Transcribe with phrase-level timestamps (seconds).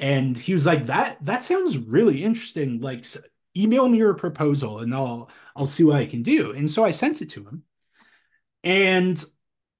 [0.00, 2.80] And he was like, "That that sounds really interesting.
[2.80, 3.06] Like,
[3.56, 6.90] email me your proposal, and I'll I'll see what I can do." And so I
[6.92, 7.64] sent it to him.
[8.64, 9.22] And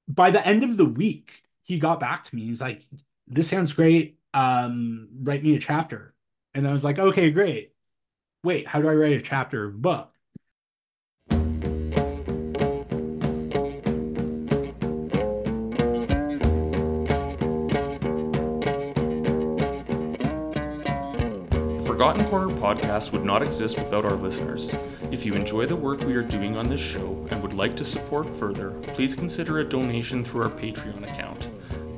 [0.08, 2.44] by the end of the week, he got back to me.
[2.46, 2.82] He's like,
[3.28, 4.18] "This sounds great.
[4.34, 6.14] Um, write me a chapter."
[6.54, 7.74] And I was like, "Okay, great.
[8.44, 10.14] Wait, how do I write a chapter of a book?"
[22.00, 24.74] Forgotten Corner podcast would not exist without our listeners.
[25.12, 27.84] If you enjoy the work we are doing on this show and would like to
[27.84, 31.46] support further, please consider a donation through our Patreon account,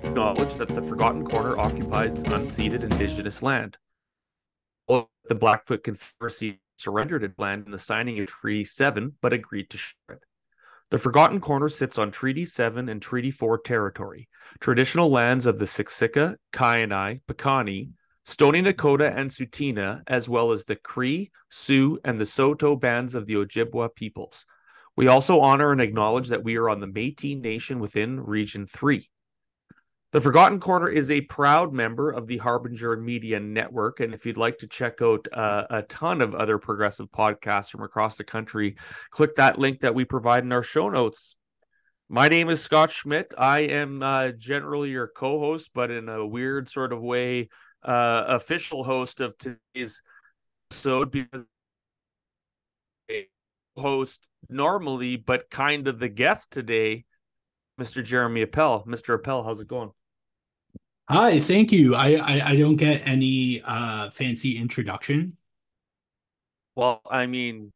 [0.03, 3.77] Acknowledge that the Forgotten Corner occupies unceded indigenous land
[5.29, 9.79] the Blackfoot Confederacy surrendered its land in the signing of Treaty 7, but agreed to
[9.79, 10.25] share it.
[10.91, 15.67] The Forgotten Corner sits on Treaty 7 and Treaty 4 territory, traditional lands of the
[15.67, 17.91] Siksika, Kainai, Piikani,
[18.25, 23.27] Stoney Nakoda, and Tsuut'ina, as well as the Cree, Sioux, and the Saulteaux bands of
[23.27, 24.47] the Ojibwa peoples.
[24.97, 29.09] We also honor and acknowledge that we are on the Métis Nation within Region 3.
[30.11, 34.01] The Forgotten Corner is a proud member of the Harbinger Media Network.
[34.01, 37.83] And if you'd like to check out uh, a ton of other progressive podcasts from
[37.83, 38.77] across the country,
[39.11, 41.37] click that link that we provide in our show notes.
[42.09, 43.35] My name is Scott Schmidt.
[43.37, 47.51] I am uh, generally your co host, but in a weird sort of way,
[47.83, 50.01] uh, official host of today's
[50.71, 51.45] episode because
[53.77, 57.05] host normally, but kind of the guest today,
[57.79, 58.03] Mr.
[58.03, 58.85] Jeremy Appel.
[58.87, 59.15] Mr.
[59.15, 59.91] Appel, how's it going?
[61.09, 61.95] Hi, thank you.
[61.95, 65.37] I, I I don't get any uh fancy introduction.
[66.77, 67.73] Well, I mean,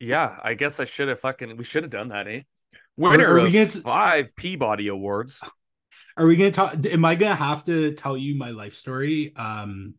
[0.00, 2.42] yeah, I guess I should have fucking we should have done that, eh?
[2.96, 5.40] Winner are, are of gonna, five Peabody Awards.
[6.16, 6.84] Are we gonna talk?
[6.86, 9.34] Am I gonna have to tell you my life story?
[9.34, 9.94] Um,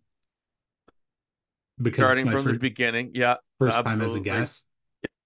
[1.81, 3.99] because starting from first, the beginning, yeah, first absolutely.
[3.99, 4.67] time as a guest.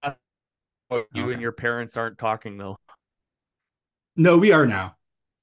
[0.02, 0.14] Yeah.
[0.90, 2.78] Oh, you and your parents aren't talking though.
[4.16, 4.96] No, we are now.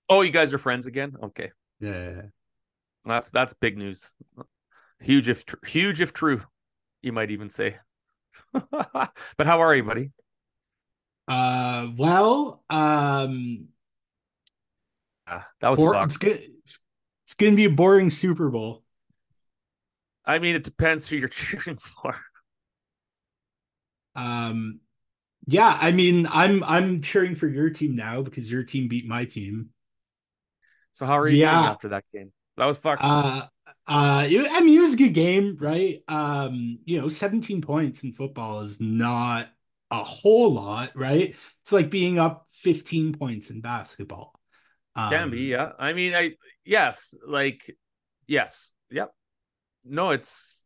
[0.09, 1.15] Oh, you guys are friends again?
[1.21, 1.51] Okay.
[1.79, 2.23] Yeah.
[3.05, 4.13] That's that's big news.
[4.99, 6.41] Huge if tr- huge if true,
[7.01, 7.77] you might even say.
[8.53, 10.11] but how are you, buddy?
[11.27, 13.67] Uh, well, um,
[15.27, 16.79] ah, that was bor- it's, good, it's,
[17.25, 18.83] it's gonna be a boring Super Bowl.
[20.25, 22.15] I mean, it depends who you're cheering for.
[24.15, 24.79] Um,
[25.45, 29.25] yeah, I mean, I'm I'm cheering for your team now because your team beat my
[29.25, 29.69] team.
[30.93, 31.71] So how are you yeah.
[31.71, 32.31] after that game?
[32.57, 33.01] That was fucked.
[33.03, 33.47] Uh,
[33.87, 36.01] uh, it, I mean, it was a good game, right?
[36.07, 39.49] Um, you know, 17 points in football is not
[39.91, 41.35] a whole lot, right?
[41.61, 44.33] It's like being up 15 points in basketball.
[44.95, 45.71] Um, Can be, yeah.
[45.77, 46.33] I mean, I
[46.63, 47.75] yes, like
[48.27, 49.11] yes, yep.
[49.83, 50.62] No, it's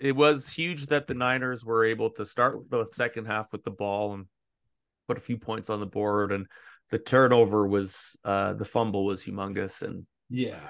[0.00, 3.70] it was huge that the Niners were able to start the second half with the
[3.70, 4.26] ball and
[5.06, 6.46] put a few points on the board and
[6.90, 10.60] the turnover was uh the fumble was humongous and yeah.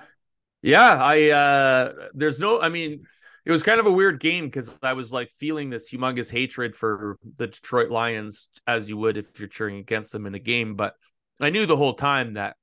[0.63, 3.05] Yeah i uh there's no i mean
[3.45, 6.75] it was kind of a weird game because i was like feeling this humongous hatred
[6.75, 10.75] for the detroit lions as you would if you're cheering against them in a game
[10.75, 10.95] but
[11.41, 12.57] i knew the whole time that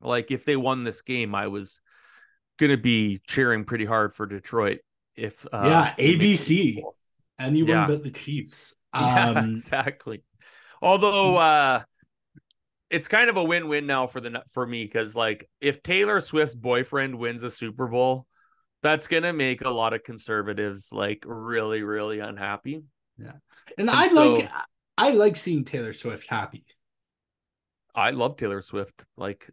[0.00, 1.80] like if they won this game i was
[2.58, 4.80] gonna be cheering pretty hard for detroit
[5.20, 6.82] if uh, yeah abc
[7.38, 7.86] anyone yeah.
[7.86, 10.22] but the chiefs um, yeah, exactly
[10.82, 11.82] although uh
[12.90, 16.56] it's kind of a win-win now for the for me because like if Taylor Swift's
[16.56, 18.26] boyfriend wins a Super Bowl,
[18.82, 22.82] that's gonna make a lot of conservatives like really really unhappy.
[23.16, 23.32] Yeah,
[23.78, 24.50] and, and I so, like
[24.98, 26.64] I like seeing Taylor Swift happy.
[27.94, 29.48] I love Taylor Swift, like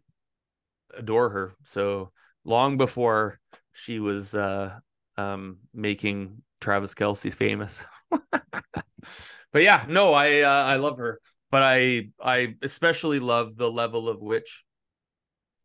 [0.96, 1.54] adore her.
[1.62, 2.10] So
[2.44, 3.38] long before
[3.72, 4.76] she was uh
[5.18, 7.84] um making Travis Kelce famous.
[8.30, 11.20] but yeah, no, I uh, I love her
[11.50, 14.64] but I I especially love the level of which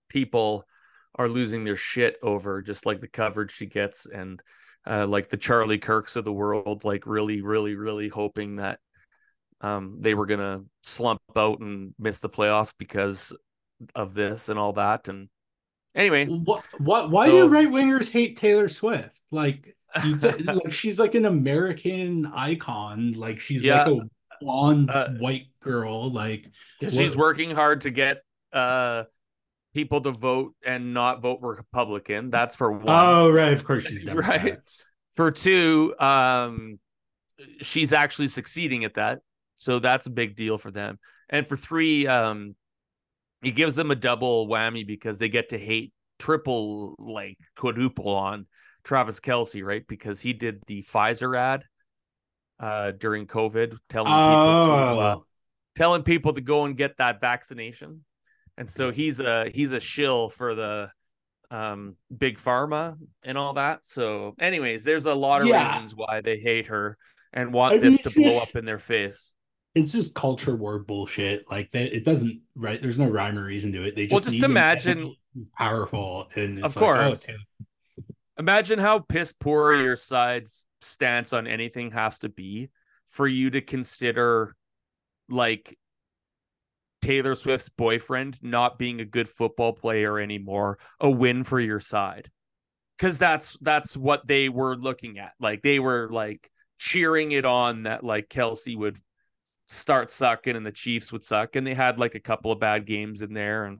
[0.10, 0.66] people
[1.16, 4.42] are losing their shit over just like the coverage she gets and
[4.86, 8.80] uh, like the Charlie Kirks of the world, like really, really, really hoping that
[9.62, 13.34] um, they were gonna slump out and miss the playoffs because
[13.96, 15.08] of this and all that.
[15.08, 15.30] And
[15.96, 19.22] anyway, what, what why so, do right wingers hate Taylor Swift?
[19.32, 19.76] Like,
[20.44, 23.14] like she's like an American icon.
[23.14, 23.86] Like she's yeah.
[23.86, 24.10] like a
[24.42, 26.12] blonde uh, white girl.
[26.12, 26.50] Like
[26.82, 29.04] she's working hard to get uh
[29.74, 32.30] people to vote and not vote Republican.
[32.30, 32.86] That's for one.
[32.88, 33.54] Oh, right.
[33.54, 34.44] Of course she's Democrat.
[34.44, 34.60] right.
[35.16, 36.80] For two, um,
[37.62, 39.20] she's actually succeeding at that.
[39.56, 41.00] So that's a big deal for them.
[41.30, 42.56] And for three, um,
[43.44, 48.46] it gives them a double whammy because they get to hate triple, like quadruple on
[48.84, 49.86] Travis Kelce, right?
[49.88, 51.64] Because he did the Pfizer ad
[52.60, 54.64] uh, during COVID, telling oh.
[54.64, 55.26] people to, uh, oh.
[55.76, 58.04] telling people to go and get that vaccination.
[58.58, 60.92] And so he's a he's a shill for the
[61.50, 63.80] um, big pharma and all that.
[63.84, 65.74] So, anyways, there's a lot of yeah.
[65.74, 66.98] reasons why they hate her
[67.32, 69.34] and want I this mean, to blow up in their face.
[69.76, 71.50] It's just culture war bullshit.
[71.50, 72.82] Like that, it doesn't right.
[72.82, 73.96] There's no rhyme or reason to it.
[73.96, 75.16] They just well, just imagine
[75.58, 77.28] powerful and of course.
[77.28, 77.64] Like, oh,
[78.38, 82.70] Imagine how piss poor your side's stance on anything has to be
[83.10, 84.56] for you to consider
[85.30, 85.78] like
[87.04, 92.32] Taylor Swift's boyfriend not being a good football player anymore a win for your side.
[92.98, 95.34] Cuz that's that's what they were looking at.
[95.40, 96.50] Like they were like
[96.80, 98.98] cheering it on that like Kelce would
[99.66, 102.86] start sucking and the Chiefs would suck and they had like a couple of bad
[102.86, 103.80] games in there and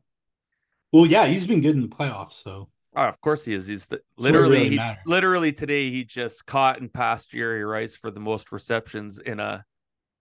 [0.92, 3.66] well yeah, he's been good in the playoffs so Oh, of course he is.
[3.66, 8.12] He's the, literally really he, literally today he just caught and passed Jerry Rice for
[8.12, 9.66] the most receptions in a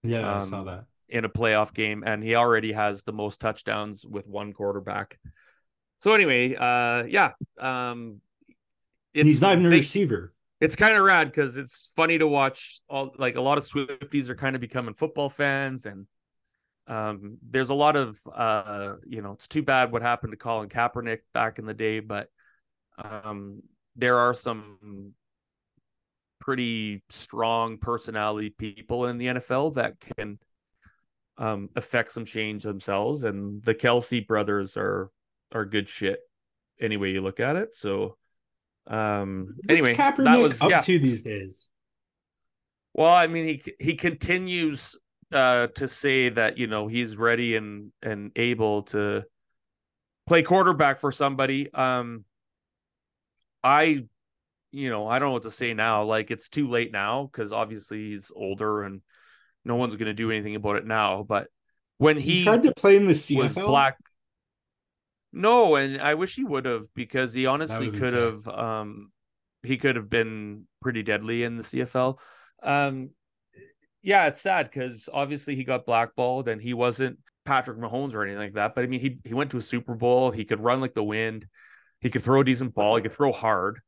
[0.02, 3.40] yeah, um, I saw that in a playoff game, and he already has the most
[3.40, 5.18] touchdowns with one quarterback.
[5.98, 8.20] So anyway, uh, yeah, um,
[9.12, 10.32] he's not even a they, receiver.
[10.62, 12.80] It's kind of rad because it's funny to watch.
[12.88, 16.06] All like a lot of Swifties are kind of becoming football fans, and
[16.86, 20.68] um, there's a lot of uh, you know, it's too bad what happened to Colin
[20.68, 22.28] Kaepernick back in the day, but
[22.96, 23.62] um,
[23.96, 25.14] there are some
[26.40, 30.38] pretty strong personality people in the NFL that can
[31.38, 35.10] um, affect some change themselves, and the Kelce brothers are
[35.52, 36.20] are good shit
[36.80, 37.74] any way you look at it.
[37.74, 38.16] So,
[38.86, 40.80] um, What's anyway, Kaepernick that was up yeah.
[40.80, 41.68] to these days.
[42.94, 44.96] Well, I mean, he he continues
[45.32, 49.24] uh, to say that you know he's ready and and able to
[50.26, 51.72] play quarterback for somebody.
[51.72, 52.24] Um,
[53.64, 54.04] I,
[54.72, 56.04] you know, I don't know what to say now.
[56.04, 59.00] Like it's too late now because obviously he's older and
[59.64, 61.24] no one's going to do anything about it now.
[61.26, 61.48] But
[61.98, 63.96] when he, he tried to play in the CFL, was black.
[65.32, 68.46] No, and I wish he would have because he honestly could have.
[68.46, 69.12] Um,
[69.62, 72.18] he could have been pretty deadly in the CFL.
[72.62, 73.10] Um,
[74.02, 78.40] yeah, it's sad because obviously he got blackballed and he wasn't Patrick Mahomes or anything
[78.40, 78.74] like that.
[78.74, 80.30] But I mean, he he went to a Super Bowl.
[80.30, 81.46] He could run like the wind.
[82.00, 82.96] He could throw a decent ball.
[82.96, 83.80] He could throw hard.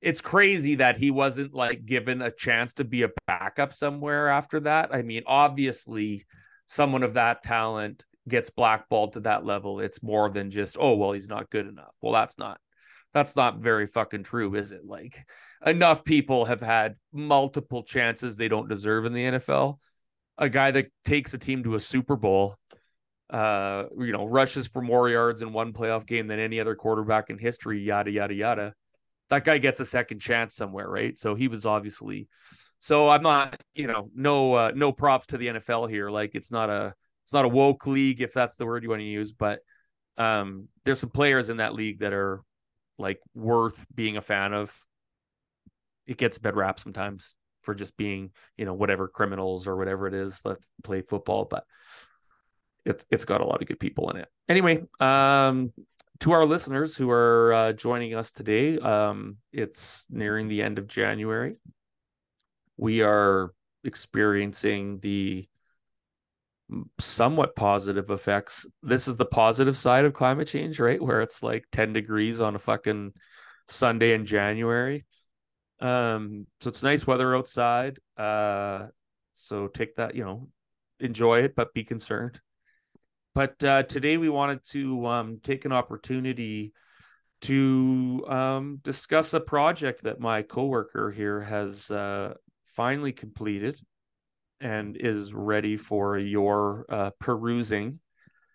[0.00, 4.60] It's crazy that he wasn't like given a chance to be a backup somewhere after
[4.60, 4.94] that.
[4.94, 6.26] I mean, obviously,
[6.66, 9.80] someone of that talent gets blackballed to that level.
[9.80, 11.94] It's more than just, oh, well, he's not good enough.
[12.00, 12.58] Well, that's not
[13.14, 14.86] that's not very fucking true, is it?
[14.86, 15.26] Like
[15.66, 19.76] enough people have had multiple chances they don't deserve in the NFL.
[20.38, 22.56] A guy that takes a team to a Super Bowl
[23.32, 27.30] uh, you know, rushes for more yards in one playoff game than any other quarterback
[27.30, 28.74] in history, yada, yada, yada.
[29.30, 31.18] That guy gets a second chance somewhere, right?
[31.18, 32.28] So he was obviously,
[32.78, 36.10] so I'm not, you know, no, uh, no props to the NFL here.
[36.10, 39.00] Like it's not a, it's not a woke league, if that's the word you want
[39.00, 39.60] to use, but
[40.18, 42.42] um, there's some players in that league that are
[42.98, 44.76] like worth being a fan of.
[46.06, 50.14] It gets bad rap sometimes for just being, you know, whatever criminals or whatever it
[50.14, 51.64] is that play football, but
[52.84, 54.28] it's it's got a lot of good people in it.
[54.48, 55.72] Anyway, um,
[56.20, 60.88] to our listeners who are uh, joining us today, um, it's nearing the end of
[60.88, 61.56] January.
[62.76, 63.52] We are
[63.84, 65.46] experiencing the
[66.98, 68.66] somewhat positive effects.
[68.82, 71.02] This is the positive side of climate change, right?
[71.02, 73.12] Where it's like 10 degrees on a fucking
[73.68, 75.04] Sunday in January.
[75.80, 77.98] Um, so it's nice weather outside.
[78.16, 78.86] Uh,
[79.34, 80.48] so take that, you know,
[81.00, 82.40] enjoy it, but be concerned.
[83.34, 86.72] But uh, today we wanted to um, take an opportunity
[87.42, 92.34] to um, discuss a project that my coworker here has uh,
[92.66, 93.80] finally completed
[94.62, 97.98] and is ready for your uh, perusing,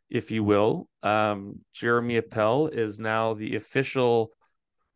[0.10, 0.90] if you will.
[1.04, 4.32] Um, Jeremy Appel is now the official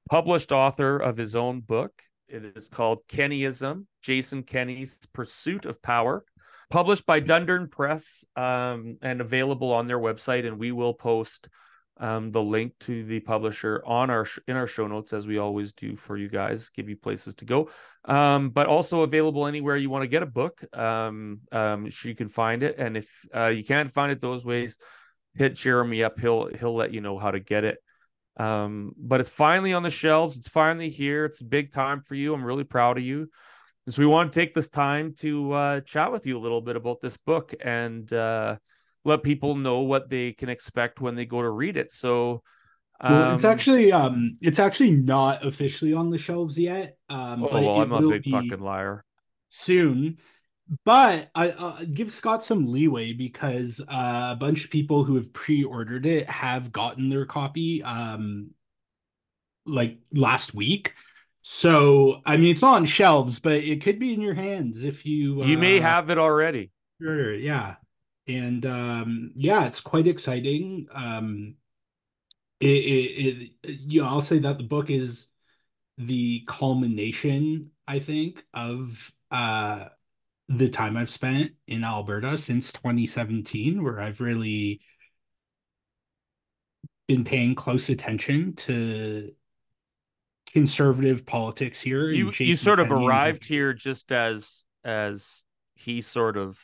[0.09, 1.91] published author of his own book.
[2.27, 6.23] It is called Kenneyism Jason Kenney's Pursuit of Power
[6.71, 10.47] published by Dundurn Press um, and available on their website.
[10.47, 11.49] And we will post
[12.01, 15.37] um, the link to the publisher on our sh- in our show notes as we
[15.37, 17.69] always do for you guys, give you places to go.
[18.05, 20.61] Um, but also available anywhere you want to get a book.
[20.75, 24.77] Um, um, you can find it, and if uh, you can't find it those ways,
[25.35, 26.19] hit Jeremy up.
[26.19, 27.77] He'll he'll let you know how to get it.
[28.37, 30.37] Um, but it's finally on the shelves.
[30.37, 31.25] It's finally here.
[31.25, 32.33] It's a big time for you.
[32.33, 33.29] I'm really proud of you.
[33.89, 36.75] So we want to take this time to uh, chat with you a little bit
[36.75, 38.57] about this book and uh,
[39.03, 41.91] let people know what they can expect when they go to read it.
[41.91, 42.43] So
[43.03, 46.97] well, it's um, actually um it's actually not officially on the shelves yet.
[47.09, 49.03] Um, oh, but well, I'm a big fucking liar.
[49.49, 50.17] Soon,
[50.85, 55.33] but I uh, give Scott some leeway because uh, a bunch of people who have
[55.33, 58.51] pre-ordered it have gotten their copy um
[59.65, 60.93] like last week.
[61.41, 65.43] So I mean, it's on shelves, but it could be in your hands if you.
[65.43, 66.71] You uh, may have it already.
[67.01, 67.33] Sure.
[67.33, 67.75] Yeah,
[68.27, 70.87] and um, yeah, it's quite exciting.
[70.93, 71.55] Um,
[72.61, 75.27] it, it, it you know i'll say that the book is
[75.97, 79.85] the culmination i think of uh
[80.47, 84.79] the time i've spent in alberta since 2017 where i've really
[87.07, 89.31] been paying close attention to
[90.47, 95.43] conservative politics here you you sort of arrived here just as as
[95.75, 96.59] he sort of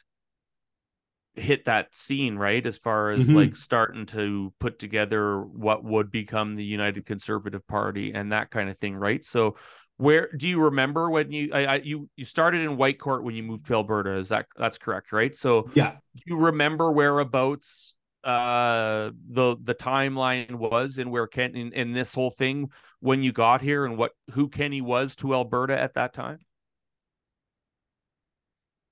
[1.38, 3.36] hit that scene right as far as mm-hmm.
[3.36, 8.70] like starting to put together what would become the united conservative party and that kind
[8.70, 9.56] of thing right so
[9.98, 13.44] where do you remember when you I, I, you you started in Whitecourt when you
[13.44, 14.18] moved to Alberta?
[14.18, 15.36] Is that that's correct, right?
[15.36, 21.72] So yeah, do you remember whereabouts uh the the timeline was and where Ken in,
[21.74, 25.80] in this whole thing when you got here and what who Kenney was to Alberta
[25.80, 26.40] at that time?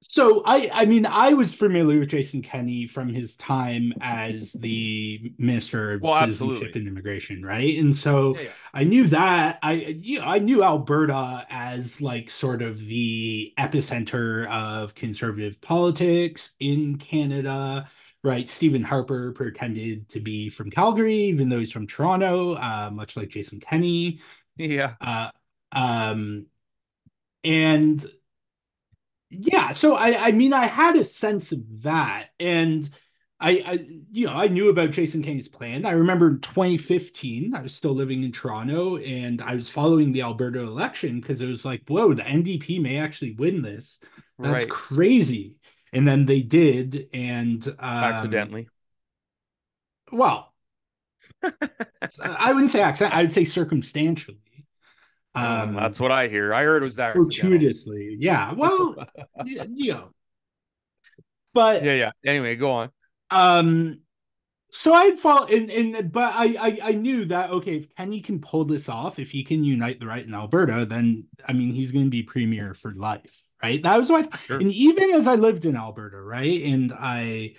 [0.07, 5.33] So I I mean I was familiar with Jason Kenney from his time as the
[5.37, 6.79] minister of well, citizenship absolutely.
[6.79, 7.77] and immigration, right?
[7.77, 8.49] And so yeah, yeah.
[8.73, 14.47] I knew that I you know, I knew Alberta as like sort of the epicenter
[14.49, 17.89] of conservative politics in Canada,
[18.23, 18.47] right?
[18.47, 23.29] Stephen Harper pretended to be from Calgary, even though he's from Toronto, uh, much like
[23.29, 24.21] Jason Kenney.
[24.55, 24.95] Yeah.
[25.01, 25.31] Uh,
[25.71, 26.47] um,
[27.43, 28.03] and
[29.29, 32.89] yeah so i i mean i had a sense of that and
[33.39, 35.85] I, I you know i knew about jason kenney's plan.
[35.85, 40.21] I remember in 2015 i was still living in toronto and i was following the
[40.21, 43.99] alberta election because it was like whoa the ndp may actually win this.
[44.39, 44.69] That's right.
[44.69, 45.55] crazy.
[45.93, 48.67] And then they did and um, accidentally.
[50.11, 50.53] well
[52.21, 54.37] i wouldn't say accident i would say circumstantially
[55.35, 56.53] um, that's what I hear.
[56.53, 58.17] I heard it was that fortuitously.
[58.19, 58.53] Yeah.
[58.53, 58.95] Well,
[59.45, 60.09] you know.
[61.53, 62.11] But yeah, yeah.
[62.25, 62.89] Anyway, go on.
[63.31, 64.01] Um,
[64.71, 68.41] so I'd fall in, in but I, I I knew that okay, if Kenney can
[68.41, 71.93] pull this off, if he can unite the right in Alberta, then I mean he's
[71.93, 73.81] going to be premier for life, right?
[73.81, 74.59] That was what, sure.
[74.59, 77.55] and even as I lived in Alberta, right, and I,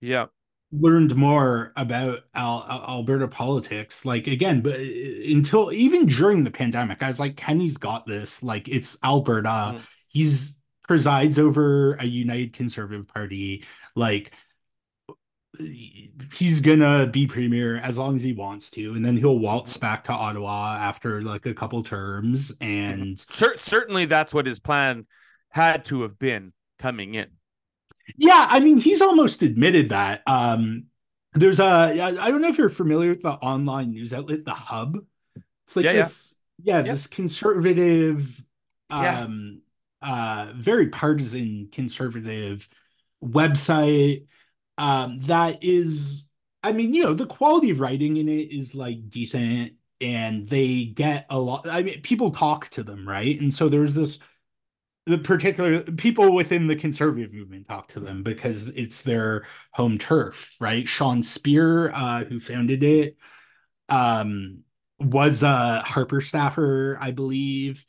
[0.00, 0.26] yeah,
[0.72, 4.04] learned more about Al- Al- Alberta politics.
[4.04, 8.42] Like again, but uh, until even during the pandemic, I was like, Kenney's got this.
[8.42, 9.48] Like it's Alberta.
[9.48, 9.80] Mm.
[10.08, 13.64] He's presides over a United Conservative Party.
[13.94, 14.32] Like
[16.34, 20.04] he's gonna be premier as long as he wants to, and then he'll waltz back
[20.04, 22.52] to Ottawa after like a couple terms.
[22.60, 23.18] And
[23.58, 25.06] certainly, that's what his plan
[25.48, 27.28] had to have been coming in.
[28.16, 30.22] Yeah, I mean, he's almost admitted that.
[30.26, 30.86] Um,
[31.34, 34.98] there's a I don't know if you're familiar with the online news outlet, The Hub.
[35.66, 38.44] It's like yeah, this, yeah, yeah, this conservative,
[38.90, 39.62] um,
[40.02, 42.68] uh, very partisan conservative
[43.22, 44.26] website.
[44.78, 46.28] Um, that is,
[46.62, 50.86] I mean, you know, the quality of writing in it is like decent, and they
[50.86, 51.68] get a lot.
[51.68, 53.38] I mean, people talk to them, right?
[53.40, 54.18] And so there's this
[55.06, 60.56] the particular people within the conservative movement talk to them because it's their home turf,
[60.60, 60.86] right?
[60.86, 63.16] Sean Speer, uh, who founded it,
[63.88, 64.62] um,
[64.98, 67.84] was a Harper staffer, I believe.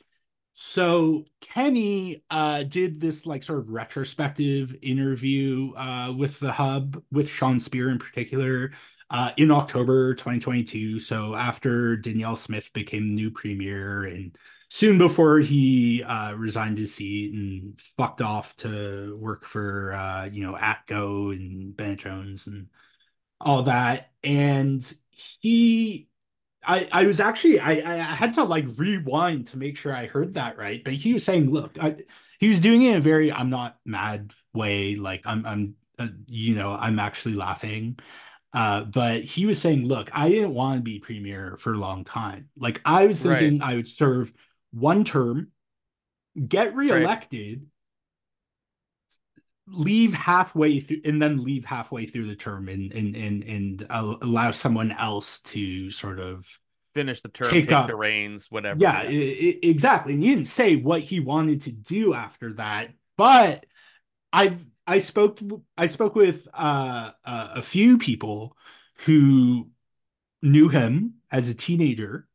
[0.54, 7.28] So Kenney uh, did this like sort of retrospective interview uh, with the Hub with
[7.28, 8.72] Sean Speer in particular
[9.10, 10.98] uh, in October 2022.
[10.98, 14.36] So after Danielle Smith became new premier and
[14.74, 20.46] soon before he uh, resigned his seat and fucked off to work for uh, you
[20.46, 22.68] know Atco and Bennett Jones and
[23.38, 24.12] all that.
[24.24, 26.08] And he,
[26.64, 30.34] I, I was actually I, I had to like rewind to make sure I heard
[30.34, 30.82] that right.
[30.82, 31.96] But he was saying, look, I,
[32.38, 34.96] he was doing it in a very I'm not mad way.
[34.96, 37.98] Like I'm I'm uh, you know I'm actually laughing.
[38.54, 42.04] Uh, but he was saying, look, I didn't want to be premier for a long
[42.04, 42.48] time.
[42.56, 43.72] Like I was thinking right.
[43.72, 44.32] I would serve
[44.72, 45.52] one term,
[46.48, 47.66] get reelected,
[49.66, 54.50] leave halfway through and then leave halfway through the term and and and and allow
[54.50, 56.58] someone else to sort of
[56.94, 58.78] finish the term, take, take up, the reins, whatever.
[58.80, 59.54] Yeah, yeah.
[59.62, 60.14] exactly.
[60.14, 63.66] And he didn't say what he wanted to do after that, but
[64.32, 65.40] I I spoke
[65.76, 68.56] I spoke with uh, uh, a few people
[69.04, 69.68] who
[70.42, 72.26] knew him as a teenager,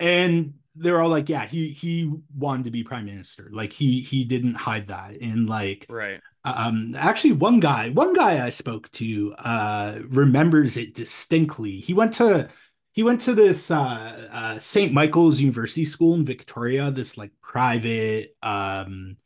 [0.00, 3.48] and they're all like, yeah, he he wanted to be prime minister.
[3.52, 5.20] Like he he didn't hide that.
[5.20, 6.20] And like right.
[6.44, 11.80] Um actually one guy, one guy I spoke to uh remembers it distinctly.
[11.80, 12.48] He went to
[12.92, 14.92] he went to this uh, uh St.
[14.92, 19.16] Michael's University School in Victoria, this like private um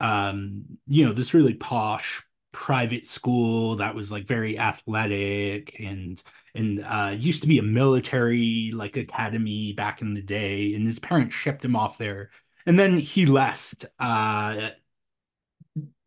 [0.00, 6.22] um you know, this really posh private school that was like very athletic and
[6.56, 10.98] and uh, used to be a military like academy back in the day and his
[10.98, 12.30] parents shipped him off there.
[12.66, 14.70] And then he left uh,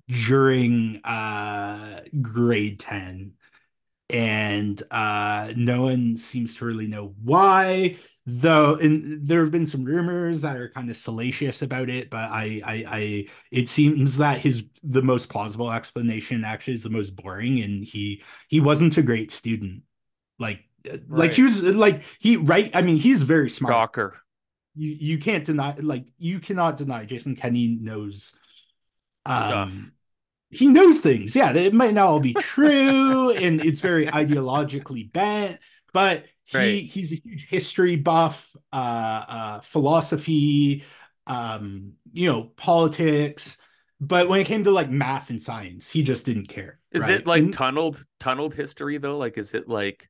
[0.07, 3.33] during uh, grade 10
[4.09, 9.83] and uh, no one seems to really know why though and there have been some
[9.83, 14.39] rumors that are kind of salacious about it but I, I i it seems that
[14.39, 19.01] his the most plausible explanation actually is the most boring and he he wasn't a
[19.01, 19.81] great student
[20.39, 21.01] like right.
[21.09, 24.17] like he was like he right i mean he's very smart Shocker.
[24.75, 28.37] you you can't deny like you cannot deny jason kenney knows
[29.25, 29.91] um Stuff.
[30.49, 35.59] he knows things yeah it might not all be true and it's very ideologically bent
[35.93, 36.83] but he right.
[36.83, 40.83] he's a huge history buff, uh, uh, philosophy,
[41.27, 43.57] um, you know, politics.
[44.01, 46.79] But when it came to like math and science, he just didn't care.
[46.91, 47.11] Is right?
[47.11, 49.17] it like and, tunneled tunneled history though?
[49.17, 50.09] Like, is it like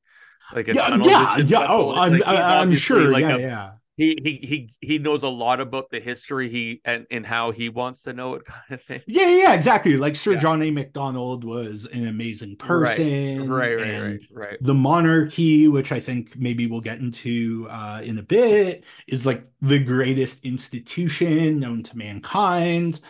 [0.53, 1.65] like a yeah, yeah, yeah.
[1.67, 3.09] Oh, I'm, like, I'm sure.
[3.09, 6.79] Like yeah, a, yeah he he he he knows a lot about the history he
[6.85, 9.01] and and how he wants to know it kind of thing.
[9.05, 9.97] Yeah, yeah, exactly.
[9.97, 10.39] Like Sir yeah.
[10.39, 10.71] John A.
[10.71, 13.49] Macdonald was an amazing person.
[13.49, 14.57] Right, right, right, right, right.
[14.61, 19.43] The monarchy, which I think maybe we'll get into uh, in a bit, is like
[19.61, 23.01] the greatest institution known to mankind.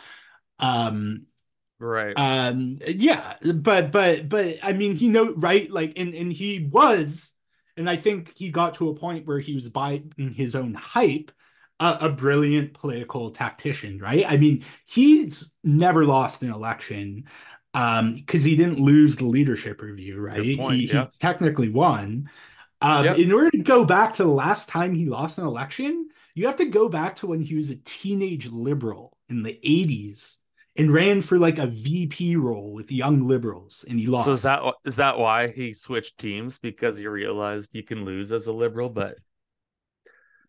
[0.58, 1.28] Um,
[1.78, 2.16] right.
[2.18, 7.36] Um, yeah, but but but I mean, he know right, like, and and he was
[7.80, 11.32] and I think he got to a point where he was buying his own hype,
[11.80, 14.26] uh, a brilliant political tactician, right?
[14.28, 17.26] I mean, he's never lost an election
[17.76, 21.04] um because he didn't lose the leadership review right point, he, yeah.
[21.04, 22.28] he technically won
[22.82, 23.20] um yep.
[23.20, 26.56] in order to go back to the last time he lost an election you have
[26.56, 30.39] to go back to when he was a teenage liberal in the 80s
[30.80, 34.26] and ran for like a VP role with young liberals and he lost.
[34.26, 38.32] So is that is that why he switched teams because he realized you can lose
[38.32, 39.18] as a liberal, but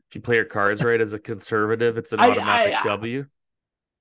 [0.08, 3.26] if you play your cards right as a conservative, it's an automatic I, I, W.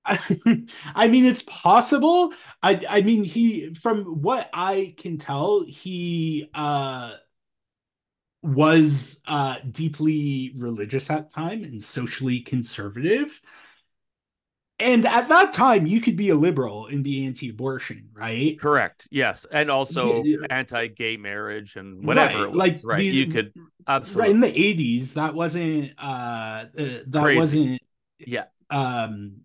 [0.06, 0.38] I,
[0.96, 2.32] I mean, it's possible.
[2.62, 7.16] I I mean, he from what I can tell, he uh
[8.42, 13.42] was uh deeply religious at the time and socially conservative
[14.80, 18.60] and at that time, you could be a liberal and be anti-abortion, right?
[18.60, 19.08] Correct.
[19.12, 22.44] Yes, and also yeah, anti-gay marriage and whatever.
[22.44, 22.52] Right.
[22.52, 23.54] Was, like right, you could
[23.88, 25.14] absolutely right in the eighties.
[25.16, 26.66] That wasn't uh, uh
[27.08, 27.40] that Crazy.
[27.40, 27.82] wasn't
[28.20, 29.38] yeah um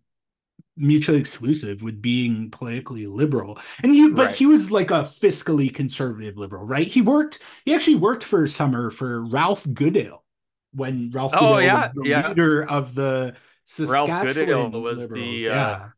[0.76, 4.34] mutually exclusive with being politically liberal and he but right.
[4.34, 8.48] he was like a fiscally conservative liberal right he worked he actually worked for a
[8.48, 10.24] summer for ralph goodale
[10.72, 12.28] when ralph oh, goodale yeah, was the yeah.
[12.28, 13.32] leader of the
[13.78, 15.88] Ralph Goodale was liberals, the uh, yeah.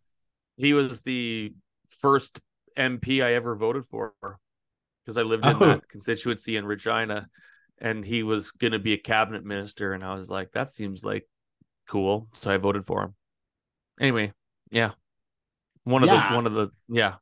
[0.57, 1.52] he was the
[1.88, 2.40] first
[2.76, 4.14] MP I ever voted for
[5.05, 5.59] because I lived in oh.
[5.59, 7.29] that constituency in Regina,
[7.79, 11.05] and he was going to be a cabinet minister, and I was like, that seems
[11.05, 11.29] like
[11.88, 13.14] cool, so I voted for him.
[14.00, 14.33] Anyway,
[14.70, 14.92] yeah,
[15.85, 16.31] one of yeah.
[16.31, 17.14] the one of the yeah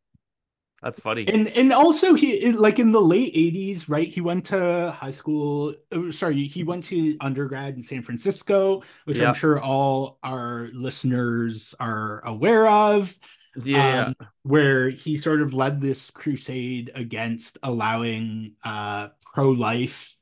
[0.85, 1.27] that's funny.
[1.27, 4.07] And and also he like in the late 80s, right?
[4.07, 9.19] He went to high school, uh, sorry, he went to undergrad in San Francisco, which.
[9.19, 13.19] I'm sure all our listeners are aware of.
[13.57, 14.09] Yeah.
[14.09, 20.19] Um, where he sort of led this crusade against allowing uh pro-life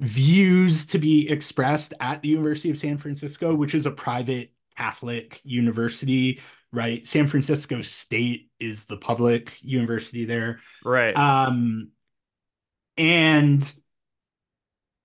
[0.00, 5.40] views to be expressed at the University of San Francisco, which is a private Catholic
[5.44, 6.40] university
[6.72, 7.06] right?
[7.06, 10.60] San Francisco State is the public university there.
[10.84, 11.16] Right.
[11.16, 11.90] Um
[12.96, 13.74] and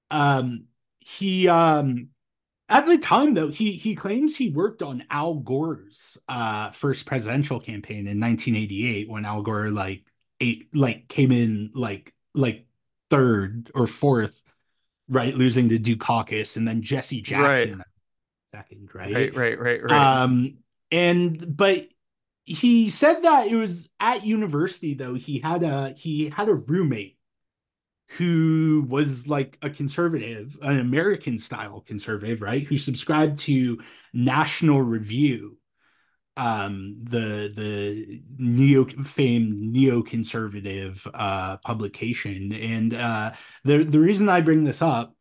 [0.09, 0.65] um
[0.99, 2.09] he um
[2.69, 7.59] at the time though he he claims he worked on Al Gore's uh first presidential
[7.59, 10.05] campaign in 1988 when Al Gore like
[10.39, 12.65] eight like came in like like
[13.09, 14.43] third or fourth
[15.09, 17.87] right losing to Dukakis and then Jesse Jackson right.
[18.53, 20.57] second right right right right right um
[20.91, 21.87] and but
[22.45, 25.15] he said that it was at university though.
[25.15, 27.17] He had a he had a roommate
[28.11, 32.63] who was like a conservative an american style conservative right?
[32.63, 33.81] Who subscribed to
[34.13, 35.57] national review
[36.37, 42.53] um the the neo famed neoconservative uh publication.
[42.53, 43.33] And uh
[43.65, 45.15] the the reason i bring this up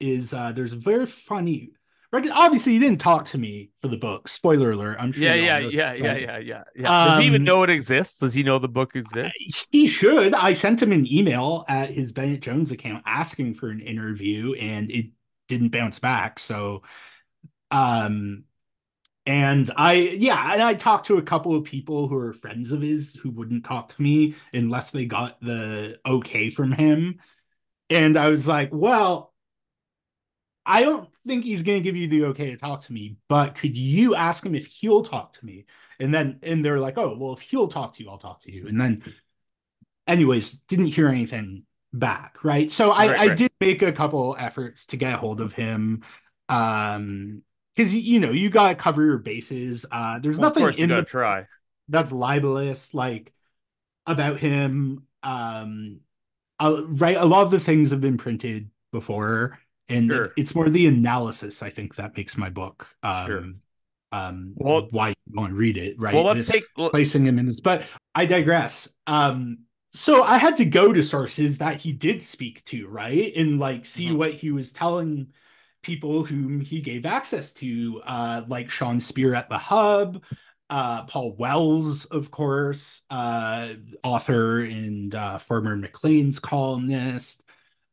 [0.00, 1.72] is uh there's a very funny
[2.12, 5.58] obviously he didn't talk to me for the book spoiler alert i'm sure Yeah, yeah,
[5.58, 6.92] know yeah, yeah, yeah, yeah, yeah.
[7.02, 8.18] Does he even Um, know it exists?
[8.18, 9.68] Does he know the book exists?
[9.70, 10.34] he should.
[10.34, 14.90] I sent him an email at his Bennett Jones account asking for an interview and
[14.90, 15.06] it
[15.48, 16.38] didn't bounce back.
[16.38, 16.82] So
[17.70, 18.44] um
[19.26, 22.82] and I yeah, and I talked to a couple of people who are friends of
[22.82, 27.20] his who wouldn't talk to me unless they got the okay from him.
[27.90, 29.31] And I was like, well,
[30.64, 33.54] I don't think he's going to give you the okay to talk to me, but
[33.56, 35.66] could you ask him if he'll talk to me?
[35.98, 38.52] And then, and they're like, oh, well, if he'll talk to you, I'll talk to
[38.52, 38.66] you.
[38.68, 39.02] And then,
[40.06, 42.42] anyways, didn't hear anything back.
[42.44, 42.70] Right.
[42.70, 43.36] So I, Right, I right.
[43.36, 46.02] did make a couple efforts to get a hold of him.
[46.48, 47.42] Um,
[47.74, 49.86] because you know, you got to cover your bases.
[49.90, 51.46] Uh, there's Well, nothing in the try.
[51.88, 53.32] that's libelous like
[54.06, 56.00] about him um
[56.60, 60.32] uh, right a lot of the things have been printed before and Sure.
[60.36, 63.44] it's more the analysis i think that makes my book um Sure.
[64.12, 66.64] um Well- why you want to read it right Well, let's This- take.
[66.90, 69.58] placing him in this but i digress um
[69.92, 73.84] so i had to go to sources that he did speak to right and like
[73.86, 74.16] see Mhm.
[74.16, 75.28] what he was telling
[75.82, 80.22] people whom he gave access to uh like sean speer at the hub
[80.70, 83.70] uh paul wells of course uh
[84.04, 87.42] author and uh former maclean's columnist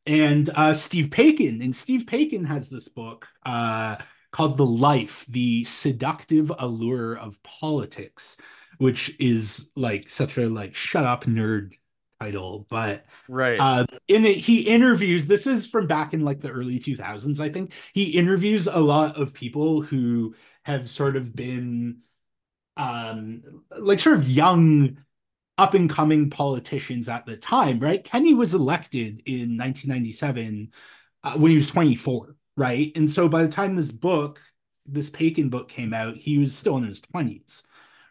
[0.10, 3.96] and uh steve paikin and steve paikin has this book uh
[4.32, 8.38] called the life the seductive allure of politics
[8.80, 11.74] which is like such a like shut up nerd
[12.20, 13.62] title but Right.
[13.62, 15.28] uh, in it, he interviews.
[15.28, 17.74] This is from back in like the early 2000s, I think.
[17.94, 22.00] He interviews a lot of people who have sort of been,
[22.78, 24.98] um, like sort of young,
[25.60, 28.04] up and coming politicians at the time, right?
[28.04, 30.72] Kenney was elected in 1997
[31.24, 32.92] uh, when he was 24, right?
[32.96, 34.40] And so by the time this book,
[34.86, 37.64] this Paikin book came out, he was still in his 20s.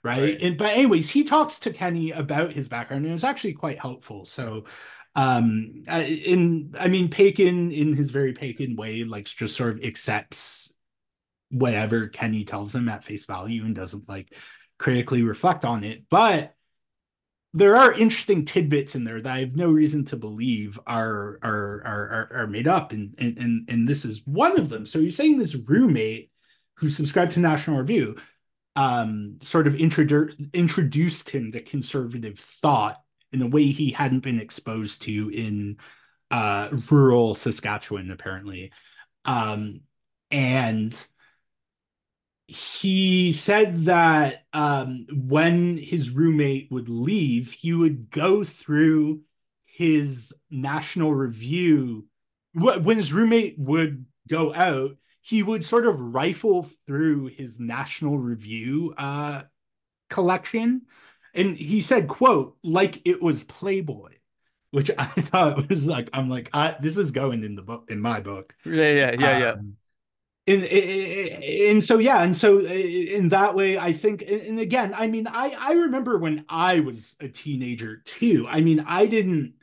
[0.04, 0.20] Right?
[0.20, 0.38] Right.
[0.40, 3.80] And but anyways, he talks to Kenney about his background, and it was actually quite
[3.80, 4.24] helpful.
[4.26, 4.64] So
[5.16, 10.72] um in i mean Paikin in his very Paikin way like just sort of accepts
[11.50, 14.36] whatever kenney tells him at face value and doesn't like
[14.78, 16.54] critically reflect on it but
[17.58, 21.82] there are interesting tidbits in there that i have no reason to believe are are
[21.84, 25.36] are are, made up and, and and this is one of them so you're saying
[25.36, 26.30] this roommate
[26.74, 28.16] who subscribed to national review
[28.76, 34.40] um sort of introdu- introduced him to conservative thought in a way he hadn't been
[34.40, 35.76] exposed to in
[36.30, 38.72] uh, rural Saskatchewan, apparently.
[39.24, 39.80] Um,
[40.30, 41.06] and
[42.48, 49.20] he said that um, when his roommate would leave, he would go through
[49.66, 52.06] his national review.
[52.54, 58.94] When his roommate would go out, he would sort of rifle through his national review
[58.96, 59.42] uh,
[60.08, 60.82] collection
[61.34, 64.10] and he said quote like it was playboy
[64.70, 68.00] which i thought was like i'm like I, this is going in the book in
[68.00, 69.54] my book yeah, yeah, yeah, yeah.
[70.48, 75.26] And, and so yeah and so in that way i think and again i mean
[75.28, 79.54] i i remember when i was a teenager too i mean i didn't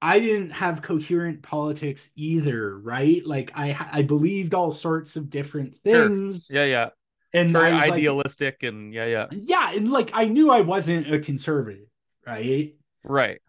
[0.00, 5.76] i didn't have coherent politics either right like i i believed all sorts of different
[5.92, 6.08] Sure.
[6.08, 6.88] things Yeah, yeah.
[7.32, 9.26] and Very I was like, idealistic and yeah, yeah.
[9.30, 11.88] yeah and like i knew i wasn't a conservative
[12.26, 13.40] right Right.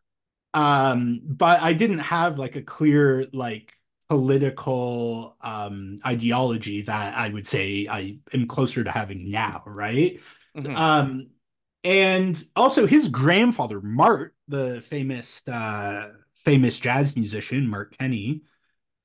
[0.54, 3.74] um but i didn't have like a clear like
[4.10, 10.20] political um ideology that i would say i am closer to having now right
[10.56, 10.76] Mhm.
[10.76, 11.28] um
[11.84, 18.42] and also his grandfather mart the famous uh famous jazz musician mart kenney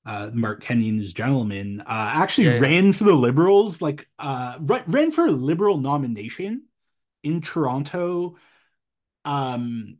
[0.07, 2.61] uh mart kenney and his gentleman uh actually Yeah, yeah.
[2.61, 6.63] ran for the liberals like uh ran for a liberal nomination
[7.23, 8.37] in toronto
[9.25, 9.99] um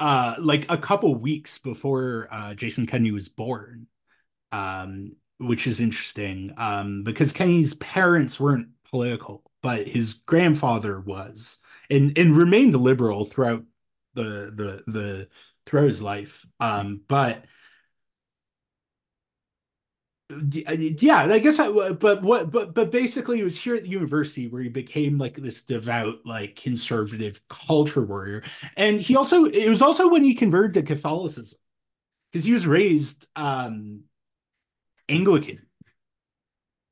[0.00, 3.86] uh like a couple weeks before uh jason kenney was born
[4.54, 11.58] um which is interesting um because kenney's parents weren't political but his grandfather was
[11.90, 13.64] and and remained a liberal throughout
[14.14, 15.28] the the the
[15.66, 17.44] throughout his life um but
[20.50, 24.48] yeah, I guess I, but what, but, but basically, it was here at the university
[24.48, 28.42] where he became like this devout, like conservative culture warrior.
[28.76, 31.58] And he also, it was also when he converted to Catholicism
[32.32, 34.02] because he was raised um
[35.08, 35.66] Anglican.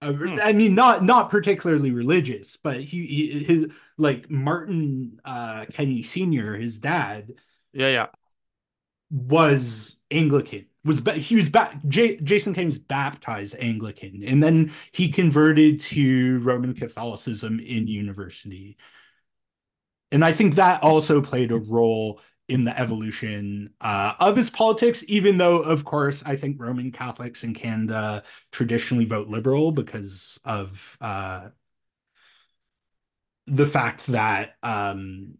[0.00, 0.38] Uh, hmm.
[0.42, 6.54] I mean, not not particularly religious, but he, he his like Martin uh Kenney Senior,
[6.56, 7.34] his dad.
[7.72, 8.06] Yeah, yeah,
[9.12, 15.10] was Anglican was he was back J- Jason Kenney was baptized Anglican and then he
[15.10, 18.78] converted to Roman Catholicism in university.
[20.10, 25.04] And I think that also played a role in the evolution uh, of his politics,
[25.08, 30.98] even though, of course, I think Roman Catholics in Canada traditionally vote liberal because of
[31.00, 31.48] uh,
[33.46, 35.34] the fact that um,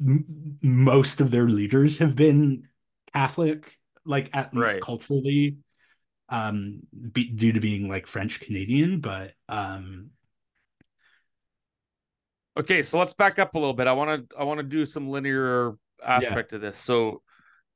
[0.00, 2.68] m- most of their leaders have been
[3.12, 3.72] Catholic,
[4.04, 4.82] like at least right.
[4.82, 5.56] culturally,
[6.28, 6.80] um,
[7.12, 9.00] be, due to being like French Canadian.
[9.00, 10.10] But um,
[12.58, 13.86] okay, so let's back up a little bit.
[13.86, 16.56] I want to I want to do some linear aspect yeah.
[16.56, 16.76] of this.
[16.76, 17.22] So,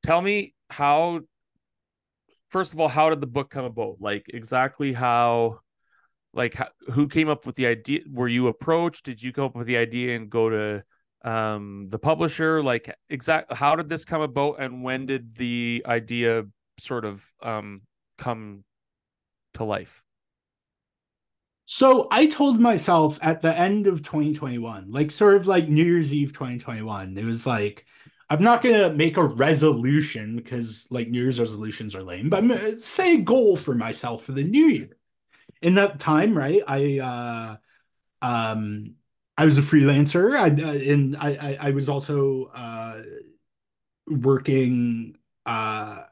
[0.03, 1.21] tell me how.
[2.49, 3.97] First of all, how did the book come about?
[4.01, 5.61] Like exactly how
[6.35, 9.57] like how, who came up with the idea were you approached did you come up
[9.57, 10.83] with the idea and go to
[11.25, 16.45] um the publisher like exact how did this come about and when did the idea
[16.81, 17.83] sort of um
[18.19, 18.65] come
[19.55, 20.03] to life
[21.65, 26.13] so i told myself at the end of 2021 like sort of like new year's
[26.13, 27.87] eve 2021 it was like
[28.31, 32.49] i'm not gonna make a resolution because like new year's resolutions are lame but i'm
[32.49, 34.97] gonna say a goal for myself for the new year
[35.63, 37.57] in that time right i uh
[38.27, 38.95] um
[39.37, 40.37] I was a freelancer.
[40.37, 43.03] I uh, and I, I, I was also uh,
[44.07, 45.17] working.
[45.45, 46.05] Uh,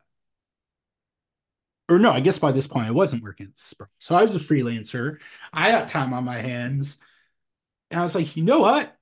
[1.90, 3.53] or no, I guess by this point I wasn't working.
[3.57, 5.18] So I was a freelancer.
[5.53, 6.98] I had time on my hands,
[7.90, 8.96] and I was like, you know what?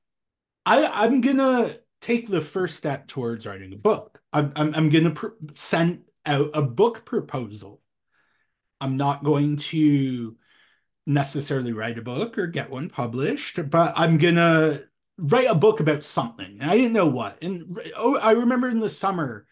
[0.65, 4.21] I I'm gonna take the first step towards writing a book.
[4.33, 7.83] I'm I'm, I'm gonna pr- send out a book proposal.
[8.81, 10.37] I'm not going to
[11.07, 14.83] necessarily write a book or get one published, but I'm gonna
[15.19, 16.59] write a book about something.
[16.61, 17.43] And I didn't know what.
[17.43, 19.47] And oh, I remember in the summer,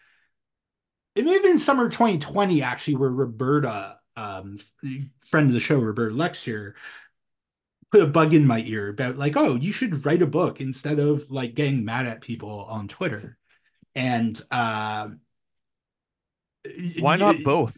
[1.17, 4.59] it may have been summer 2020 actually, where Roberta, um,
[5.21, 6.75] friend of the show, Roberta Lexier,
[7.91, 11.01] put a bug in my ear about like, oh, you should write a book instead
[11.01, 13.39] of like getting mad at people on Twitter.
[13.95, 15.09] And uh,
[16.99, 17.77] why not both?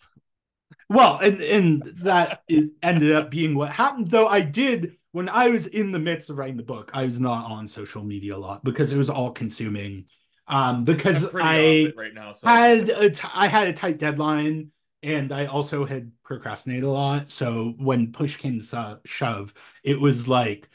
[0.89, 2.43] Well, and and that
[2.83, 4.09] ended up being what happened.
[4.09, 7.21] Though I did when I was in the midst of writing the book, I was
[7.21, 10.07] not on social media a lot because it was all consuming.
[10.49, 12.49] Um, because I right now, so.
[12.49, 14.71] had a t- I had a tight deadline,
[15.03, 17.29] and I also had procrastinated a lot.
[17.29, 19.53] So when push came to shove,
[19.85, 20.69] it was like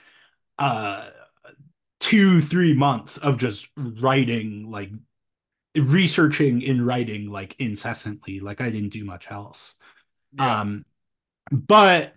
[0.59, 1.09] uh
[1.99, 4.91] two three months of just writing like
[5.75, 9.77] researching in writing like incessantly like i didn't do much else
[10.38, 10.62] yeah.
[10.62, 10.86] Um,
[11.51, 12.13] but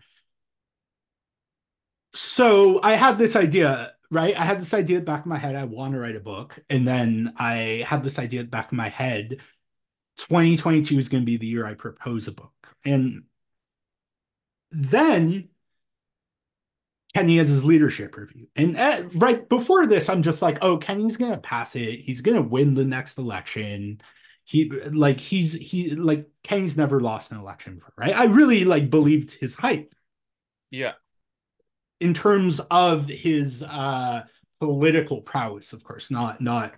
[2.14, 4.38] so I have this idea, right?
[4.38, 5.56] I had this idea back in my head.
[5.56, 6.58] I want to write a book.
[6.70, 9.40] And then I had this idea back in my head
[10.18, 12.54] 2022 is going to be the year I propose a book.
[12.84, 13.24] And
[14.70, 15.48] then
[17.14, 18.46] Kenney has his leadership review.
[18.56, 22.00] And at, uh, right before this, I'm just like, oh, Kenney's going to pass it.
[22.00, 24.00] He's going to win the next election
[24.46, 28.16] he like he's he like Kenney's never lost an election right?
[28.16, 29.92] I really like believed his hype.
[30.70, 30.92] Yeah.
[32.00, 34.22] In terms of his uh
[34.60, 36.74] political prowess, of course, not not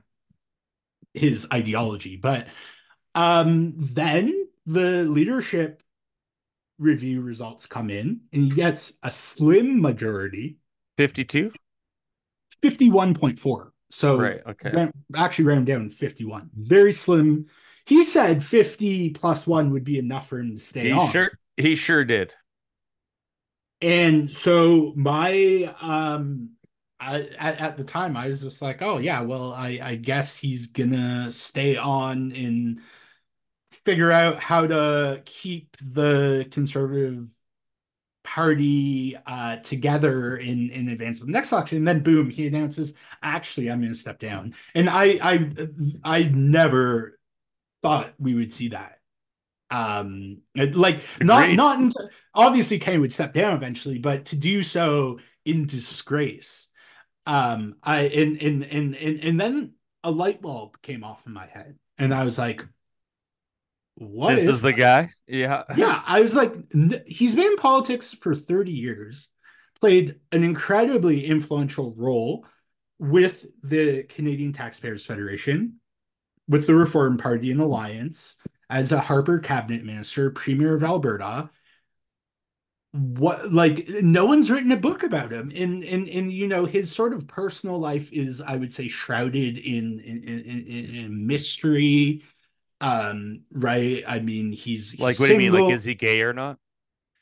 [1.14, 2.46] his ideology, but
[3.14, 5.82] um then the leadership
[6.78, 10.58] review results come in and he gets a slim majority
[10.96, 11.50] 52
[12.62, 14.70] 51.4 so right, okay.
[14.72, 16.50] Ran, actually ran down 51.
[16.54, 17.46] Very slim.
[17.86, 21.10] He said 50 plus one would be enough for him to stay he on.
[21.10, 22.34] Sure, he sure did.
[23.80, 26.50] And so my um
[27.00, 30.36] I, at, at the time I was just like, oh yeah, well I, I guess
[30.36, 32.80] he's gonna stay on and
[33.84, 37.28] figure out how to keep the conservative
[38.24, 41.78] party uh, together in in advance of the next election.
[41.78, 44.54] And then boom, he announces, actually, I'm to step down.
[44.74, 45.52] And I I
[46.04, 47.18] I never
[47.82, 48.97] thought we would see that.
[49.70, 51.92] Um, like not not in,
[52.34, 56.68] obviously Kane would step down eventually, but to do so in disgrace.
[57.26, 61.46] Um, I and and and and and then a light bulb came off in my
[61.46, 62.64] head, and I was like,
[63.98, 65.10] what this is, is the guy.
[65.26, 65.64] Yeah.
[65.76, 66.54] yeah, I was like,
[67.06, 69.28] he's been in politics for 30 years,
[69.80, 72.46] played an incredibly influential role
[72.98, 75.80] with the Canadian Taxpayers Federation,
[76.48, 78.36] with the Reform Party and Alliance,
[78.70, 81.50] as a Harper cabinet minister, premier of Alberta.
[82.92, 86.90] What like no one's written a book about him, and and and you know his
[86.90, 92.22] sort of personal life is, I would say, shrouded in in, in, in mystery.
[92.80, 94.04] Um, right?
[94.06, 95.38] I mean, he's, like what single.
[95.38, 95.64] do you mean?
[95.64, 96.58] Like, is he gay or not?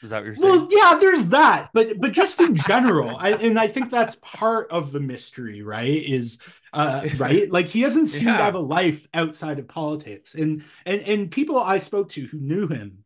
[0.03, 0.47] Is that what you're saying?
[0.47, 4.71] Well, yeah, there's that, but but just in general, I, and I think that's part
[4.71, 5.87] of the mystery, right?
[5.87, 6.39] Is
[6.77, 8.37] uh, right, like he doesn't seem Yeah.
[8.37, 12.39] to have a life outside of politics, and and and people I spoke to who
[12.39, 13.05] knew him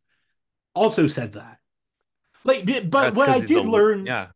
[0.75, 1.57] also said that.
[2.43, 4.27] Like, but That's what I did a- learn, Yeah.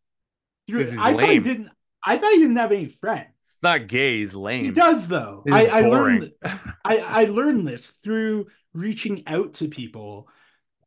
[0.69, 1.69] through- I thought he didn't.
[2.07, 3.29] I thought he didn't have any friends.
[3.41, 4.63] It's not gay, he's lame.
[4.63, 5.43] He does though.
[5.51, 6.31] I, I learned.
[6.43, 10.29] I I learned this through reaching out to people.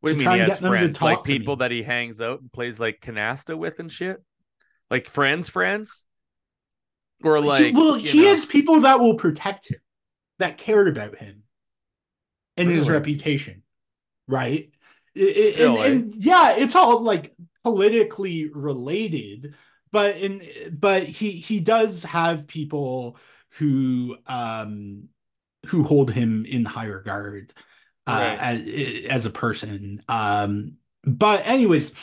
[0.01, 0.99] What do to you try mean he has get them to friends?
[0.99, 4.23] talk Like people that he hangs out and plays like canasta with and shit?
[4.91, 6.05] Like friends, friends?
[7.23, 9.81] Or like he, well, he know, has people that will protect him,
[10.39, 11.43] that cared about him
[12.57, 13.63] and his reputation,
[14.27, 14.71] right?
[15.17, 19.55] I- I- Still, and, and yeah, it's all like politically related,
[19.91, 23.17] but in but he he does have people
[23.53, 25.09] who um
[25.67, 27.53] who hold him in high regard
[28.07, 28.39] uh, Right.
[28.41, 30.03] as, as a person.
[30.09, 31.95] Um, but anyways,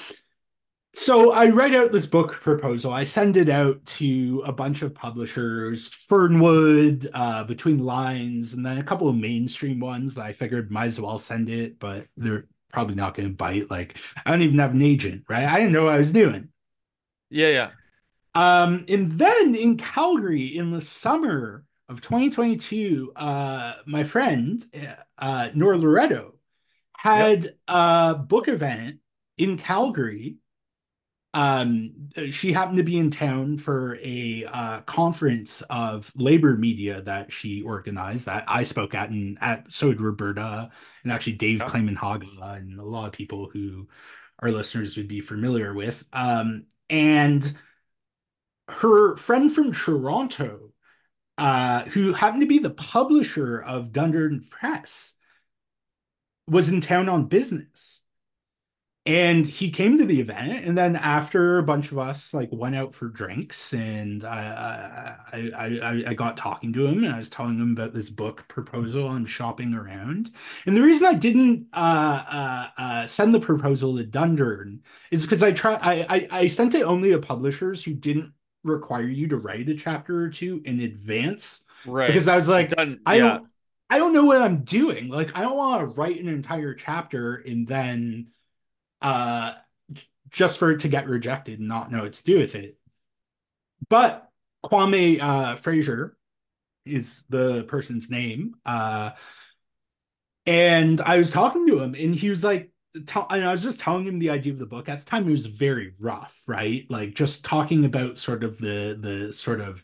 [0.95, 2.91] so I write out this book proposal.
[2.93, 8.77] I send it out to a bunch of publishers, Fernwood, uh, Between Lines, and then
[8.77, 12.47] a couple of mainstream ones that I figured might as well send it, but they're
[12.71, 13.69] probably not going to bite.
[13.69, 15.45] Like I don't even have an agent, right?
[15.45, 16.49] I didn't know what I was doing.
[17.29, 17.71] Yeah, yeah.
[18.33, 24.63] Um, and then in Calgary in the summer of 2022, uh, my friend
[25.17, 26.33] uh, Nora Loreto
[26.97, 28.99] had a book event
[29.37, 30.37] in Calgary.
[31.35, 31.91] Um,
[32.31, 37.61] she happened to be in town for a uh, conference of labor media that she
[37.61, 40.71] organized that I spoke at, and at so did Roberta
[41.03, 41.67] and actually Dave Yeah.
[41.67, 43.89] Clayman Haga and a lot of people who
[44.39, 46.05] our listeners would be familiar with.
[46.13, 47.53] Um, and
[48.69, 50.71] her friend from Toronto,
[51.37, 55.15] uh, who happened to be the publisher of Dundurn Press,
[56.47, 58.03] was in town on business.
[59.07, 62.75] And he came to the event, and then after a bunch of us like went
[62.75, 67.29] out for drinks, and I I I, I, got talking to him, and I was
[67.29, 70.31] telling him about this book proposal I'm shopping around.
[70.65, 74.79] And the reason I didn't uh, uh, uh, send the proposal to Dundurn
[75.11, 79.07] is because I try I, I I sent it only to publishers who didn't require
[79.07, 82.07] you to write a chapter or two in advance Right.
[82.07, 83.23] because I was like, Done, I yeah.
[83.23, 83.47] don't
[83.89, 85.09] I don't know what I'm doing.
[85.09, 88.27] Like I don't want to write an entire chapter and then
[89.05, 89.53] uh
[90.31, 92.77] just for it to get rejected and not know what to do with it.
[93.87, 94.27] But
[94.65, 96.17] Kwame uh Fraser
[96.85, 98.55] is the person's name.
[98.65, 99.11] Uh
[100.45, 102.71] and I was talking to him and he was like
[103.05, 104.89] tell, and I was just telling him the idea of the book.
[104.89, 106.85] At the time it was very rough, right?
[106.89, 109.83] Like just talking about sort of the the sort of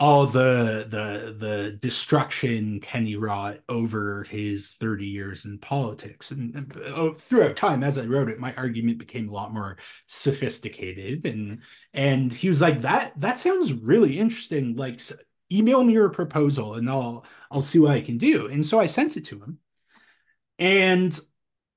[0.00, 6.30] all the the the destruction Kenney wrought over his 30 years in politics.
[6.32, 9.76] And, and, oh, throughout time, as I wrote it, my argument became a lot more
[10.06, 11.24] sophisticated.
[11.26, 11.60] And
[11.92, 14.76] and he was like, that that sounds really interesting.
[14.76, 15.00] Like
[15.52, 18.48] email me your proposal and I'll I'll see what I can do.
[18.48, 19.58] And so I sent it to him.
[20.58, 21.18] And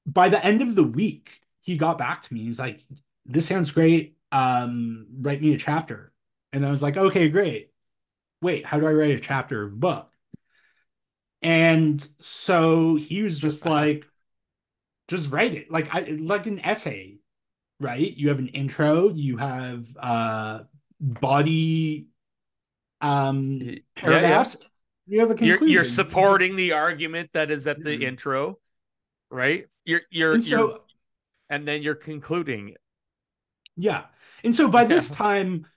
[0.06, 2.42] by the end of the week, he got back to me.
[2.44, 2.82] He's like,
[3.26, 4.18] this sounds great.
[4.32, 6.14] Um, write me a chapter.
[6.54, 7.72] And I was like, okay, great
[8.42, 10.12] wait, how do I write a chapter of a book?
[11.42, 14.06] And so he was just like,
[15.08, 17.18] just write it like I like an essay,
[17.80, 18.16] right?
[18.16, 20.62] You have an intro, you have uh
[21.02, 22.08] body
[23.02, 23.62] um
[24.04, 24.46] Yeah, yeah.
[25.08, 25.66] you have a You're conclusion.
[25.66, 28.04] you're supporting the argument that is at the Mhm.
[28.06, 28.60] intro,
[29.32, 29.68] right?
[29.86, 30.84] You're you're and you're so
[31.50, 32.76] and then you're concluding.
[33.76, 34.06] Yeah.
[34.44, 35.68] And so by this time,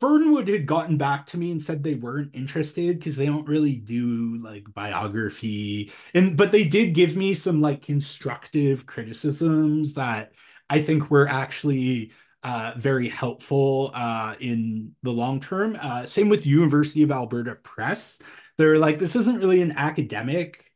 [0.00, 3.76] Fernwood had gotten back to me and said they weren't interested because they don't really
[3.76, 5.92] do like biography.
[6.14, 10.32] And but they did give me some like constructive criticisms that
[10.68, 15.76] I think were actually uh, very helpful uh, in the long term.
[15.80, 18.20] Uh, same with University of Alberta Press.
[18.58, 20.70] They're like, this isn't really an academic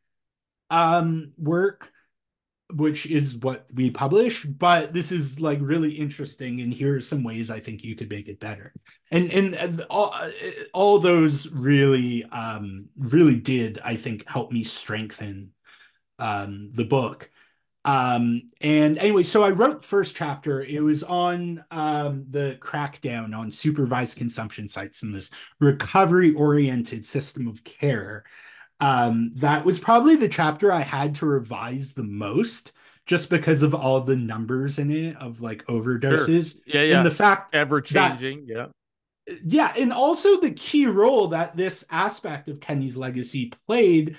[0.71, 1.90] um, work
[2.75, 7.23] which is what we publish, but this is like really interesting, and here are some
[7.23, 8.73] ways I think you could make it better.
[9.11, 10.15] And and all
[10.73, 15.53] all those really um really did I think help me strengthen
[16.19, 17.31] um the book.
[17.85, 20.63] Um and anyway, so I wrote first chapter.
[20.63, 27.49] It was on um the crackdown on supervised consumption sites and this recovery oriented system
[27.49, 28.25] of care
[28.81, 32.73] um, that was probably the chapter I had to revise the most
[33.07, 36.55] just because of all the numbers in it of like overdoses.
[36.55, 36.63] Sure.
[36.67, 36.97] Yeah, yeah.
[36.99, 38.67] And the fact ever changing, yeah.
[39.45, 44.17] Yeah, and also the key role that this aspect of Kenney's legacy played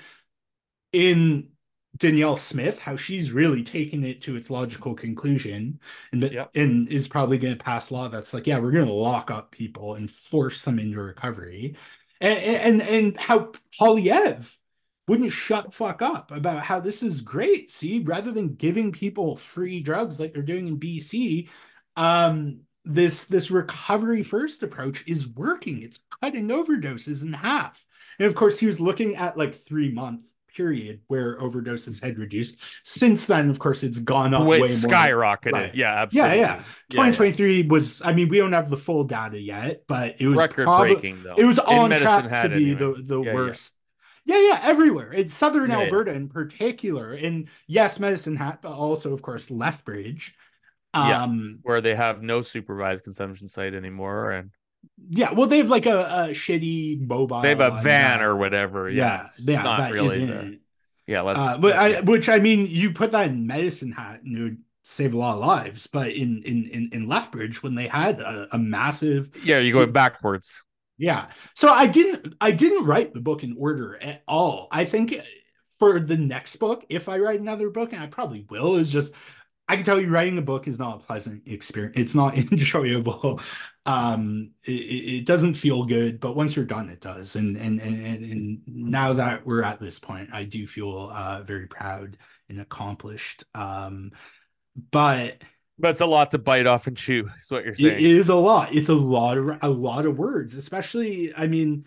[0.92, 1.48] in
[1.96, 5.78] Danielle Smith, how she's really taken it to its logical conclusion
[6.12, 6.50] and, yep.
[6.54, 9.50] and is probably going to pass law that's like, yeah, we're going to lock up
[9.50, 11.76] people and force them into recovery
[12.22, 14.56] and and, and how Poilievre
[15.08, 17.70] wouldn't shut fuck up about how this is great.
[17.70, 21.48] See, rather than giving people free drugs like they're doing in BC,
[21.96, 25.82] um, this this recovery first approach is working.
[25.82, 27.84] It's cutting overdoses in half.
[28.18, 32.62] And of course, he was looking at like three month period where overdoses had reduced.
[32.84, 35.52] Since then, of course, it's gone up way, way skyrocketed.
[35.52, 35.74] Right.
[35.74, 36.38] Yeah, absolutely.
[36.38, 36.56] Yeah, yeah.
[36.90, 37.70] 2023 yeah, yeah.
[37.70, 38.02] was.
[38.02, 41.34] I mean, we don't have the full data yet, but it was record breaking though.
[41.36, 42.74] It was on track to be anyway.
[42.74, 43.74] the the yeah, worst.
[44.24, 44.40] Yeah.
[44.40, 45.12] yeah, everywhere.
[45.12, 47.12] In southern Alberta in particular.
[47.12, 50.34] And yes, Medicine Hat, but also, of course, Lethbridge.
[50.94, 54.50] Um, where they have no supervised consumption site anymore, and
[55.08, 57.40] yeah, well, they have like a, a shitty mobile.
[57.40, 58.88] They have a van or whatever.
[58.88, 60.24] Yeah, yeah, yeah not really.
[60.24, 60.58] The,
[61.06, 61.38] yeah, let's.
[61.38, 64.58] Uh, but I, which I mean, you put that in medicine hat and it would
[64.84, 65.86] save a lot of lives.
[65.86, 69.86] But in in in, in Lethbridge, when they had a, a massive, yeah, you go
[69.86, 70.62] backwards.
[70.98, 74.68] Yeah, so I didn't I didn't write the book in order at all.
[74.70, 75.14] I think
[75.78, 79.14] for the next book, if I write another book, and I probably will, is just
[79.68, 81.96] I can tell you writing a book is not a pleasant experience.
[81.96, 83.40] It's not enjoyable.
[83.86, 87.34] Um, it, it, doesn't feel good, but once you're done, it does.
[87.34, 91.66] And, and and and now that we're at this point, I do feel uh, very
[91.66, 92.16] proud
[92.48, 93.44] and accomplished.
[93.54, 94.12] Um,
[94.90, 95.42] but
[95.78, 97.28] but it's a lot to bite off and chew.
[97.40, 97.98] Is what you're saying?
[97.98, 98.74] It is a lot.
[98.74, 101.34] It's a lot of a lot of words, especially.
[101.34, 101.86] I mean,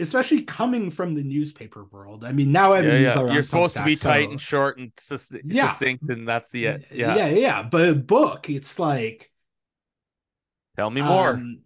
[0.00, 2.24] especially coming from the newspaper world.
[2.24, 3.32] I mean, now yeah, yeah.
[3.32, 5.68] you're supposed to be tight and short and sus- yeah.
[5.68, 6.86] succinct, and that's the it.
[6.92, 7.62] Yeah, yeah, yeah.
[7.62, 9.30] But a book, it's like,
[10.76, 11.30] tell me more.
[11.30, 11.60] Um,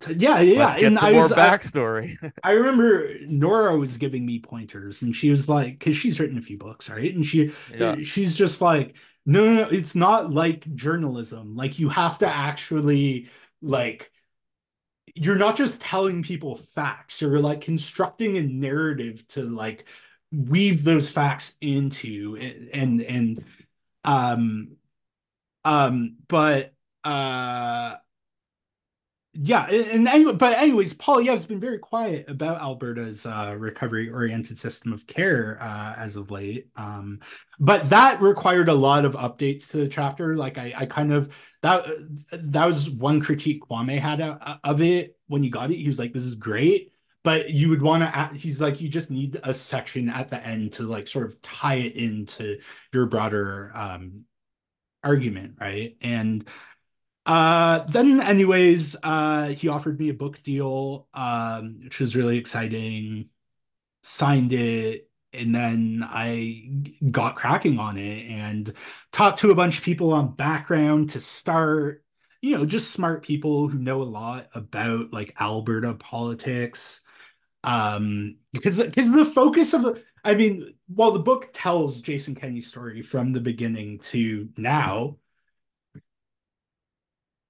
[0.00, 0.66] t- yeah, yeah.
[0.66, 2.16] Let's and I more was, backstory.
[2.22, 6.38] I, I, remember Nora was giving me pointers, and she was like, because she's written
[6.38, 7.14] a few books, right?
[7.14, 7.96] And she, yeah.
[8.02, 11.54] she's just like, no, no, no, it's not like journalism.
[11.54, 13.28] Like you have to actually
[13.62, 14.10] like
[15.14, 19.86] you're not just telling people facts you're like constructing a narrative to like
[20.32, 22.36] weave those facts into
[22.72, 23.44] and and
[24.04, 24.76] um
[25.64, 26.72] um but
[27.04, 27.94] uh
[29.32, 34.92] yeah and anyway but anyways Poilievre's been very quiet about alberta's uh, recovery oriented system
[34.92, 37.20] of care uh, as of late um,
[37.60, 41.32] but that required a lot of updates to the chapter like i, I kind of
[41.62, 41.86] that
[42.32, 46.12] that was one critique kwame had of it when he got it he was like
[46.12, 50.08] this is great but you would want to he's like you just need a section
[50.08, 52.58] at the end to like sort of tie it into
[52.92, 54.24] your broader um
[55.02, 55.96] argument right?
[56.02, 56.46] And
[57.26, 63.28] uh, then, anyways, uh, he offered me a book deal, um, which was really exciting.
[64.02, 66.70] Signed it, and then I
[67.10, 68.72] got cracking on it and
[69.12, 72.02] talked to a bunch of people on background to start.
[72.40, 77.02] You know, just smart people who know a lot about like Alberta politics.
[77.62, 83.02] Um, because because the focus of I mean, while the book tells Jason Kenney's story
[83.02, 85.16] from the beginning to now,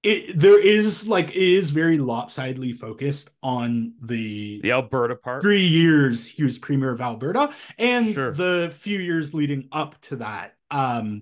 [0.03, 5.43] it there is like it is very lopsidedly focused on the the Alberta part.
[5.43, 8.31] Three years he was premier of Alberta, and sure.
[8.31, 11.21] the few years leading up to that, um,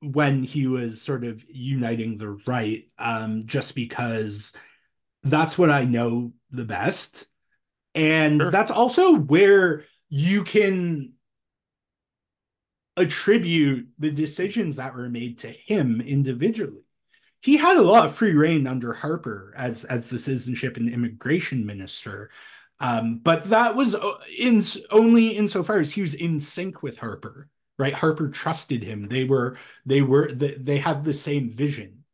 [0.00, 4.52] when he was sort of uniting the right, um, just because
[5.22, 7.26] that's what I know the best,
[7.94, 8.50] and sure.
[8.50, 11.14] that's also where you can
[12.96, 16.83] attribute the decisions that were made to him individually
[17.44, 21.66] he had a lot of free reign under Harper as as the citizenship and immigration
[21.66, 22.30] minister.
[22.80, 27.50] Um, but that was uh, in only insofar as he was in sync with Harper,
[27.78, 27.92] right?
[27.92, 29.08] Harper trusted him.
[29.08, 32.04] They were they were they, they had the same vision,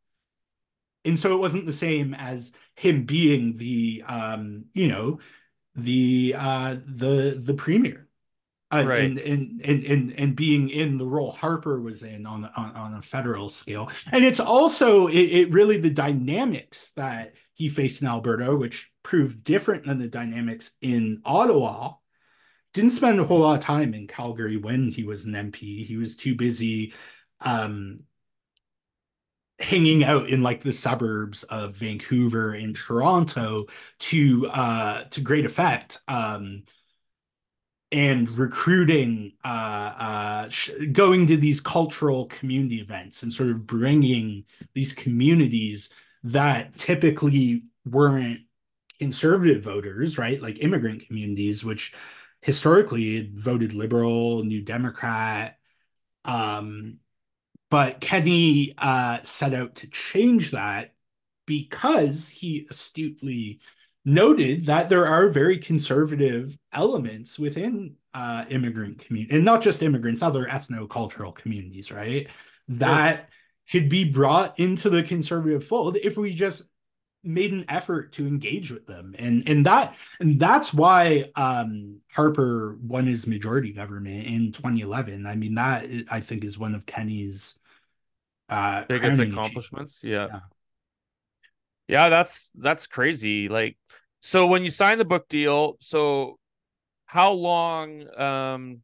[1.05, 5.19] and so it wasn't the same as him being the um, you know
[5.75, 8.09] the uh, the the premier.
[8.71, 9.03] Uh, right.
[9.03, 12.93] and, and and and and being in the role Harper was in on on, on
[12.95, 18.07] a federal scale, and it's also it, it, really the dynamics that he faced in
[18.07, 21.93] Alberta, which proved different than the dynamics in Ottawa.
[22.73, 25.85] Didn't spend a whole lot of time in Calgary when he was an MP.
[25.85, 26.93] He was too busy
[27.41, 28.01] um,
[29.59, 33.65] hanging out in like the suburbs of Vancouver and Toronto
[33.99, 35.99] to uh, to great effect.
[36.07, 36.63] Um,
[37.91, 44.45] and recruiting, uh, uh, sh- going to these cultural community events and sort of bringing
[44.73, 45.89] these communities
[46.23, 48.41] that typically weren't
[48.99, 50.41] conservative voters, right?
[50.41, 51.93] Like immigrant communities, which
[52.41, 55.57] historically voted liberal, New Democrat.
[56.23, 56.99] Um,
[57.69, 60.93] but Kenney uh, set out to change that
[61.45, 63.59] because he astutely
[64.03, 70.21] noted that there are very conservative elements within uh, immigrant community, and not just immigrants,
[70.21, 72.27] other ethno-cultural communities, right?
[72.67, 73.29] That
[73.71, 76.63] could be brought into the conservative fold if we just
[77.23, 79.15] made an effort to engage with them.
[79.17, 85.35] And and that and that's why um harper won his majority government in 2011 i
[85.35, 87.59] mean that i think is one of Kenney's
[88.49, 90.03] uh biggest accomplishments?
[90.03, 90.27] Yeah.
[90.31, 90.39] yeah
[91.91, 93.77] yeah that's that's crazy like
[94.21, 96.39] so when you sign the book deal so
[97.05, 98.81] how long um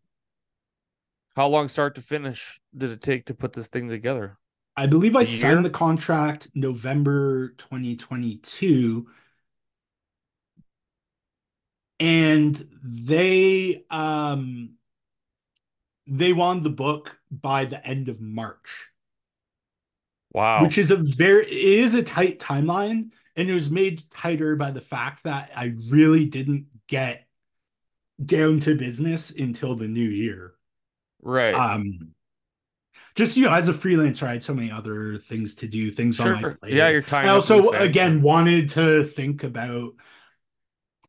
[1.37, 4.39] how long start to finish did it take to put this thing together?
[4.75, 9.07] I believe I signed the contract November 2022
[11.99, 14.71] and they um
[16.07, 18.89] they won the book by the end of March.
[20.33, 20.63] Wow.
[20.63, 24.81] Which is a very is a tight timeline and it was made tighter by the
[24.81, 27.25] fact that I really didn't get
[28.23, 30.53] down to business until the new year.
[31.21, 31.53] Right.
[31.53, 32.13] Um
[33.15, 36.17] just you know, as a freelancer, I had so many other things to do, things
[36.17, 36.35] sure.
[36.35, 36.73] on my plate.
[36.73, 37.25] Yeah, your time.
[37.25, 39.93] I also again wanted to think about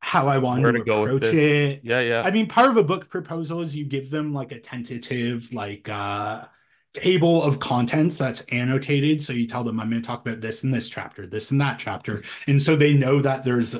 [0.00, 1.80] how I wanted Where to, to approach it.
[1.82, 2.22] Yeah, yeah.
[2.24, 5.88] I mean, part of a book proposal is you give them like a tentative, like
[5.88, 6.44] uh
[6.98, 9.22] table of contents that's annotated.
[9.22, 11.60] So you tell them I'm going to talk about this in this chapter, this and
[11.60, 12.22] that chapter.
[12.46, 13.76] And so they know that there's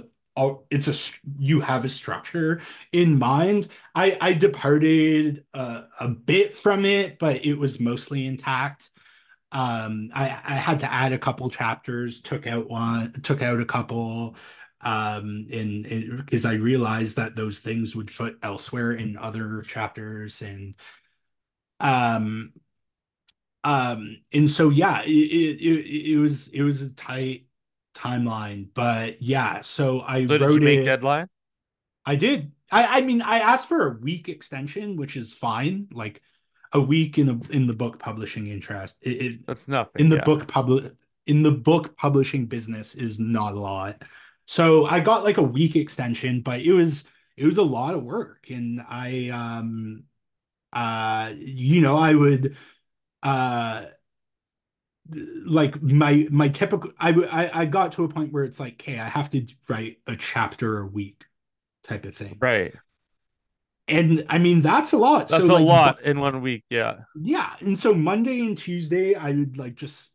[0.71, 2.61] it's a you have a structure
[2.93, 8.91] in mind i i departed a, a bit from it but it was mostly intact
[9.53, 13.65] um i i had to add a couple chapters took out one took out a
[13.65, 14.37] couple
[14.83, 20.77] um and because i realized that those things would fit elsewhere in other chapters and
[21.81, 22.53] um
[23.69, 27.49] um and so yeah it, it, it was it was a tight
[27.99, 28.69] timeline.
[28.73, 30.85] But yeah, so I so wrote it.
[30.85, 31.29] deadline.
[32.07, 32.53] I did.
[32.71, 35.89] I I mean, I asked for a week extension, which is fine.
[35.93, 36.23] Like
[36.73, 38.97] a week in a, in the book publishing interest.
[39.03, 40.01] It, it that's nothing.
[40.01, 40.25] In the yeah.
[40.25, 40.95] book public
[41.27, 44.03] in the book publishing business is not a lot.
[44.47, 47.05] So I got like a week extension, but it was
[47.37, 50.05] it was a lot of work, and I um
[50.73, 52.57] uh you know I would
[53.23, 53.87] uh
[55.47, 58.99] like my my typical I, I I got to a point where it's like, okay,
[58.99, 61.25] I have to write a chapter a week
[61.83, 62.37] type of thing.
[62.41, 62.75] Right.
[63.87, 65.29] And I mean that's a lot.
[65.29, 66.97] That's so, a like, lot in one week, yeah.
[67.19, 67.55] Yeah.
[67.61, 70.13] And so Monday and Tuesday I would like just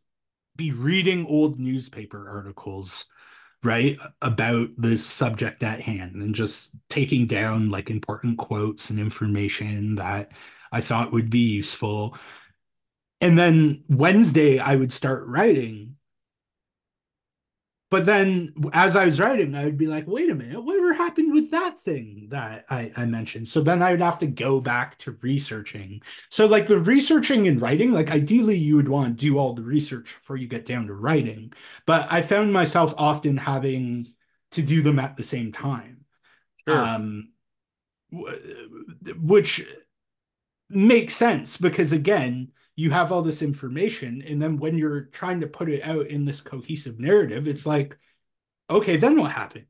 [0.56, 3.06] be reading old newspaper articles,
[3.64, 9.96] right, about the subject at hand and just taking down like important quotes and information
[9.96, 10.30] that
[10.70, 12.16] I thought would be useful
[13.24, 15.96] and then Wednesday, I would start writing.
[17.90, 21.32] But then as I was writing, I would be like, wait a minute, whatever happened
[21.32, 23.48] with that thing that I, I mentioned?
[23.48, 26.02] So then I would have to go back to researching.
[26.28, 29.62] So, like the researching and writing, like ideally, you would want to do all the
[29.62, 31.54] research before you get down to writing.
[31.86, 34.06] But I found myself often having
[34.50, 36.04] to do them at the same time.
[36.68, 36.76] Sure.
[36.78, 37.30] Um,
[38.10, 39.66] which
[40.68, 45.46] makes sense because, again, you have all this information and then when you're trying to
[45.46, 47.98] put it out in this cohesive narrative it's like
[48.70, 49.66] okay then what happened?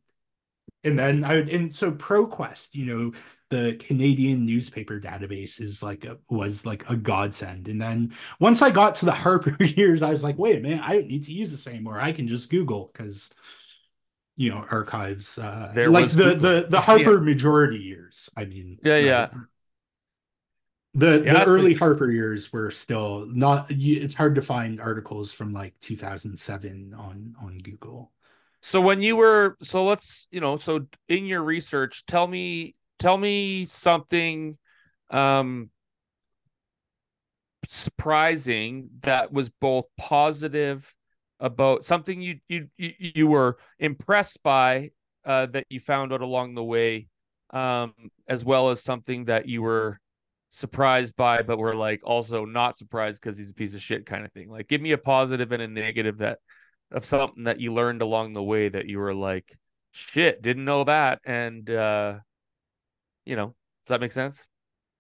[0.85, 3.13] And then i would and so proquest you know
[3.51, 7.69] the canadian newspaper database is like a, was like a godsend.
[7.69, 10.83] And then once i got to the harper years i was like wait a minute
[10.83, 12.01] i don't need to use this anymore.
[12.01, 13.31] I can just google because
[14.37, 17.21] you know archives uh there like the, the the the harper yeah.
[17.21, 19.31] majority years i mean yeah right?
[20.95, 21.79] The yeah, the early a...
[21.79, 23.67] Harper years were still not.
[23.71, 28.13] It's hard to find articles from like 2007 on on Google.
[28.63, 33.19] So when you were so let's you know so in your research, tell me tell
[33.19, 34.57] me something
[35.11, 35.71] um
[37.67, 40.95] surprising that was both positive
[41.41, 44.91] about something you you you were impressed by
[45.25, 47.09] uh, that you found out along the way,
[47.51, 47.95] um,
[48.29, 49.99] as well as something that you were
[50.55, 54.25] surprised by, but we're like also not surprised because he's a piece of shit kind
[54.25, 54.49] of thing.
[54.49, 56.39] Like, give me a positive and a negative that
[56.93, 59.57] of something that you learned along the way that you were like,
[59.93, 62.15] shit, didn't know that, and uh,
[63.27, 64.47] you know, does that make sense?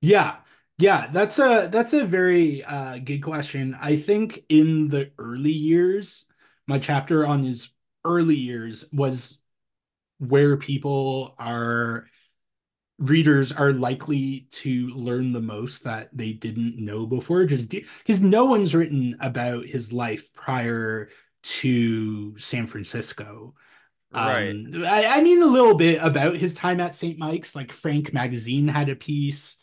[0.01, 0.37] Yeah.
[0.77, 3.79] Yeah, that's a that's a very uh, good question.
[3.81, 6.27] I think in the early years,
[6.67, 7.69] my chapter on his
[8.05, 9.39] early years was
[10.19, 12.07] where people are
[12.99, 18.45] readers are likely to learn the most that they didn't know before just because no
[18.45, 21.09] one's written about his life prior
[21.43, 23.55] to San Francisco.
[24.13, 24.51] Right.
[24.51, 27.19] Um, I, I mean a little bit about his time at St.
[27.19, 27.57] Mike's.
[27.57, 29.57] Like Frank Magazine had a piece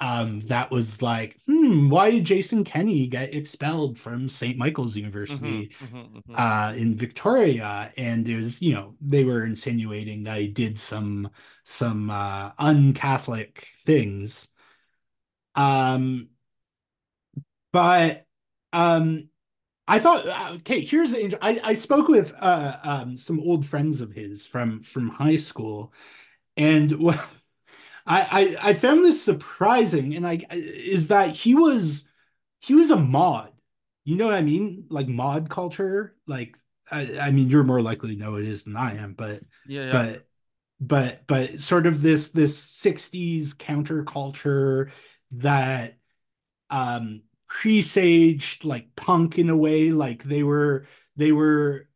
[0.00, 4.58] um, that was like, hmm, why did Jason Kenney get expelled from St.
[4.58, 6.34] Michael's University Mm-hmm, mm-hmm, mm-hmm.
[6.34, 7.92] uh, in Victoria?
[7.96, 11.30] And it was, you know, they were insinuating that he did some
[11.64, 14.48] some uh, un-Catholic things.
[15.54, 16.28] Um,
[17.72, 18.26] but
[18.72, 19.28] um,
[19.88, 21.38] I thought, uh, okay, here's the.
[21.40, 25.92] I I spoke with uh, um, some old friends of his from from high school,
[26.56, 27.24] and what
[28.06, 32.08] I, I I found this surprising, and I is that he was
[32.60, 33.52] he was a mod.
[34.04, 34.86] You know what I mean?
[34.88, 36.14] Like mod culture.
[36.26, 36.56] Like
[36.90, 39.86] I, I mean, you're more likely to know it is than I am, but yeah,
[39.86, 39.92] yeah.
[39.92, 40.26] but
[40.80, 44.90] but but sort of this this 60s counterculture
[45.32, 45.96] that
[46.70, 50.86] um presaged like punk in a way like they were
[51.16, 51.88] they were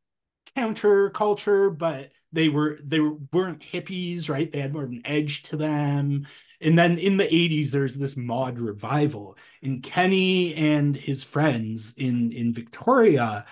[0.56, 4.50] counterculture but they were they weren't hippies right?
[4.50, 6.26] They had more of an edge to them.
[6.60, 12.32] And then in the 80s there's this mod revival and Kenney and his friends in
[12.32, 13.46] in victoria.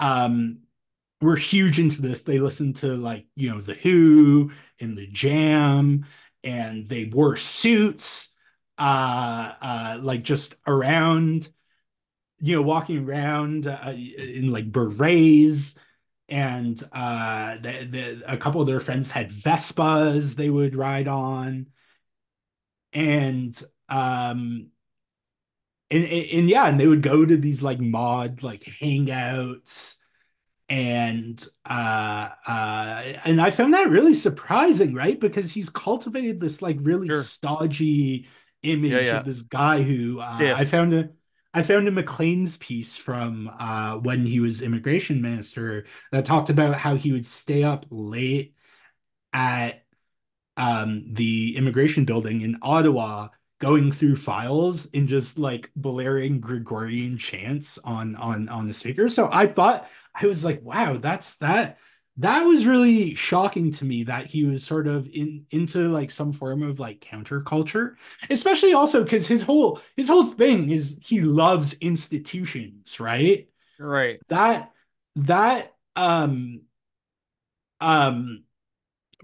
[0.00, 0.60] Um
[1.20, 2.22] were huge into this.
[2.22, 6.06] They listened to like you know the who and the jam
[6.42, 8.28] and they wore suits
[8.78, 11.48] uh uh like just around
[12.40, 15.76] you know walking around uh, in like berets
[16.28, 21.66] and uh the, the, a couple of their friends had vespas they would ride on
[22.92, 24.70] and um
[25.90, 29.96] and, and yeah and they would go to these like mod like hangouts
[30.68, 36.78] and uh uh and i found that really surprising right because he's cultivated this like
[36.80, 37.12] really Sure.
[37.12, 38.26] stodgy
[38.62, 39.22] image Yeah, yeah.
[39.22, 41.10] of this guy who uh, i found a
[41.54, 46.74] I found a Maclean's piece from uh, when he was immigration minister that talked about
[46.74, 48.54] how he would stay up late
[49.32, 49.84] at
[50.56, 53.28] um, the immigration building in Ottawa,
[53.60, 59.08] going through files and just like blaring Gregorian chants on on on the speaker.
[59.08, 61.78] So I thought I was like, wow, that's that.
[62.18, 66.32] That was really shocking to me that he was sort of in into like some
[66.32, 67.96] form of like counterculture,
[68.30, 73.48] especially also because his whole his whole thing is he loves institutions, right?
[73.78, 74.20] Right.
[74.28, 74.72] That
[75.16, 76.62] that um
[77.80, 78.44] um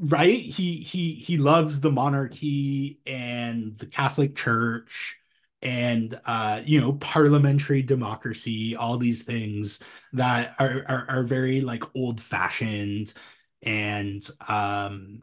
[0.01, 5.20] right he he he loves the monarchy and the catholic church
[5.63, 9.81] and uh you know parliamentary democracy all these things
[10.13, 13.13] that are are, are very like old fashioned
[13.63, 15.23] and um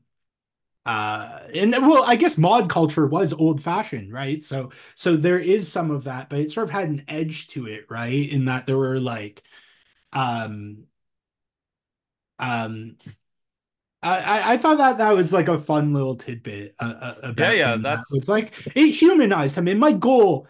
[0.86, 4.42] uh and well i guess mod culture was old fashioned right?
[4.44, 7.68] So so there is some of that but it sort of had an edge to
[7.68, 8.30] it right?
[8.30, 9.44] In that there were like
[10.14, 10.86] um
[12.40, 12.96] um
[14.04, 17.54] I, I thought that that was like a fun little tidbit uh, uh, about Yeah,
[17.54, 17.82] yeah, him.
[17.82, 19.68] That that's- was like it humanized him.
[19.68, 20.48] And my goal,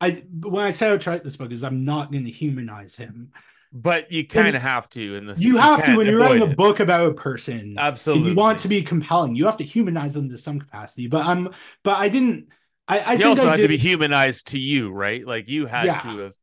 [0.00, 3.32] I when I set I write this book, is I'm not going to humanize him.
[3.70, 5.40] But you kind of have to in this.
[5.40, 7.76] You have to when you're writing a book about a person.
[7.78, 8.30] Absolutely.
[8.30, 9.36] You want to be compelling.
[9.36, 11.06] You have to humanize them to some capacity.
[11.06, 11.50] But I'm,
[11.84, 12.48] but I didn't.
[12.88, 13.62] I, I he think also I had did.
[13.62, 15.24] to be humanized to you, right?
[15.26, 15.98] Like you had Yeah.
[16.00, 16.34] to have,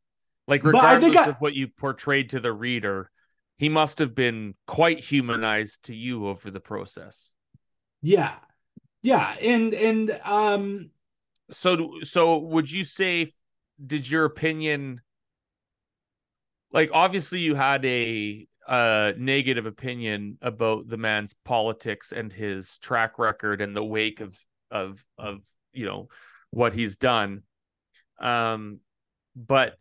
[0.48, 3.10] like regardless of what you portrayed to the reader,
[3.58, 7.32] he must have been quite humanized to you over the process.
[8.02, 8.36] yeah,
[9.02, 10.92] yeah, and and um,
[11.52, 13.34] So, so would you say,
[13.86, 15.02] did your opinion,
[16.72, 23.20] like obviously you had a uh negative opinion about the man's politics and his track
[23.20, 24.40] record and the wake of
[24.72, 26.10] of of you know
[26.50, 27.44] what he's done
[28.20, 28.80] um
[29.36, 29.78] but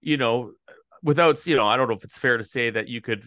[0.00, 0.52] you know
[1.04, 3.24] without you know i don't know if it's fair to say that you could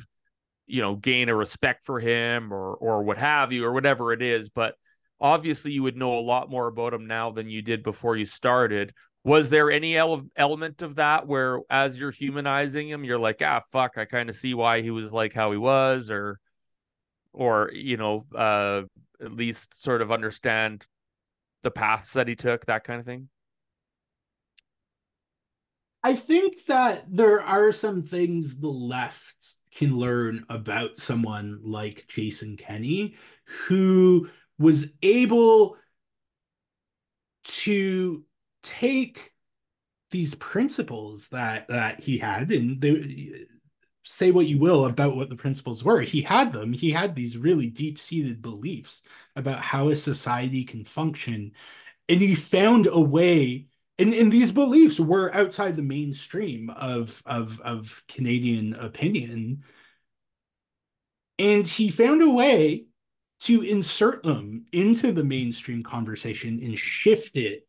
[0.66, 4.22] you know gain a respect for him or or what have you or whatever it
[4.22, 4.76] is but
[5.20, 8.26] obviously you would know a lot more about him now than you did before you
[8.26, 8.94] started.
[9.24, 13.62] Was there any ele- element of that where, as you're humanizing him, you're like, ah,
[13.72, 16.40] fuck, I kind of see why he was like how he was, or,
[17.34, 18.84] or you know, uh,
[19.22, 20.86] at least sort of understand
[21.64, 23.28] the paths that he took, that kind of thing?
[26.04, 32.58] I think that there are some things the left can learn about someone like Jason
[32.58, 33.16] Kenney,
[33.68, 35.78] who was able
[37.44, 38.24] to
[38.64, 39.34] take
[40.12, 43.46] these principles that that he had and they,
[44.04, 46.00] say what you will about what the principles were.
[46.00, 46.72] He had them.
[46.72, 49.02] He had these really deep-seated beliefs
[49.36, 51.52] about how a society can function.
[52.08, 53.68] And he found a way
[54.00, 59.64] and, and these beliefs were outside the mainstream of of of canadian opinion.
[61.40, 62.88] And he found a way
[63.42, 67.68] to insert them into the mainstream conversation and shift it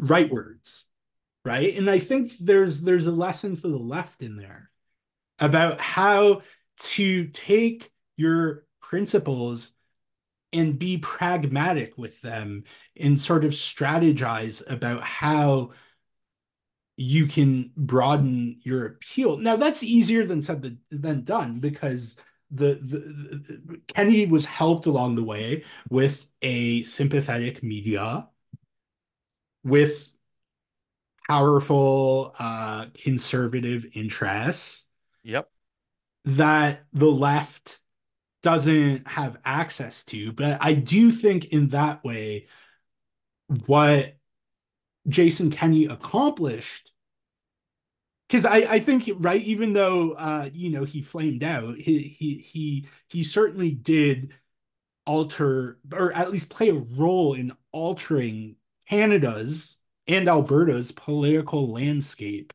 [0.00, 0.84] rightwards
[1.44, 1.76] right?
[1.76, 4.70] And i think there's there's a lesson for the left in there
[5.38, 6.42] about how
[6.78, 9.72] to take your principles
[10.52, 12.64] and be pragmatic with them
[12.98, 15.70] and sort of strategize about how
[16.96, 22.16] you can broaden your appeal now that's easier than said than done because
[22.52, 28.28] the, the, the Kenney was helped along the way with a sympathetic media,
[29.64, 30.12] with
[31.26, 34.84] powerful uh, conservative interests.
[35.24, 35.48] Yep.
[36.26, 37.78] That the left
[38.42, 40.32] doesn't have access to.
[40.32, 42.46] But I do think in that way,
[43.66, 44.16] what
[45.08, 46.92] Jason Kenney accomplished
[48.28, 52.38] because I, I think right even though uh you know he flamed out he he
[52.38, 54.32] he he certainly did
[55.06, 58.56] alter or at least play a role in altering
[58.88, 62.52] Canada's and Alberta's political landscape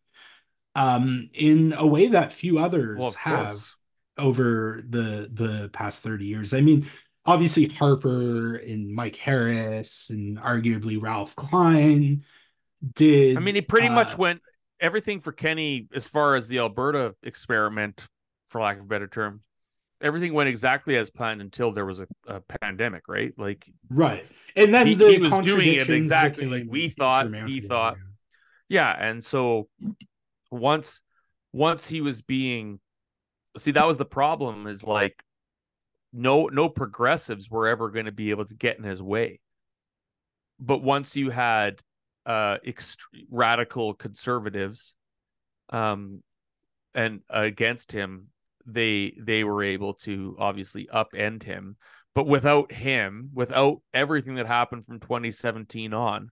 [0.75, 3.76] um in a way that few others well, have course.
[4.17, 6.87] Over the the past 30 years I mean
[7.25, 12.23] obviously Harper and Mike Harris and arguably Ralph Klein
[12.93, 14.41] did I mean he pretty uh, much went
[14.79, 18.07] everything for Kenney as far as the Alberta experiment,
[18.49, 19.41] for lack of a better term,
[20.01, 23.33] everything went exactly as planned until there was a, a pandemic, right?
[23.37, 27.33] Like right, and then he, the he was doing it exactly like we thought.
[27.47, 27.97] He thought,
[28.69, 29.67] yeah, and so
[30.51, 31.01] once
[31.53, 32.79] once he was being,
[33.57, 34.67] see, that was the problem.
[34.67, 35.23] Is like
[36.13, 39.39] no no progressives were ever going to be able to get in his way.
[40.59, 41.81] But once you had
[42.25, 42.97] uh, ext-
[43.29, 44.95] radical conservatives
[45.69, 46.23] um,
[46.93, 48.27] and against him,
[48.65, 51.77] they they were able to obviously upend him.
[52.15, 56.29] But without him, without everything that happened from 2017 on,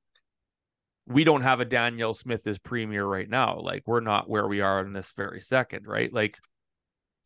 [1.08, 3.60] we don't have a Danielle Smith as premier right now.
[3.60, 6.12] Like we're not where we are in this very second, right?
[6.12, 6.38] Like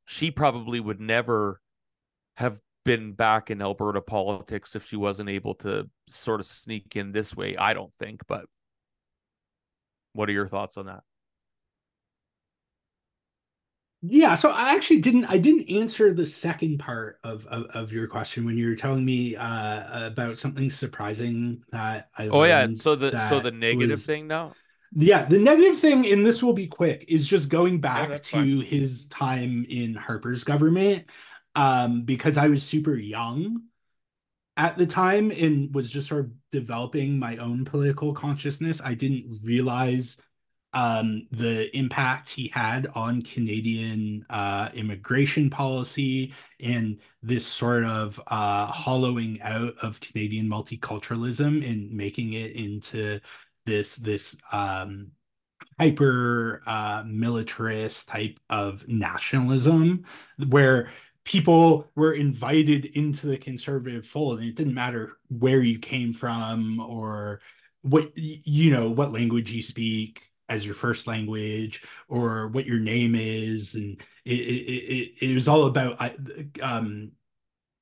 [0.10, 1.62] she probably would never
[2.36, 7.12] have been back in Alberta politics if she wasn't able to sort of sneak in
[7.12, 7.56] this way.
[7.56, 8.46] I don't think, but
[10.14, 11.02] what are your thoughts on that?
[14.02, 18.08] Yeah, so I actually didn't I didn't answer the second part of of, of your
[18.08, 22.96] question when you were telling me uh, about something surprising that I Oh yeah, so
[22.96, 24.54] the so the negative was, thing now?
[24.94, 28.22] Yeah, the negative thing and this will be quick is just going back yeah, to
[28.58, 28.62] fine.
[28.62, 31.10] his time in Harper's government
[31.56, 33.64] um because I was super young
[34.60, 39.40] at the time and was just sort of developing my own political consciousness, I didn't
[39.42, 40.18] realize
[40.74, 48.66] um, the impact he had on Canadian uh, immigration policy and this sort of uh,
[48.66, 53.22] hollowing out of Canadian multiculturalism and making it into
[53.70, 55.12] this this um,
[55.80, 60.04] hyper uh, militarist type of nationalism
[60.50, 60.90] where
[61.24, 66.80] people were invited into the conservative fold and it didn't matter where you came from
[66.80, 67.40] or
[67.82, 73.16] what you know what language you speak as your first language or what your name
[73.16, 73.76] is.
[73.76, 75.98] And it it, it, it was all about
[76.62, 77.12] um,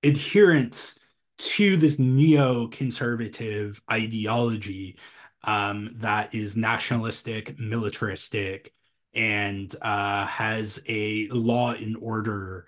[0.03, 0.95] adherence
[1.37, 4.97] to this neo-conservative ideology
[5.43, 8.73] um, that is nationalistic militaristic
[9.13, 12.65] and uh, has a law and order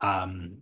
[0.00, 0.58] um,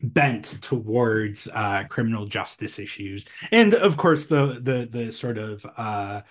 [0.00, 6.22] bent towards uh, criminal justice issues, and of course the the the sort of uh,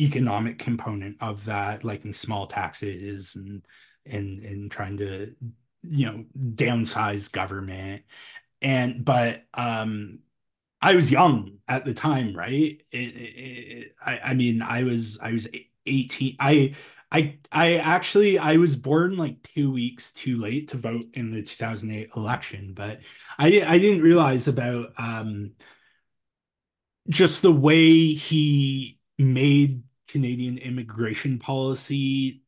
[0.00, 3.64] economic component of that, like in small taxes and
[4.04, 5.34] and and trying to
[5.82, 6.24] you know
[6.54, 8.02] downsize government.
[8.62, 10.20] And but um
[10.80, 12.52] I was young at the time, right?
[12.52, 15.48] It, it, it, I, I mean, I was I was
[15.86, 16.36] 18.
[16.38, 16.74] I
[17.10, 21.42] I I actually I was born like two weeks too late to vote in the
[21.42, 23.00] 2008 election, but
[23.38, 25.52] I I didn't realize about um
[27.08, 32.42] just the way he made Canadian immigration policy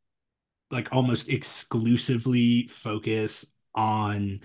[0.70, 4.40] like almost exclusively focus on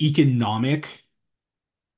[0.00, 1.05] economic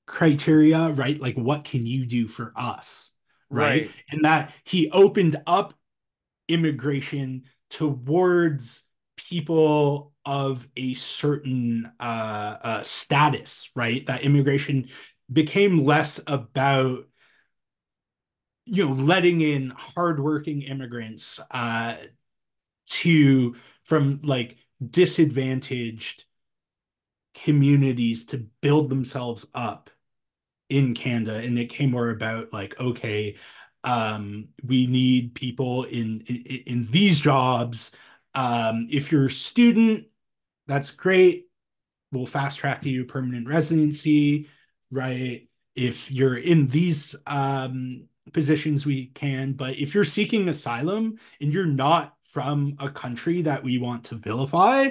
[0.08, 1.20] criteria, right?
[1.20, 3.12] Like what can you do for us?
[3.50, 3.82] Right?
[3.82, 3.90] right.
[4.10, 5.74] And that he opened up
[6.48, 8.84] immigration towards
[9.16, 14.04] people of a certain uh, uh, status, right?
[14.06, 14.88] That immigration
[15.30, 17.04] became less about
[18.64, 21.96] you know letting in hardworking immigrants uh,
[22.86, 24.56] to from like
[24.90, 26.24] disadvantaged
[27.34, 29.90] communities to build themselves up
[30.68, 33.36] in Canada and it came more about like okay
[33.84, 37.90] um we need people in in, in these jobs.
[38.34, 40.06] Um if you're a student
[40.66, 41.46] that's great.
[42.12, 44.48] We'll fast track you permanent residency
[44.90, 45.48] right?
[45.74, 51.66] If you're in these um positions we can but if you're seeking asylum and you're
[51.66, 54.90] not from a country that we want to vilify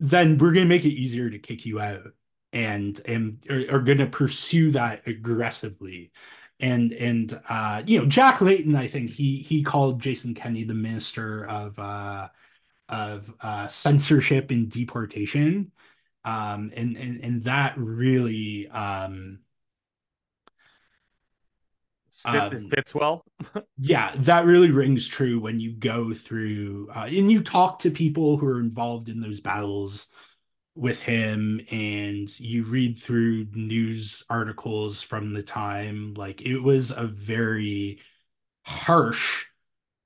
[0.00, 2.12] then we're going to make it easier to kick you out
[2.52, 6.12] and and are, are going to pursue that aggressively.
[6.60, 10.74] And and uh you know jack layton i think he he called jason kenney the
[10.74, 12.28] minister of uh
[12.88, 15.70] of uh censorship and deportation.
[16.24, 19.38] Um and and, and that really um
[22.24, 23.24] um, fits well.
[23.78, 28.36] yeah, that really rings true when you go through uh, and you talk to people
[28.36, 30.08] who are involved in those battles
[30.78, 37.04] with him and you read through news articles from the time like it was a
[37.04, 37.98] very
[38.62, 39.46] harsh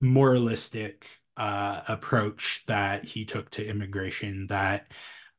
[0.01, 1.07] moralistic
[1.37, 4.91] uh, approach that he took to immigration that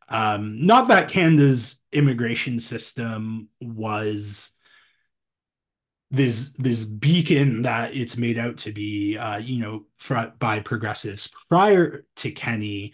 [0.08, 4.52] um, not that canada's immigration system was
[6.12, 9.86] this this beacon that it's made out to be uh, you know
[10.38, 12.94] by progressives prior to kenney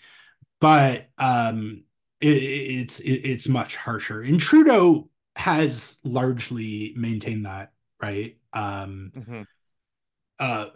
[0.61, 1.83] but um
[2.21, 4.21] it, it's it, it's much harsher.
[4.21, 8.37] And Trudeau has largely maintained that, right?
[8.53, 9.41] Um, mm-hmm.
[10.39, 10.67] uh,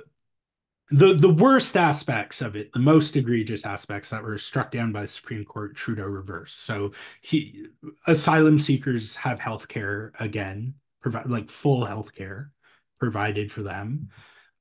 [0.90, 5.02] the the worst aspects of it, the most egregious aspects that were struck down by
[5.02, 6.62] the Supreme Court, Trudeau reversed.
[6.66, 6.92] So
[7.22, 7.68] he
[8.08, 12.52] asylum seekers have health care again, provide like full health care
[13.00, 14.08] provided for them,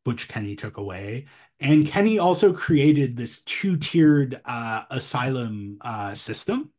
[0.05, 1.26] which Kenney took away.
[1.61, 6.70] And Kenney also created this two tiered uh, asylum uh, system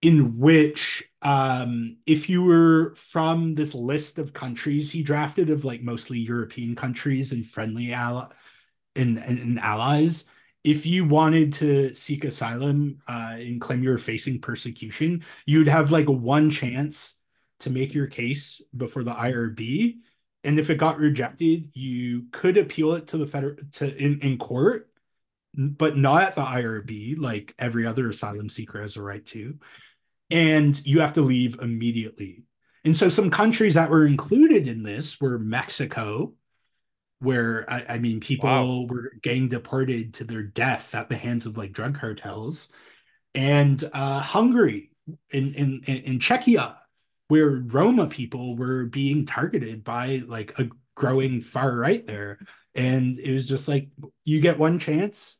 [0.00, 5.80] in which um, if you were from this list of countries he drafted of like
[5.80, 8.26] mostly European countries and friendly ally
[8.96, 10.24] and, and, and allies,
[10.64, 15.90] if you wanted to seek asylum uh, and claim you were facing persecution, you'd have
[15.90, 17.14] like one chance
[17.60, 19.98] to make your case before the IRB.
[20.44, 24.38] And if it got rejected, you could appeal it to the federal to in, in
[24.38, 24.90] court,
[25.54, 29.58] but not at the IRB, like every other asylum seeker has a right to
[30.32, 32.44] and you have to leave immediately.
[32.84, 36.32] And so some countries that were included in this were Mexico,
[37.20, 38.86] where I, I mean people wow.
[38.88, 42.68] were getting deported to their death at the hands of like drug cartels,
[43.34, 44.90] and uh, Hungary
[45.30, 46.76] in, in in Czechia,
[47.32, 52.38] where Roma people were being targeted by like a growing far right there.
[52.74, 53.88] And it was just like
[54.26, 55.38] you get one chance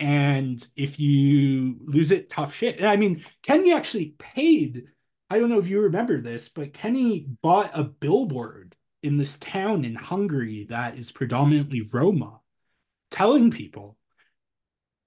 [0.00, 2.82] and if you lose it, tough shit.
[2.82, 4.86] I mean, Kenney actually paid.
[5.30, 8.74] I don't know if you remember this, but Kenney bought a billboard
[9.04, 12.40] in this town in Hungary that is predominantly Roma,
[13.08, 13.96] telling people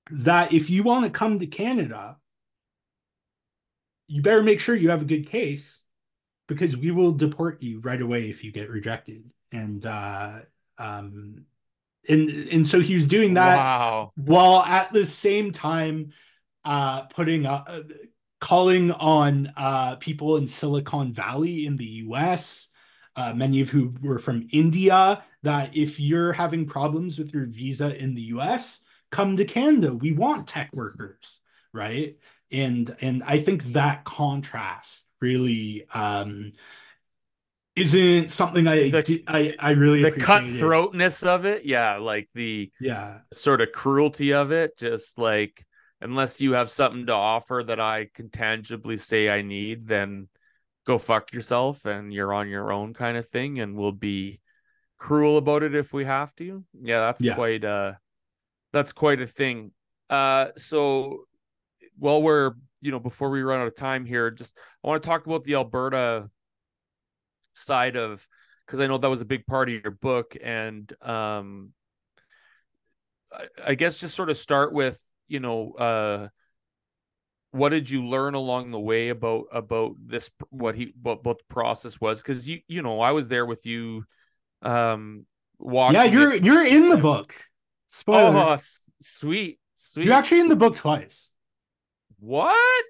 [0.09, 2.15] that if you want to come to Canada,
[4.08, 5.84] you better make sure you have a good case
[6.47, 9.24] because we will deport you right away if you get rejected.
[9.51, 10.39] And uh,
[10.78, 11.45] um,
[12.10, 14.12] and and so he was doing that wow.
[14.16, 16.12] while at the same time
[16.64, 17.84] uh putting uh
[18.39, 22.70] calling on uh people in silicon valley in the us
[23.16, 27.95] uh, many of who were from india that if you're having problems with your visa
[27.97, 28.82] in the us
[29.12, 31.39] come to canada we want tech workers
[31.74, 32.18] right
[32.51, 36.51] and and i think that contrast really um
[37.75, 41.65] isn't something I the, I I really the cutthroatness of it.
[41.65, 44.77] Yeah, like the yeah sort of cruelty of it.
[44.77, 45.65] Just like
[46.01, 50.29] unless you have something to offer that I can tangibly say I need, then
[50.85, 54.39] go fuck yourself and you're on your own kind of thing and we'll be
[54.97, 56.63] cruel about it if we have to.
[56.81, 57.35] Yeah, that's yeah.
[57.35, 57.93] quite uh
[58.71, 59.71] that's quite a thing.
[60.09, 61.25] Uh so
[61.97, 65.07] while we're you know before we run out of time here, just I want to
[65.07, 66.29] talk about the Alberta
[67.53, 68.27] side of
[68.65, 71.73] because I know that was a big part of your book and um
[73.31, 76.27] I, I guess just sort of start with you know uh
[77.51, 81.53] what did you learn along the way about about this what he what, what the
[81.53, 84.03] process was because you you know i was there with you
[84.61, 85.25] um
[85.93, 86.43] yeah you're it.
[86.43, 87.33] you're in the book
[87.87, 88.37] Spoiler.
[88.37, 88.57] oh
[89.01, 91.31] sweet sweet you're actually in the book twice
[92.20, 92.86] what?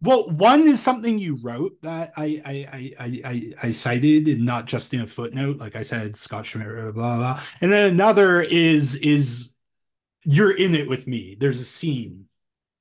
[0.00, 4.66] Well one is something you wrote that i i i i, I cited and not
[4.66, 7.42] just in a footnote like i said scott schmidt blah, blah blah.
[7.60, 9.52] And then another is is
[10.24, 11.36] you're in it with me.
[11.38, 12.26] There's a scene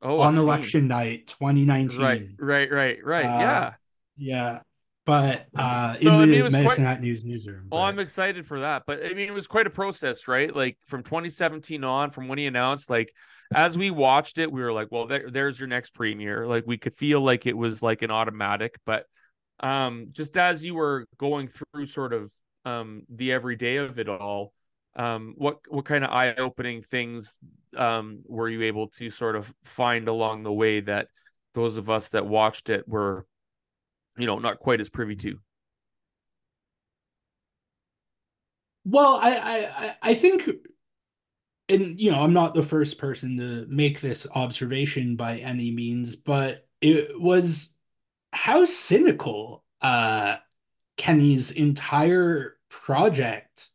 [0.02, 3.26] oh, on election night 2019 right right right right.
[3.26, 3.74] Uh, yeah.
[4.18, 4.60] yeah.
[5.06, 8.46] But uh so, in the I mean, medicine quite, hat news newsroom oh i'm excited
[8.46, 8.84] for that.
[8.86, 10.56] But i mean it was quite a process right?
[10.56, 13.14] Like from 2017 on from when he announced like
[13.54, 16.78] as we watched it we were like well there, there's your next premier like we
[16.78, 19.06] could feel like it was like an automatic but
[19.60, 22.32] um just as you were going through sort of
[22.66, 24.54] um the everyday of it all
[24.96, 27.40] um, what what kind of eye opening things
[27.78, 31.08] um, were you able to sort of find along the way that
[31.54, 33.26] those of us that watched it were,
[34.18, 35.38] you know, not quite as privy to?
[38.84, 40.50] Well, I I I think,
[41.72, 46.16] and you know, I'm not the first person to make this observation by any means,
[46.16, 47.74] but it was
[48.34, 50.38] how cynical uh
[50.98, 53.70] Kenney's entire project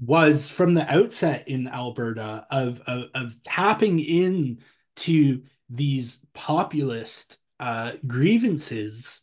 [0.00, 4.60] was from the outset in Alberta of of, of tapping in
[4.96, 9.22] to these populist uh, grievances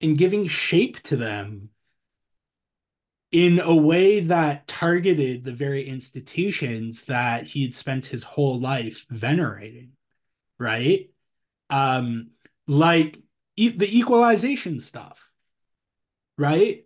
[0.00, 1.70] and giving shape to them
[3.30, 9.04] in a way that targeted the very institutions that he had spent his whole life
[9.10, 9.92] venerating
[10.58, 11.10] right
[11.70, 12.30] um
[12.66, 13.18] like
[13.56, 15.28] e- the equalization stuff
[16.36, 16.84] right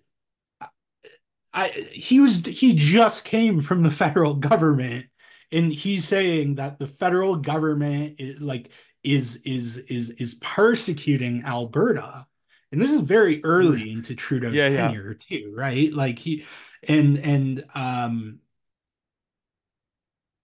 [1.55, 5.07] I he was he just came from the federal government
[5.51, 8.71] and he's saying that the federal government is, like
[9.05, 12.27] is is is is persecuting Alberta.
[12.73, 15.39] And this is very early into Trudeau's yeah, tenure yeah.
[15.39, 15.93] too, right?
[15.93, 16.45] Like he
[16.89, 18.41] and and um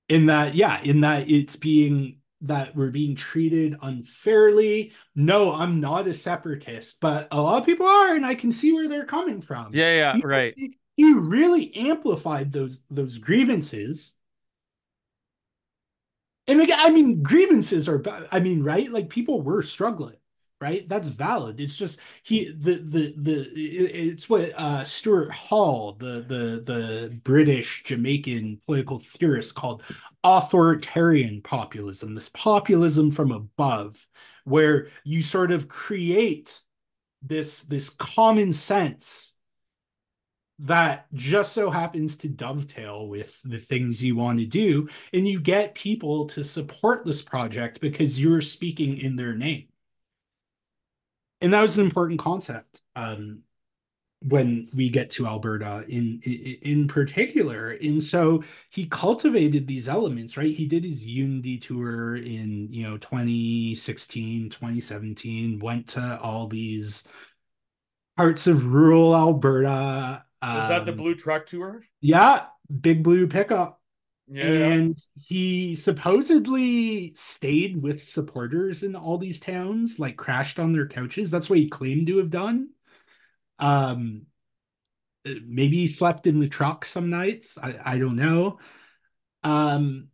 [0.09, 4.93] in that yeah, in that it's being that we're being treated unfairly.
[5.17, 8.73] No, I'm not a separatist, but a lot of people are, and I can see
[8.73, 9.75] where they're coming from.
[9.75, 10.55] Yeah, yeah, he, right
[10.99, 14.15] he really amplified those those grievances
[16.49, 18.03] and again i mean grievances are
[18.33, 20.17] i mean right like people were struggling
[20.61, 20.89] right?
[20.89, 21.61] That's valid.
[21.61, 27.83] It's just he the the the it's what uh stuart hall the the the british
[27.85, 29.83] jamaican political theorist called
[30.25, 34.07] authoritarian populism this populism from above
[34.45, 36.61] where you sort of create
[37.23, 39.33] this this common sense
[40.61, 45.39] that just so happens to dovetail with the things you want to do and you
[45.41, 49.68] get people to support this project because you're speaking in their name
[51.41, 53.43] and that was an important concept um,
[54.23, 60.37] when we get to alberta in, in, in particular and so he cultivated these elements
[60.37, 67.05] right he did his unity tour in you know 2016 2017 went to all these
[68.17, 71.83] parts of rural alberta was that the um, blue truck tour?
[72.01, 72.47] Yeah,
[72.81, 73.78] big blue pickup.
[74.31, 74.45] Yeah.
[74.45, 81.31] And he supposedly stayed with supporters in all these towns, like crashed on their couches.
[81.31, 82.69] That's what he claimed to have done.
[83.59, 84.27] Um,
[85.25, 87.59] maybe he slept in the truck some nights.
[87.61, 88.59] I, I don't know.
[89.43, 90.09] Um,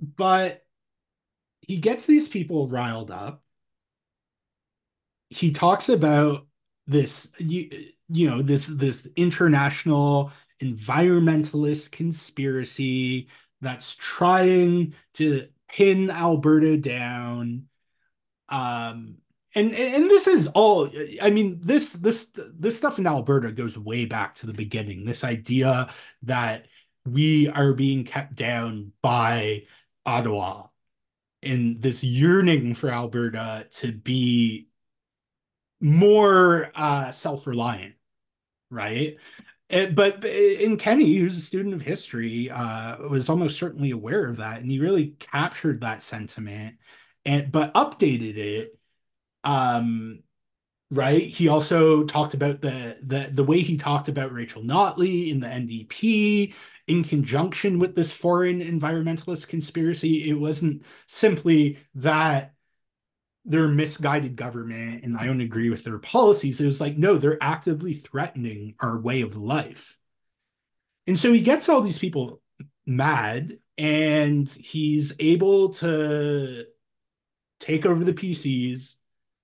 [0.00, 0.64] but
[1.60, 3.42] he gets these people riled up.
[5.30, 6.46] He talks about
[6.86, 7.70] this you
[8.10, 10.30] you know this this international
[10.62, 13.28] environmentalist conspiracy
[13.60, 17.66] that's trying to pin Alberta down.
[18.48, 19.16] Um
[19.54, 20.90] and and this is all
[21.22, 25.04] i mean this this this stuff in alberta goes way back to the beginning.
[25.04, 25.90] This idea
[26.22, 26.66] that
[27.06, 29.64] we are being kept down by
[30.06, 30.66] ottawa
[31.42, 34.68] and this yearning for alberta to be
[35.80, 37.94] more uh, self-reliant
[38.70, 39.18] right
[39.70, 44.36] It, but in Kenney, who's a student of history, uh, was almost certainly aware of
[44.36, 46.76] that, and he really captured that sentiment,
[47.24, 48.78] and but updated it.
[49.44, 50.22] Um,
[50.90, 51.22] right.
[51.22, 55.48] He also talked about the the the way he talked about Rachel Notley in the
[55.48, 56.54] NDP
[56.86, 60.30] in conjunction with this foreign environmentalist conspiracy.
[60.30, 62.53] It wasn't simply that
[63.44, 66.60] they're misguided government and I don't agree with their policies.
[66.60, 69.98] It was like, no, they're actively threatening our way of life.
[71.06, 72.40] And so he gets all these people
[72.86, 76.64] mad and he's able to
[77.60, 78.96] take over the PCs,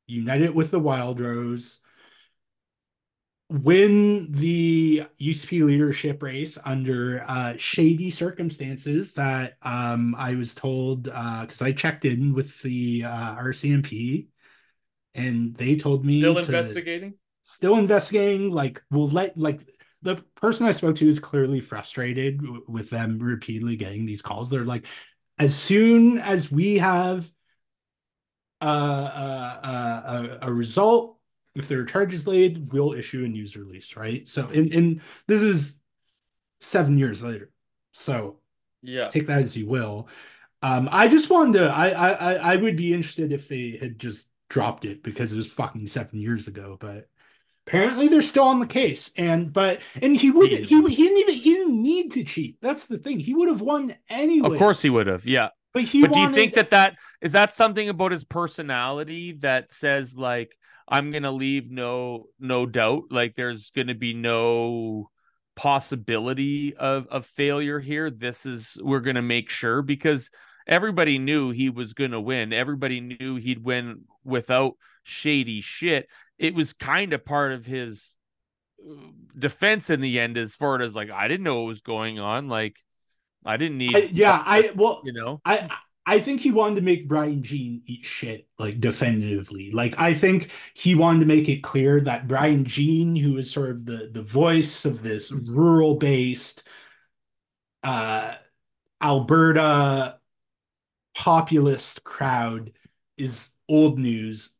[0.06, 1.80] unite it with the Wild Wildrose,
[3.50, 11.60] win the UCP leadership race under uh, shady circumstances that um, I was told because
[11.60, 14.28] uh, I checked in with the uh, RCMP
[15.14, 17.14] and they told me still investigating.
[17.42, 18.52] Still investigating.
[18.52, 19.62] Like we'll let like
[20.02, 24.48] the person I spoke to is clearly frustrated w- with them repeatedly getting these calls.
[24.48, 24.86] They're like,
[25.38, 27.28] as soon as we have
[28.60, 31.19] a, a, a, a result
[31.54, 34.26] if there are charges laid, we'll issue a news release, right?
[34.28, 35.80] So, and, and this is
[36.60, 37.50] seven years later.
[37.92, 38.38] So,
[38.82, 40.08] yeah, take that as you will.
[40.62, 41.70] Um, I just wanted to.
[41.70, 45.50] I, I I would be interested if they had just dropped it because it was
[45.52, 47.08] fucking seven years ago, but
[47.66, 49.10] apparently they're still on the case.
[49.16, 52.58] And but and he would he he didn't even he didn't need to cheat.
[52.60, 53.18] That's the thing.
[53.18, 54.52] He would have won anyway.
[54.52, 55.26] Of course he would have.
[55.26, 55.48] Yeah.
[55.72, 56.02] But he.
[56.02, 60.16] But wanted, do you think that that is that something about his personality that says
[60.16, 60.56] like
[60.90, 63.04] I'm gonna leave no no doubt.
[63.10, 65.10] Like there's gonna be no
[65.54, 68.10] possibility of of failure here.
[68.10, 70.30] This is we're gonna make sure because
[70.66, 72.52] everybody knew he was gonna win.
[72.52, 74.74] Everybody knew he'd win without
[75.04, 76.08] shady shit.
[76.38, 78.18] It was kind of part of his
[78.82, 78.94] uh,
[79.38, 82.48] defense in the end, as far as like I didn't know what was going on.
[82.48, 82.76] Like
[83.44, 83.96] I didn't need.
[83.96, 85.70] I, yeah, I well, you know, I
[86.10, 89.70] I think he wanted to make Brian Jean eat shit like definitively.
[89.70, 93.70] Like I think he wanted to make it clear that Brian Jean, who is sort
[93.70, 96.64] of the the voice of this rural based
[97.84, 98.34] uh
[99.00, 100.18] Alberta
[101.14, 102.72] populist crowd
[103.16, 104.50] is old news.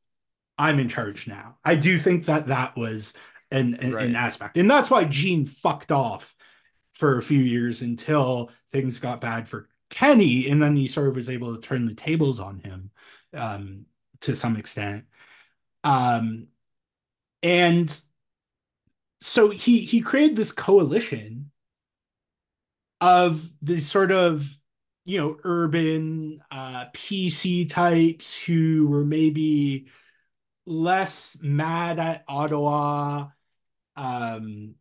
[0.57, 1.57] I'm in charge now.
[1.65, 3.13] I do think that that was
[3.51, 4.07] an an, right.
[4.07, 4.57] an aspect.
[4.57, 6.37] And that's why Jean fucked off
[6.93, 11.16] for a few years until things got bad for Kenney, and then he sort of
[11.16, 12.91] was able to turn the tables on him
[13.34, 13.86] um,
[14.20, 15.05] to some extent.
[15.84, 16.49] Um,
[17.43, 18.01] and
[19.20, 21.51] so he he created this coalition
[23.01, 24.49] of these sort of
[25.05, 29.86] you know urban uh, PC types who were maybe
[30.66, 33.28] less mad at Ottawa.
[33.97, 34.76] Um,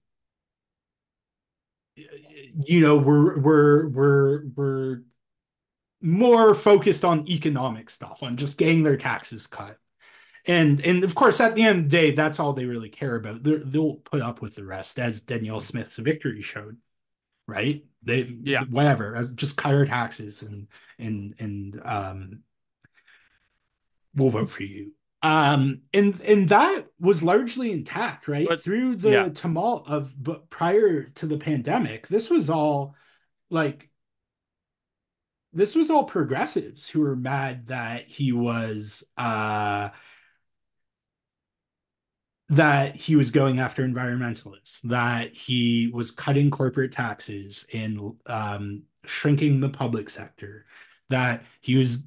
[2.66, 5.02] you know we're we're we're we're
[6.02, 9.78] more focused on economic stuff on just getting their taxes cut.
[10.47, 13.16] And and of course at the end of the day that's all they really care
[13.16, 13.43] about.
[13.43, 16.78] They will put up with the rest as danielle smith's victory showed
[17.50, 17.84] right?
[18.04, 18.64] They yeah.
[18.70, 22.39] whatever as just cut our taxes and and and um
[24.16, 29.12] we'll vote for you um and and that was largely intact right but, through the
[29.12, 29.30] yeah.
[29.30, 32.96] tumult of but prior to the pandemic this was all
[33.50, 33.90] like
[35.52, 39.90] this was all progressives who were mad that he was uh
[42.48, 49.60] that he was going after environmentalists that he was cutting corporate taxes and um shrinking
[49.60, 50.66] the public sector
[51.10, 52.04] that he was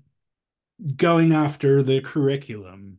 [0.97, 2.99] going after the curriculum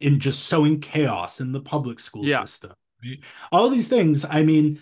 [0.00, 2.44] in just sowing chaos in the public school yeah.
[2.44, 2.72] system.
[3.04, 3.20] Right?
[3.52, 4.24] All these things.
[4.24, 4.80] I mean,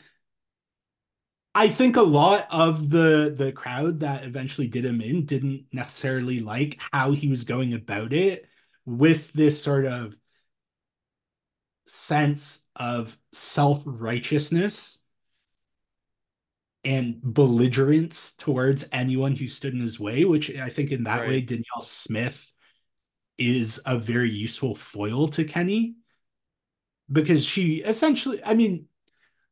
[1.55, 6.41] I think a lot of the the crowd that eventually did him in didn't necessarily
[6.41, 8.47] like how he was going about it
[8.85, 10.15] with this sort of
[11.87, 14.99] sense of self-righteousness
[16.85, 21.29] and belligerence towards anyone who stood in his way, which I think in that right.
[21.29, 22.53] way Danielle Smith
[23.39, 25.97] is a very useful foil to Kenney
[27.11, 28.87] because she essentially, I mean,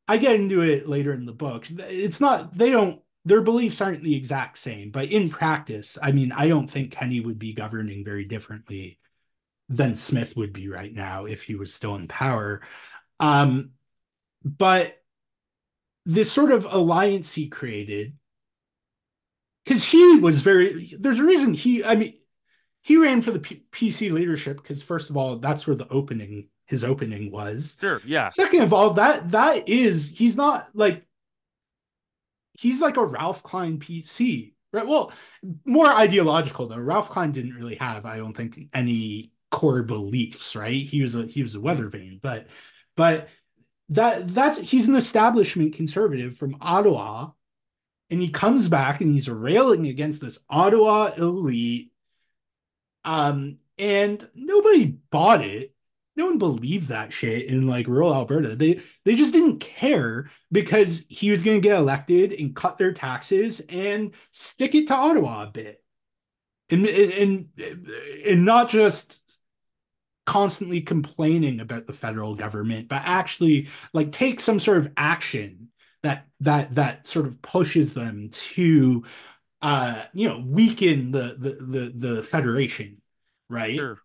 [0.09, 1.67] I get into it later in the book.
[1.71, 6.33] It's not, they don't, their beliefs aren't the exact same, but in practice, I mean,
[6.33, 8.99] I don't think Kenney would be governing very differently
[9.71, 12.61] than Smith would be right now if he was still in power.
[13.19, 13.71] Um,
[14.45, 15.03] but
[16.05, 18.19] this sort of alliance he created,
[19.65, 22.15] because he was very, there's a reason he, I mean,
[22.85, 26.49] he ran for the P- PC leadership because first of all that's where the opening
[26.67, 27.77] his opening was.
[27.81, 28.29] Sure, yeah.
[28.29, 31.05] Second of all, that that is he's not like
[32.53, 34.87] he's like a Ralph Klein PC, right?
[34.87, 35.13] Well,
[35.65, 36.79] more ideological though.
[36.79, 40.85] Ralph Klein didn't really have, I don't think, any core beliefs, right?
[40.85, 42.49] He was a he was a weather vane, but
[42.97, 43.29] but
[43.89, 47.31] that that's he's an establishment conservative from Ottawa,
[48.11, 51.93] and he comes back and he's railing against this Ottawa elite.
[53.05, 55.75] Um, and nobody bought it.
[56.17, 58.55] No one believed that shit in like rural Alberta.
[58.55, 62.93] They they just didn't care because he was going to get elected and cut their
[62.93, 65.83] taxes and stick it to Ottawa a bit,
[66.71, 67.49] and and
[68.27, 69.21] and not just
[70.27, 75.69] constantly complaining about the federal government, but actually like take some sort of action
[76.03, 79.05] that that that sort of pushes them to
[79.65, 83.03] uh you know weaken the the the, the federation
[83.51, 83.99] right Sure.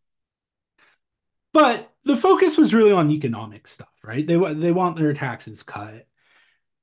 [1.53, 6.05] but the focus was really on economic stuff right they they want their taxes cut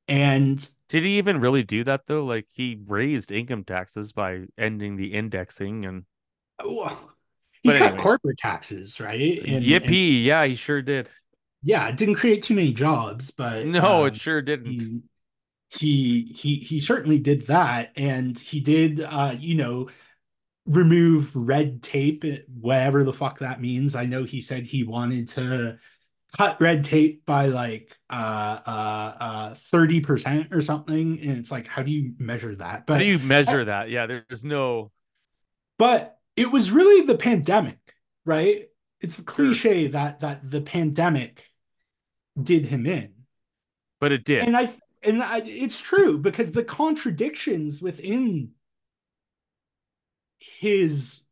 [0.09, 2.25] and Did he even really do that though?
[2.25, 6.07] Like he raised income taxes by ending the indexing and
[6.65, 7.13] well,
[7.63, 8.03] he But cut anyway.
[8.03, 11.11] corporate taxes right and, and- yippee, yeah, he sure did.
[11.63, 14.69] yeah it didn't create too many jobs but No, um, it sure didn't.
[14.69, 15.01] he
[15.71, 17.93] he he he certainly did that.
[17.97, 19.89] And he did uh you know
[20.67, 22.25] remove red tape
[22.61, 23.95] whatever the fuck that means.
[23.95, 25.79] I know he said he wanted to
[26.37, 31.21] cut red tape by like uh uh uh 30% or something.
[31.21, 32.85] And it's like how do you measure that?
[32.89, 33.91] How do you measure that?
[33.91, 34.91] Yeah, there's no
[35.79, 37.79] but it was really the pandemic
[38.27, 38.65] right?
[39.01, 41.49] It's a cliche that that the pandemic
[42.41, 43.15] did him in.
[44.01, 44.43] But it did.
[44.43, 44.69] and I
[45.07, 48.53] and I, it's true because the contradictions within
[50.39, 51.23] his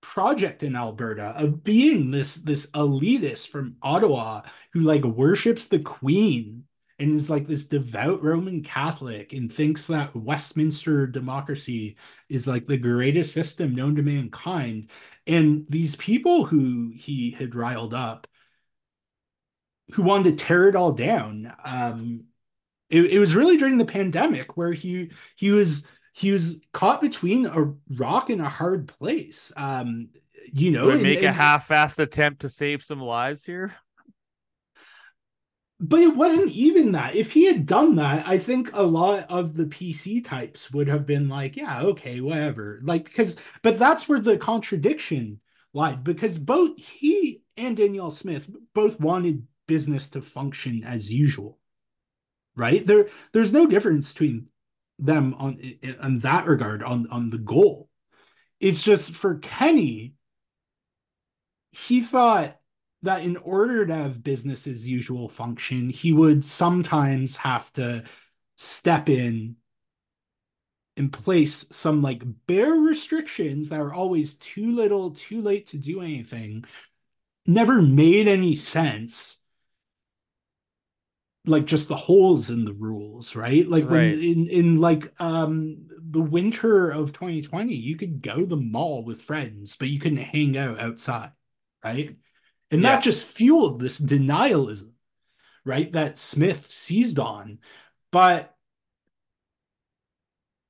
[0.00, 6.64] project in Alberta of being this this elitist from Ottawa who like worships the queen
[6.98, 11.96] and is like this devout Roman Catholic and thinks that Westminster democracy
[12.28, 14.90] is like the greatest system known to mankind.
[15.26, 18.26] And these people who he had riled up
[19.92, 22.24] who wanted to tear it all down um
[22.94, 27.46] it, it was really during the pandemic where he he was he was caught between
[27.46, 29.52] a rock and a hard place.
[29.56, 30.08] Um
[30.52, 33.74] you know and- make a half-assed attempt to save some lives here.
[35.80, 37.16] but it wasn't even that.
[37.16, 41.04] If he had done that i think a lot of the pc types would have
[41.06, 42.80] been like yeah okay whatever.
[42.82, 45.40] Like because but that's where the contradiction
[45.72, 51.58] lied because both he and danielle smith both wanted business to function as usual
[52.56, 54.46] right there there's no difference between
[54.98, 57.88] them on in that regard on on the goal
[58.60, 60.14] it's just for kenney
[61.72, 62.56] he thought
[63.02, 68.02] that in order to have business as usual function, he would sometimes have to
[68.56, 69.56] step in
[70.96, 76.00] and place some like bare restrictions that are always too little, too late to do
[76.00, 76.64] anything,
[77.46, 79.38] never made any sense.
[81.46, 83.68] Like just the holes in the rules, right?
[83.68, 84.18] Like when Right.
[84.18, 89.20] in in like um the winter of 2020, you could go to the mall with
[89.22, 91.32] friends, but you couldn't hang out outside,
[91.84, 92.16] right?
[92.70, 92.96] And Yeah.
[92.96, 94.92] that just fueled this denialism,
[95.64, 95.92] right?
[95.92, 97.58] That Smith seized on.
[98.10, 98.54] But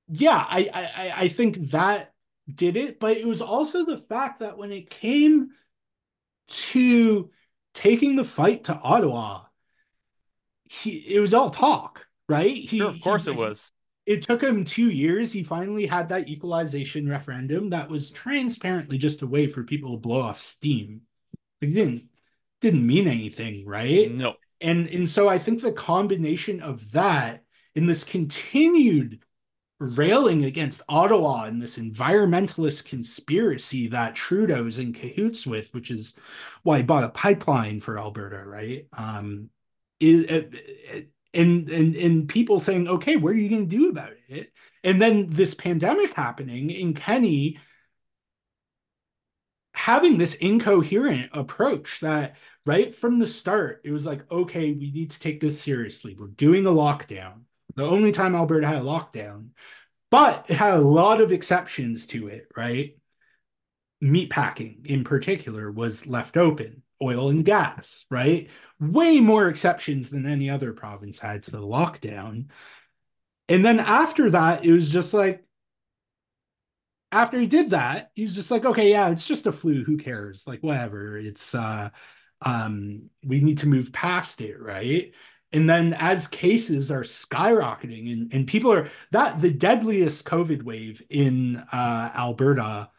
[0.08, 2.12] yeah, I, I I think that
[2.52, 3.00] did it.
[3.00, 5.50] But it was also the fact that when it came
[6.48, 7.30] to
[7.72, 9.42] taking the fight to Ottawa,
[10.68, 12.50] he it was all talk, right?
[12.50, 13.70] He, Sure, of course he- it was.
[14.06, 15.32] it took him two years.
[15.32, 19.98] He finally had that equalization referendum that was transparently just a way for people to
[20.00, 21.02] blow off steam.
[21.60, 22.08] It didn't
[22.60, 24.10] didn't mean anything, right?
[24.12, 24.34] No.
[24.60, 29.20] And and so I think the combination of that in this continued
[29.80, 36.14] railing against Ottawa and this environmentalist conspiracy that Trudeau's in cahoots with, which is
[36.62, 38.86] why he bought a pipeline for Alberta, right?
[38.96, 39.50] Um,
[40.00, 41.00] is uh,
[41.32, 44.52] and and and people saying, okay, what are you going to do about it?
[44.82, 47.58] And then this pandemic happening, in Kenney
[49.74, 55.10] having this incoherent approach that right from the start, it was like, okay, we need
[55.10, 56.16] to take this seriously.
[56.18, 57.42] We're doing a lockdown.
[57.74, 59.48] The only time Alberta had a lockdown,
[60.10, 62.96] but it had a lot of exceptions to it, right?
[64.02, 68.48] Meatpacking in particular was left open, oil and gas, right?
[68.80, 72.46] Way more exceptions than any other province had to the lockdown.
[73.48, 75.44] And then after that, it was just like,
[77.12, 79.84] after he did that, he was just like, okay, yeah, it's just a flu.
[79.84, 80.48] Who cares?
[80.48, 81.18] Like, whatever.
[81.18, 81.90] It's, uh,
[82.40, 85.12] um, we need to move past it, right?
[85.52, 91.00] And then as cases are skyrocketing and, and people are that the deadliest COVID wave
[91.08, 92.90] in uh, Alberta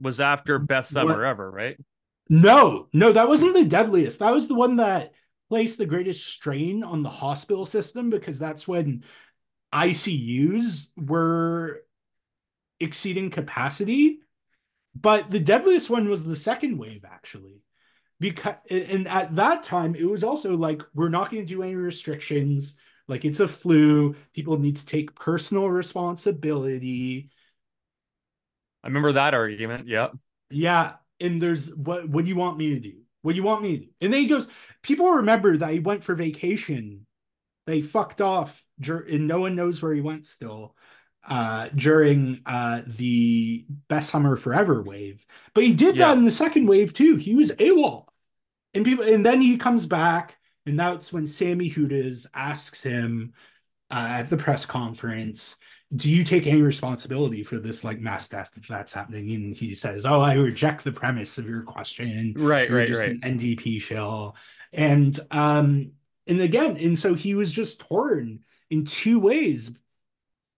[0.00, 1.78] was after best summer what, ever, right?
[2.32, 4.20] No, no, that wasn't the deadliest.
[4.20, 5.12] That was the one that
[5.50, 9.04] placed the greatest strain on the hospital system because that's when
[9.70, 11.82] ICUs were
[12.80, 14.20] exceeding capacity.
[14.98, 17.60] But the deadliest one was the second wave, actually.
[18.18, 21.74] Because and at that time, it was also like we're not going to do any
[21.74, 22.78] restrictions.
[23.08, 24.16] Like it's a flu.
[24.32, 27.28] People need to take personal responsibility.
[28.82, 29.86] I remember that argument.
[29.86, 30.08] Yeah.
[30.48, 30.94] Yeah.
[31.22, 32.94] And there's what what do you want me to do?
[33.22, 33.90] What do you want me to do?
[34.00, 34.48] And then he goes,
[34.82, 37.06] people remember that he went for vacation.
[37.66, 40.74] They fucked off and no one knows where he went still
[41.26, 45.24] uh, during uh, the best summer forever wave.
[45.54, 46.08] But he did yeah.
[46.08, 47.16] that in the second wave too.
[47.16, 48.06] He was AWOL.
[48.74, 53.34] And people and then he comes back, and that's when Sammy Hudes asks him
[53.90, 55.56] uh, at the press conference,
[55.94, 59.30] do you take any responsibility for this like mass death if that's happening?
[59.34, 62.34] And he says, Oh, I reject the premise of your question.
[62.36, 63.18] Right, You're right, just right.
[63.22, 64.36] An NDP shell.
[64.72, 65.92] And um,
[66.26, 68.40] and again, and so he was just torn
[68.70, 69.76] in two ways,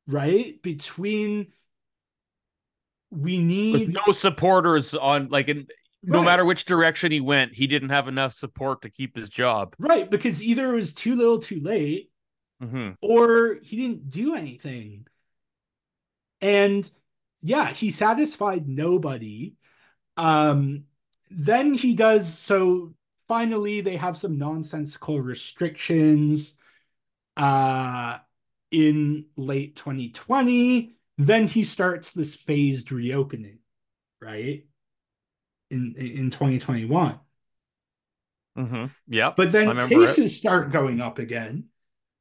[0.06, 0.60] right?
[0.62, 1.52] Between
[3.10, 5.66] we need With no supporters on like in
[6.02, 6.26] no right.
[6.26, 9.74] matter which direction he went, he didn't have enough support to keep his job.
[9.78, 12.10] Right, because either it was too little, too late,
[12.62, 12.90] mm-hmm.
[13.00, 15.06] or he didn't do anything.
[16.44, 16.88] And
[17.40, 19.54] yeah, he satisfied nobody.
[20.18, 20.84] Um,
[21.30, 22.92] then he does so.
[23.26, 26.56] Finally, they have some nonsensical restrictions
[27.38, 28.18] uh,
[28.70, 30.94] in late 2020.
[31.16, 33.60] Then he starts this phased reopening,
[34.20, 34.66] right?
[35.70, 37.20] In in 2021.
[38.58, 38.84] Mm-hmm.
[39.08, 39.32] Yeah.
[39.34, 40.36] But then cases it.
[40.36, 41.68] start going up again.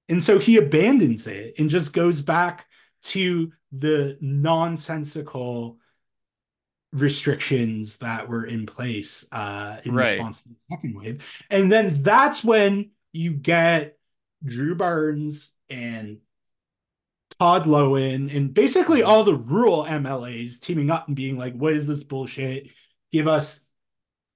[0.08, 2.68] And so he abandons it and just goes back
[3.04, 5.78] to the nonsensical
[6.92, 10.10] restrictions that were in place uh, in right.
[10.10, 11.44] response to the second wave.
[11.50, 13.98] And then that's when you get
[14.46, 16.20] Drew Barnes and
[17.40, 19.10] Todd Loewen and basically mm-hmm.
[19.10, 22.70] all the rural MLAs teaming up and being like, what is this bullshit?
[23.12, 23.60] Give us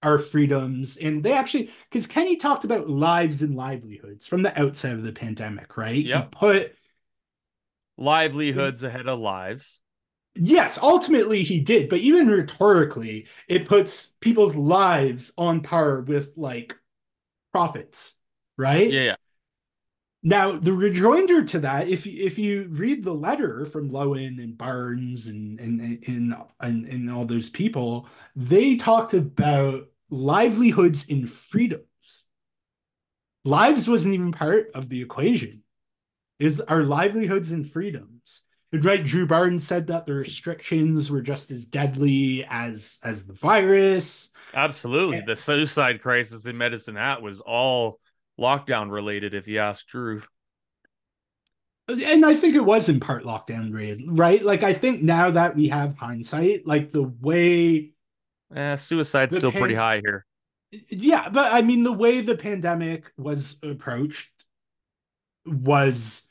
[0.01, 0.97] our freedoms.
[0.97, 5.13] And they actually, because Kenney talked about lives and livelihoods from the outset of the
[5.13, 6.03] pandemic, right?
[6.03, 6.23] Yep.
[6.33, 6.75] He put
[7.97, 9.79] livelihoods ahead of lives.
[10.35, 16.75] Yes, ultimately he did, but even rhetorically, it puts people's lives on par with like
[17.51, 18.15] profits,
[18.55, 18.91] right?
[18.91, 19.15] Yeah, yeah.
[20.23, 25.27] Now, the rejoinder to that, if if you read the letter from Loewen and Barnes
[25.27, 31.85] and and and and, and all those people, they talked about livelihoods in freedoms.
[33.45, 35.63] Lives wasn't even part of the equation.
[36.39, 38.43] Is our livelihoods and freedoms.
[38.71, 43.33] And right, Drew Barnes said that the restrictions were just as deadly as as the
[43.33, 44.29] virus.
[44.53, 47.99] Absolutely, and, the suicide crisis in Medicine Hat was all
[48.39, 50.21] lockdown related, if you ask Drew.
[51.87, 54.43] And I think it was in part lockdown related, right?
[54.43, 57.93] Like I think now that we have hindsight, like the way
[58.53, 60.25] eh, suicide's still pan- pretty high here.
[60.89, 64.31] Yeah, but I mean the way the pandemic was approached
[65.45, 66.26] was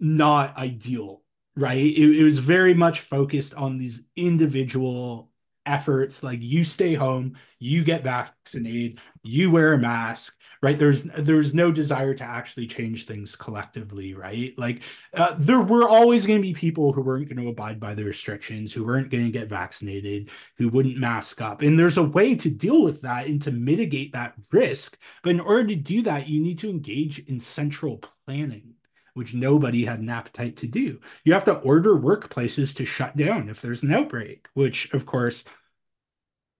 [0.00, 1.22] not ideal,
[1.56, 1.76] right?
[1.76, 5.30] It, it was very much focused on these individual
[5.66, 10.78] efforts like you stay home you get vaccinated you wear a mask right?
[10.78, 14.52] There's there's no desire to actually change things collectively right?
[14.58, 14.82] Like
[15.14, 18.04] uh, there were always going to be people who weren't going to abide by the
[18.04, 21.62] restrictions who weren't going to get vaccinated who wouldn't mask up.
[21.62, 24.98] And there's a way to deal with that and to mitigate that risk.
[25.22, 28.74] But in order to do that you need to engage in central planning
[29.14, 31.00] which nobody had an appetite to do.
[31.24, 35.44] You have to order workplaces to shut down if there's an outbreak, which, of course,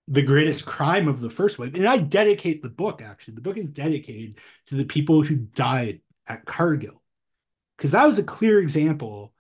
[0.09, 1.75] the greatest crime of the first wave.
[1.75, 3.35] And I dedicate the book, actually.
[3.35, 7.03] The book is dedicated to the people who died at Cargill,
[7.77, 9.33] because that was a clear example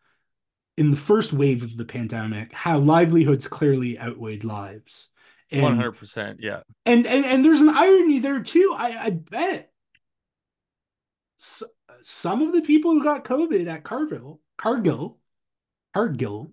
[0.76, 5.08] in the first wave of the pandemic how livelihoods clearly outweighed lives.
[5.52, 6.60] One hundred percent, yeah.
[6.86, 8.72] And, and and there's an irony there too.
[8.76, 9.72] I, I bet
[12.02, 15.18] some of the people who got COVID at Cargill, Cargill,
[15.94, 16.52] Cargill,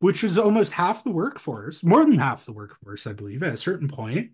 [0.00, 3.58] which was almost half the workforce, more than half the workforce, I believe, at a
[3.58, 4.32] certain point,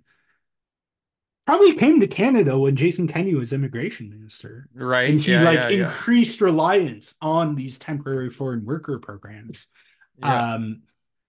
[1.47, 4.68] probably came to Canada when Jason Kenney was immigration minister.
[4.74, 5.10] Right.
[5.10, 6.47] And he yeah, like yeah, increased yeah.
[6.47, 9.68] reliance on these temporary foreign worker programs.
[10.22, 10.82] Um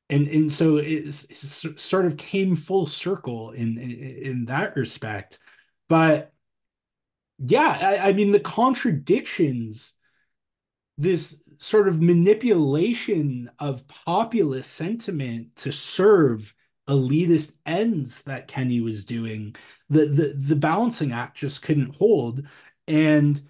[0.09, 5.39] and and so it sort of came full circle in, in in that respect
[5.89, 6.31] but
[7.39, 9.93] yeah I, I mean the contradictions
[10.97, 16.53] this sort of manipulation of populist sentiment to serve
[16.87, 19.55] elitist ends that Kenney was doing,
[19.89, 22.43] the the the balancing act just couldn't hold.
[22.87, 23.41] And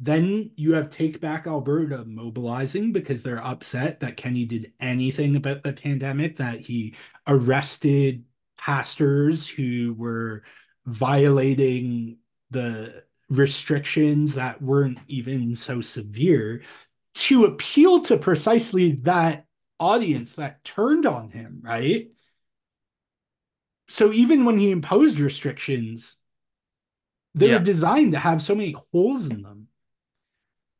[0.00, 5.62] then you have Take Back Alberta mobilizing because they're upset that Kenney did anything about
[5.62, 6.96] the pandemic, that he
[7.26, 8.24] arrested
[8.58, 10.42] pastors who were
[10.86, 12.18] violating
[12.52, 16.62] the restrictions that weren't even so severe
[17.14, 19.46] to appeal to precisely that
[19.80, 22.10] audience that turned on him, right?
[23.88, 26.16] So even when he imposed restrictions,
[27.34, 27.54] they yeah.
[27.54, 29.68] were designed to have so many holes in them.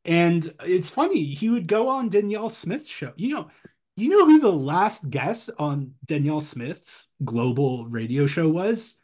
[0.05, 3.13] And it's funny, he would go on Danielle Smith's show.
[3.15, 3.51] You know,
[3.95, 8.95] you know who the last guest on Danielle Smith's global radio show was?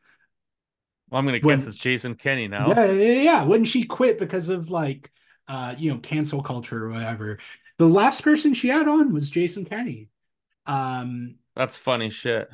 [1.10, 2.70] Well, I'm gonna guess it's Jason Kenney now.
[2.70, 3.44] Yeah, yeah, yeah.
[3.44, 5.12] When she quit because of like
[5.48, 7.40] uh, you know, cancel culture or whatever.
[7.80, 10.10] The last person she had on was Jason Kenney.
[10.66, 12.50] Um That's funny shit.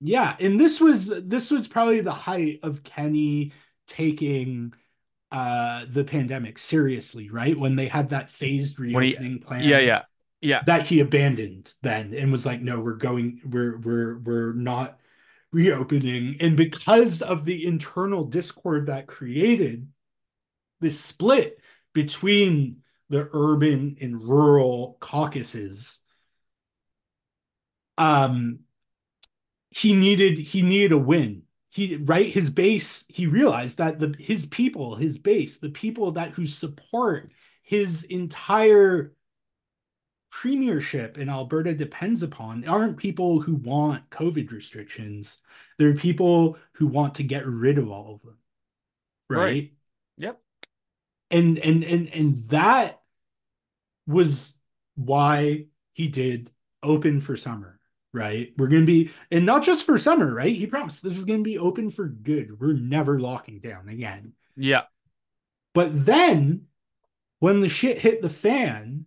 [0.00, 3.52] Yeah, and this was this was probably the height of Kenney
[3.88, 4.74] taking
[5.32, 7.58] uh the pandemic seriously, right?
[7.58, 9.64] When they had that phased reopening plan.
[9.64, 10.02] Yeah, yeah.
[10.42, 10.62] Yeah.
[10.66, 15.00] That he abandoned then and was like, no, we're going, we're we're we're not
[15.56, 16.36] reopening.
[16.40, 19.88] And because of the internal discord that created
[20.80, 21.56] this split
[21.94, 26.00] between the urban and rural caucuses,
[27.96, 28.58] um,
[29.70, 31.44] he needed he needed a win.
[31.70, 33.06] He right his base.
[33.08, 39.14] He realized that the his people, his base, the people that who support his entire
[40.40, 45.38] premiership in Alberta depends upon aren't people who want COVID restrictions.
[45.78, 48.36] There are people who want to get rid of all of them.
[49.30, 49.38] Right?
[49.38, 49.72] right.
[50.18, 50.40] Yep.
[51.30, 53.00] And and and and that
[54.06, 54.52] was
[54.94, 56.50] why he did
[56.82, 57.80] open for summer,
[58.12, 58.52] right?
[58.58, 60.54] We're going to be and not just for summer, right?
[60.54, 62.60] He promised this is going to be open for good.
[62.60, 64.34] We're never locking down again.
[64.54, 64.82] Yeah.
[65.72, 66.66] But then
[67.38, 69.06] when the shit hit the fan,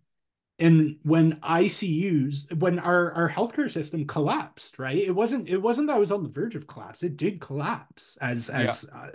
[0.59, 4.97] and when ICUs, when our our healthcare system collapsed, right?
[4.97, 7.01] It wasn't it wasn't that I was on the verge of collapse.
[7.03, 8.99] It did collapse, as as yeah.
[8.99, 9.11] uh,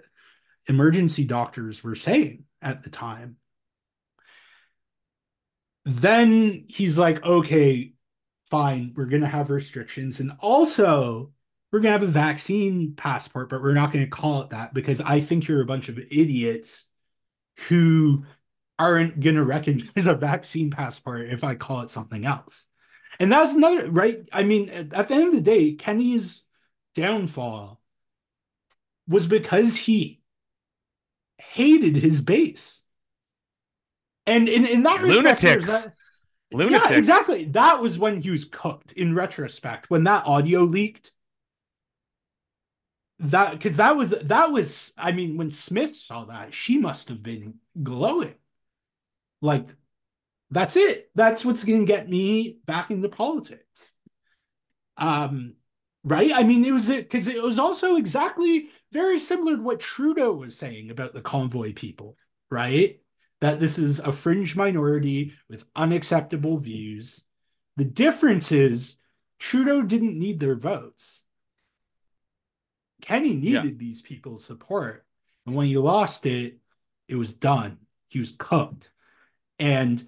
[0.67, 3.37] emergency doctors were saying at the time.
[5.85, 7.93] Then he's like, okay,
[8.51, 11.33] fine, we're gonna have restrictions, and also
[11.71, 15.21] we're gonna have a vaccine passport, but we're not gonna call it that because I
[15.21, 16.87] think you're a bunch of idiots
[17.69, 18.25] who
[18.79, 22.67] aren't going to recognize a vaccine passport if I call it something else.
[23.21, 24.29] And that's another, right?
[24.33, 26.43] I mean, at the end of the day, Kenney's
[26.95, 27.81] downfall
[29.07, 30.21] was because he
[31.39, 32.83] hated his base.
[34.27, 35.45] And in, in that Lunatics.
[35.45, 35.95] respect, that,
[36.53, 36.91] Lunatics.
[36.91, 37.45] Yeah, exactly.
[37.47, 39.91] That was when he was cooked in retrospect.
[39.91, 41.13] When that audio leaked,
[43.21, 47.23] that because that was that was I mean, when Smith saw that, she must have
[47.23, 48.35] been glowing.
[49.45, 49.69] Like,
[50.51, 51.11] that's it.
[51.15, 53.93] That's what's going to get me back into politics.
[54.97, 55.57] Um,
[56.03, 56.33] right?
[56.35, 60.33] I mean, it was it because it was also exactly very similar to what Trudeau
[60.33, 62.17] was saying about the convoy people,
[62.51, 63.01] right?
[63.43, 67.23] That this is a fringe minority with unacceptable views.
[67.77, 68.97] The difference is
[69.39, 71.23] Trudeau didn't need their votes.
[73.03, 73.71] Kenney needed yeah.
[73.77, 75.05] these people's support.
[75.45, 76.61] And when he lost it,
[77.09, 77.77] it was done.
[78.09, 78.91] He was cooked.
[79.59, 80.07] And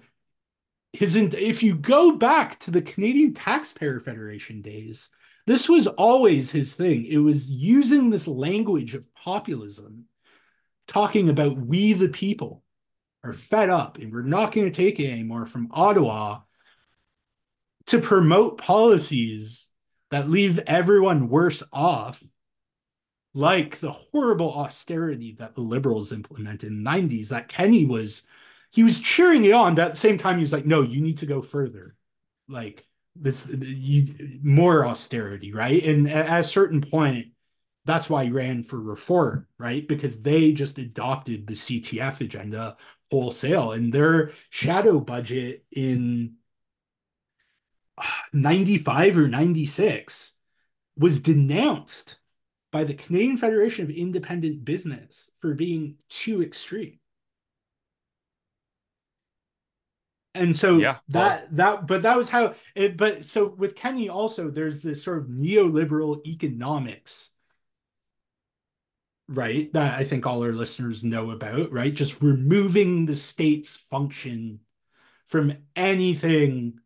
[0.93, 5.09] his if you go back to the Canadian Taxpayer Federation days,
[5.45, 7.05] this was always his thing.
[7.05, 10.05] It was using this language of populism,
[10.87, 12.63] talking about we the people
[13.23, 16.39] are fed up and we're not going to take it anymore from Ottawa
[17.87, 19.69] to promote policies
[20.11, 22.23] that leave everyone worse off
[23.33, 28.23] like the horrible austerity that the liberals implemented in the 90s that Kenney was
[28.77, 31.01] he was cheering it on, but at the same time, he was like, no, you
[31.01, 31.95] need to go further.
[32.47, 32.85] Like
[33.15, 35.83] this, you more austerity, right?
[35.83, 37.29] And at a certain point,
[37.85, 39.87] that's why he ran for reform, right?
[39.87, 42.77] Because they just adopted the CTF agenda
[43.09, 46.35] wholesale and their shadow budget in
[48.31, 50.33] 95 or 96
[50.95, 52.19] was denounced
[52.71, 56.99] by the Canadian Federation of Independent Business for being too extreme.
[60.37, 64.09] And so Yeah, well- that that but that was how it but so with Kenney
[64.09, 67.31] also there's this sort of neoliberal economics
[69.27, 71.93] right that I think all our listeners know about, right?
[71.93, 74.61] Just removing the state's function
[75.25, 76.79] from anything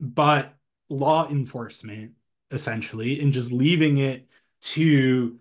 [0.00, 0.54] but
[0.88, 2.12] law enforcement
[2.50, 4.26] essentially and just leaving it
[4.60, 5.38] to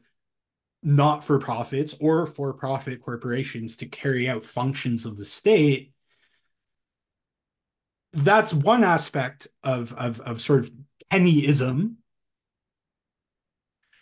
[0.84, 5.94] not for profits or for profit corporations to carry out functions of the state
[8.18, 10.72] that's one aspect of of, of sort of
[11.12, 11.96] Kenneyism.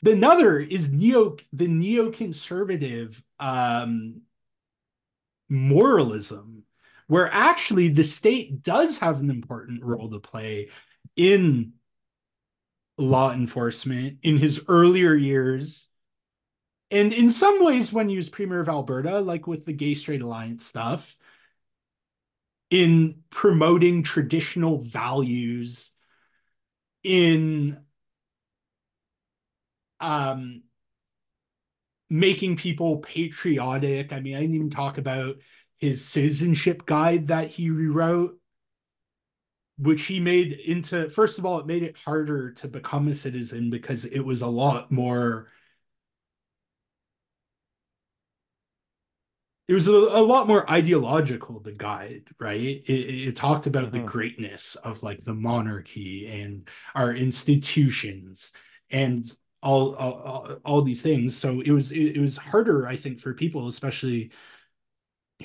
[0.01, 4.21] The another is neo the neoconservative um,
[5.49, 6.63] moralism,
[7.07, 10.69] where actually the state does have an important role to play
[11.15, 11.73] in
[12.97, 15.87] law enforcement in his earlier years.
[16.91, 20.21] And in some ways, when he was premier of Alberta, like with the gay straight
[20.21, 21.17] alliance stuff,
[22.69, 25.91] in promoting traditional values,
[27.03, 27.79] in
[29.99, 30.63] um,
[32.09, 34.11] making people patriotic.
[34.13, 35.37] I mean, I didn't even talk about
[35.77, 38.39] his citizenship guide that he rewrote,
[39.77, 43.69] which he made into, first of all, it made it harder to become a citizen
[43.69, 45.49] because it was a lot more
[49.67, 53.97] it was a, a, lot more ideological the guide right it, it talked about mm-hmm.
[53.97, 58.51] the greatness of like the monarchy and our institutions
[58.91, 59.31] and
[59.61, 63.33] all all, all these things so it was it, it was harder i think for
[63.33, 64.31] people especially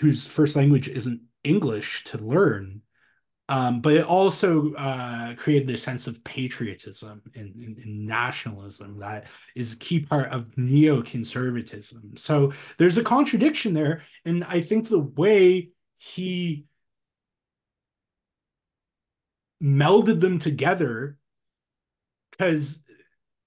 [0.00, 2.82] whose first language isn't english to learn
[3.50, 9.26] um, but it also uh, created this sense of patriotism and, and, and, nationalism that
[9.56, 12.16] is a key part of neoconservatism.
[12.16, 14.04] So there's a contradiction there.
[14.24, 16.66] And I think the way he
[19.60, 21.18] melded them together,
[22.30, 22.84] because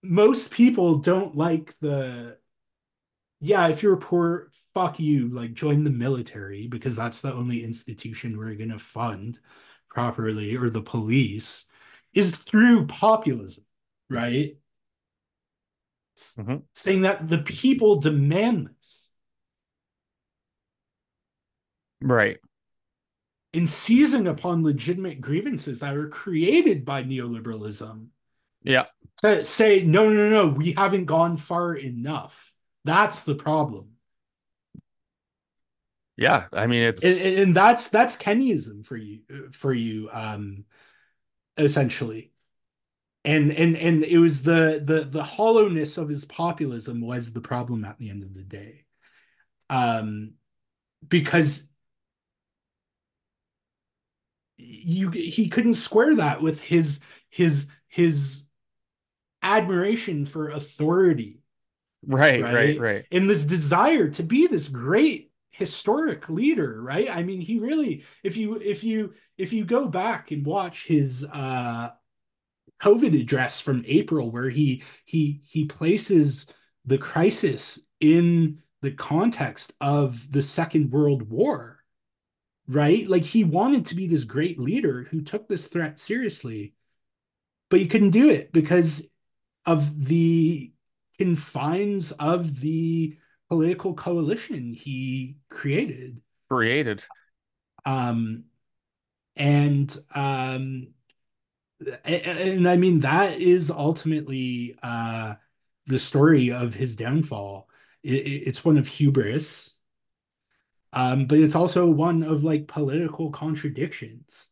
[0.03, 2.37] most people don't like the,
[3.39, 8.37] yeah, if you're poor, fuck you, like join the military because that's the only institution
[8.37, 9.39] we're going to fund
[9.93, 11.65] properly or the police
[12.13, 13.63] is through populism,
[14.09, 14.57] right?
[16.17, 16.57] Mm-hmm.
[16.73, 19.09] Saying that the people demand this.
[22.01, 22.37] Right.
[23.53, 28.07] And seizing upon legitimate grievances that are created by neoliberalism.
[28.63, 28.85] Yeah.
[29.21, 32.53] To say, no, no, no, we haven't gone far enough.
[32.83, 33.92] That's the problem.
[36.17, 39.21] Yeah, I mean it's and, and that's that's Kenneyism for you
[39.51, 40.65] for you um
[41.57, 42.31] essentially.
[43.25, 47.85] And and and it was the the the hollowness of his populism was the problem
[47.85, 48.85] at the end of the day.
[49.69, 50.33] Um
[51.07, 51.67] because
[54.57, 56.99] you he couldn't square that with his
[57.29, 58.43] his his
[59.41, 61.41] admiration for authority
[62.05, 63.05] right right right, right.
[63.11, 65.32] and this desire to be this great
[65.63, 67.09] historic leader right?
[67.09, 71.25] I mean he really if you if you if you go back and watch his
[71.31, 71.89] uh
[72.81, 76.47] covid address from april where he he he places
[76.85, 81.79] the crisis in the context of the second world war
[82.67, 83.07] right?
[83.07, 86.73] Like he wanted to be this great leader who took this threat seriously
[87.69, 89.03] but he couldn't do it because
[89.65, 90.71] of the
[91.17, 93.17] confines of the
[93.49, 96.21] political coalition he created.
[96.49, 97.03] Created.
[97.85, 98.45] Um,
[99.35, 100.87] and um,
[102.03, 105.35] and, I mean that is ultimately uh
[105.87, 107.67] the story of his downfall.
[108.03, 109.75] It, it's one of hubris,
[110.93, 114.47] um, but it's also one of like political contradictions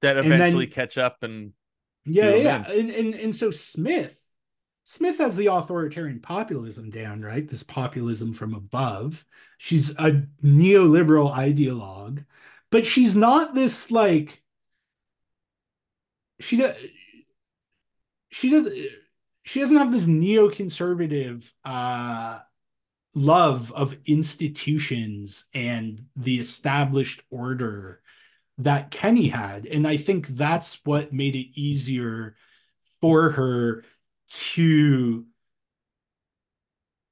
[0.00, 1.52] that eventually then, catch up and
[2.04, 4.21] yeah, yeah, and, and and so Smith
[4.92, 7.48] Smith has the authoritarian populism down, right?
[7.48, 9.24] This populism from above.
[9.56, 12.26] She's a neoliberal ideologue,
[12.70, 14.42] but she's not this like
[16.40, 16.62] she
[18.28, 18.70] she does
[19.44, 22.40] she doesn't have this neoconservative uh
[23.14, 28.02] love of institutions and the established order
[28.58, 29.64] that Kenney had.
[29.64, 32.36] And I think that's what made it easier
[33.00, 33.84] for her
[34.32, 35.26] to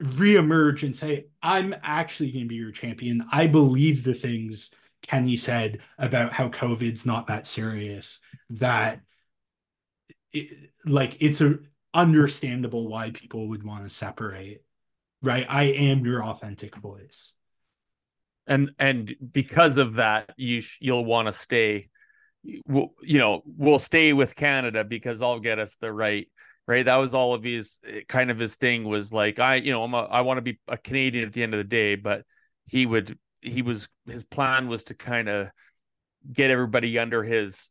[0.03, 3.25] reemerge and say, I'm actually going to be your champion.
[3.33, 4.71] I believe the things
[5.03, 8.21] Kenney said about how COVID's not that serious,
[8.51, 9.01] that
[10.33, 11.59] it, like it's a
[11.93, 14.63] understandable why people would want to separate,
[15.23, 15.47] right?
[15.49, 17.35] I am your authentic voice.
[18.47, 21.89] and and because of that you sh- you'll want to stay
[22.67, 26.29] we'll, you know we'll stay with canada because i'll get us the right
[26.71, 29.73] right that was all of his eh, kind of his thing was like i you
[29.73, 31.97] know i'm a, i want to be a canadian at the end of the day
[31.97, 32.25] but
[32.65, 35.49] he would he was his plan was to kind of
[36.33, 37.71] get everybody under his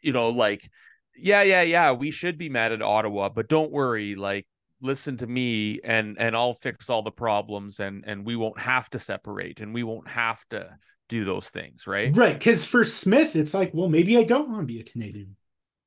[0.00, 0.70] you know like
[1.16, 4.46] yeah yeah yeah we should be mad at ottawa but don't worry like
[4.82, 8.90] listen to me and and I'll fix all the problems and and we won't have
[8.90, 10.76] to separate and we won't have to
[11.08, 12.14] do those things, right?
[12.14, 12.38] Right.
[12.38, 15.36] Because for Smith, it's like, well, maybe I don't want to be a Canadian.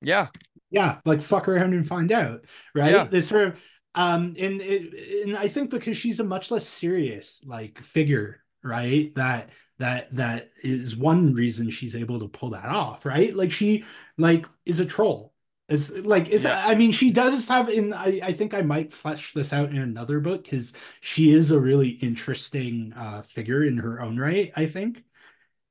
[0.01, 0.27] Yeah.
[0.69, 0.99] Yeah.
[1.05, 2.45] Like fuck around and find out.
[2.73, 2.91] Right.
[2.91, 3.05] Yeah.
[3.05, 3.59] This sort of
[3.93, 9.13] um and and I think because she's a much less serious like figure, right?
[9.15, 13.33] That that that is one reason she's able to pull that off, right?
[13.33, 13.85] Like she
[14.17, 15.33] like is a troll
[15.67, 16.63] is like is yeah.
[16.65, 19.77] I mean she does have in I, I think I might flesh this out in
[19.77, 24.67] another book because she is a really interesting uh figure in her own right, I
[24.67, 25.03] think.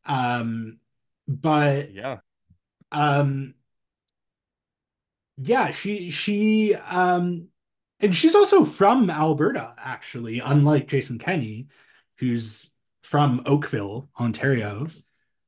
[0.05, 0.79] Um
[1.29, 2.19] but yeah.
[2.93, 3.55] Um
[5.36, 7.48] yeah, she she um
[8.01, 11.69] and she's also from Alberta, actually, unlike Jason Kenney,
[12.19, 12.70] who's
[13.02, 14.86] from Oakville, Ontario.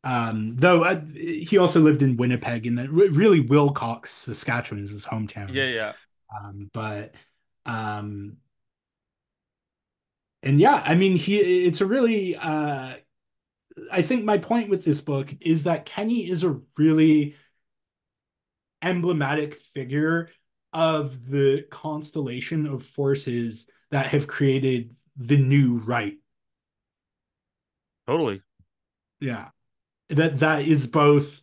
[0.05, 5.05] Um, though uh, he also lived in Winnipeg, and then really Wilcox, Saskatchewan, is his
[5.05, 5.53] hometown.
[5.53, 5.93] Yeah, yeah.
[6.41, 7.15] Um, but
[7.65, 8.37] um,
[10.43, 12.37] and yeah, I mean, he it's a really.
[12.37, 12.95] Uh,
[13.93, 17.37] I think my point with this book is that Kenney is a really
[18.83, 20.31] emblematic figure
[20.73, 26.15] of the constellation of forces that have created the new right.
[28.07, 28.43] Totally.
[29.21, 29.49] Yeah
[30.09, 31.43] that that is both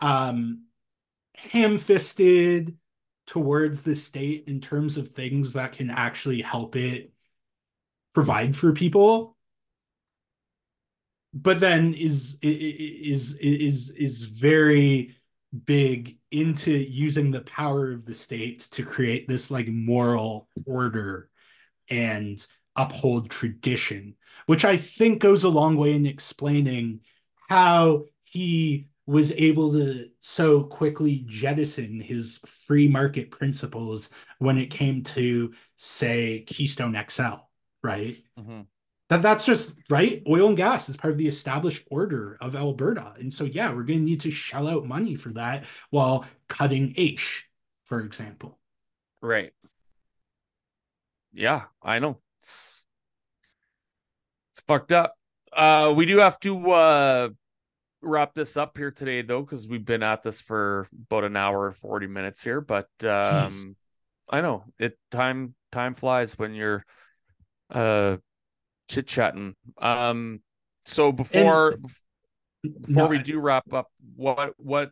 [0.00, 0.64] um
[1.34, 2.76] ham-fisted
[3.26, 7.12] towards the state in terms of things that can actually help it
[8.12, 9.36] provide for people
[11.32, 15.16] but then is is is is very
[15.64, 21.28] big into using the power of the state to create this like moral order
[21.88, 22.46] and
[22.76, 24.14] uphold tradition
[24.46, 27.00] which i think goes a long way in explaining
[27.48, 35.02] how he was able to so quickly jettison his free market principles when it came
[35.02, 37.34] to say keystone xl
[37.82, 38.60] right mm-hmm.
[39.10, 40.22] That that's just right?
[40.28, 43.12] Oil and gas is part of the established order of alberta.
[43.18, 46.94] And so yeah we're going to need to shell out money for that while cutting
[46.94, 47.42] aish
[47.84, 48.58] for example.
[49.20, 49.52] Right.
[51.32, 52.18] Yeah i know.
[52.38, 52.84] It's,
[54.52, 55.16] it's fucked up.
[55.52, 57.28] Uh we do have to uh
[58.02, 61.66] wrap this up here today though because we've been at this for about an hour
[61.66, 63.74] and 40 minutes here but um Jeez.
[64.28, 64.66] i know.
[64.78, 66.84] It time time flies when you're
[67.70, 68.16] uh
[68.90, 70.40] chit chatting um
[70.82, 71.82] so before and,
[72.82, 73.86] before no, we do wrap up
[74.16, 74.90] what what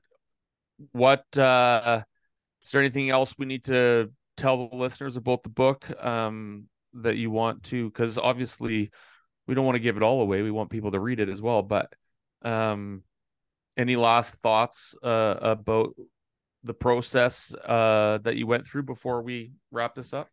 [0.92, 2.02] what uh
[2.62, 7.16] is there anything else we need to tell the listeners about the book um that
[7.16, 8.90] you want to because obviously
[9.46, 11.42] we don't want to give it all away we want people to read it as
[11.42, 11.92] well but
[12.42, 13.02] um,
[13.76, 15.94] any last thoughts uh, about
[16.64, 20.28] the process uh, that you went through before we wrap this up?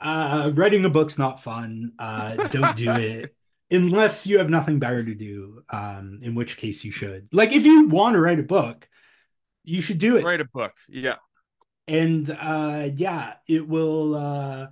[0.00, 1.92] Uh, writing a book's not fun.
[1.98, 3.34] Uh, don't do it
[3.70, 5.62] unless you have nothing better to do.
[5.70, 7.28] Um, in which case you should.
[7.32, 8.88] Like if you want to write a book,
[9.64, 10.24] you should do it.
[10.24, 10.72] Write a book.
[10.88, 11.16] Yeah.
[11.88, 14.14] And uh, yeah, it will.
[14.14, 14.66] Uh,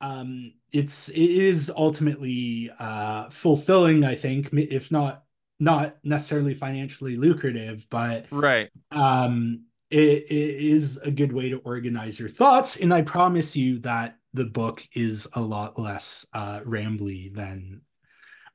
[0.00, 4.04] um, it's it is ultimately uh, fulfilling.
[4.04, 5.24] I think, if not
[5.58, 8.70] not necessarily financially lucrative, but right.
[8.90, 9.64] Um,
[9.94, 14.16] it, it is a good way to organize your thoughts, and I promise you that
[14.32, 17.82] the book is a lot less uh, rambly than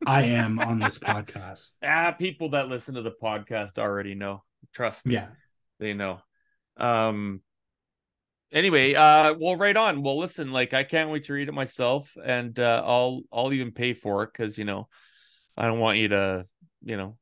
[0.06, 1.72] I am on this podcast.
[1.82, 4.44] Ah, people that listen to the podcast already know.
[4.74, 5.14] Trust me.
[5.14, 5.30] Yeah,
[5.80, 6.20] they know.
[6.76, 7.42] Um,
[8.52, 12.18] anyway uh well right on well listen like i can't wait to read it myself
[12.26, 14.88] and uh i'll i'll even pay for it because you know
[15.56, 16.48] i don't want you to
[16.84, 17.16] you know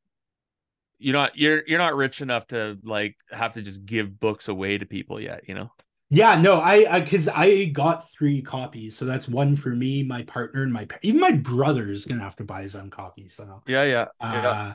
[1.00, 4.78] you're not you're you're not rich enough to like have to just give books away
[4.78, 5.72] to people yet you know
[6.10, 10.24] yeah no i because I, I, got three copies so that's one for me my
[10.24, 13.62] partner and my even my brother is gonna have to buy his own copy so
[13.68, 14.74] yeah yeah, uh,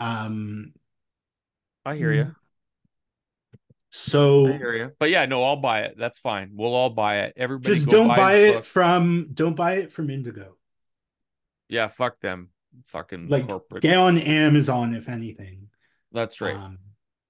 [0.00, 0.16] yeah.
[0.18, 0.72] um
[1.84, 2.34] i hear you
[3.94, 4.92] so I hear you.
[4.98, 5.96] But yeah, no, I'll buy it.
[5.98, 6.52] That's fine.
[6.54, 7.34] We'll all buy it.
[7.36, 8.64] Everybody just don't buy, buy it book.
[8.64, 10.56] from don't buy it from Indigo.
[11.68, 12.48] Yeah, fuck them.
[12.86, 13.82] Fucking like corporate.
[13.82, 15.68] get on Amazon if anything.
[16.12, 16.56] That's right.
[16.56, 16.78] Um,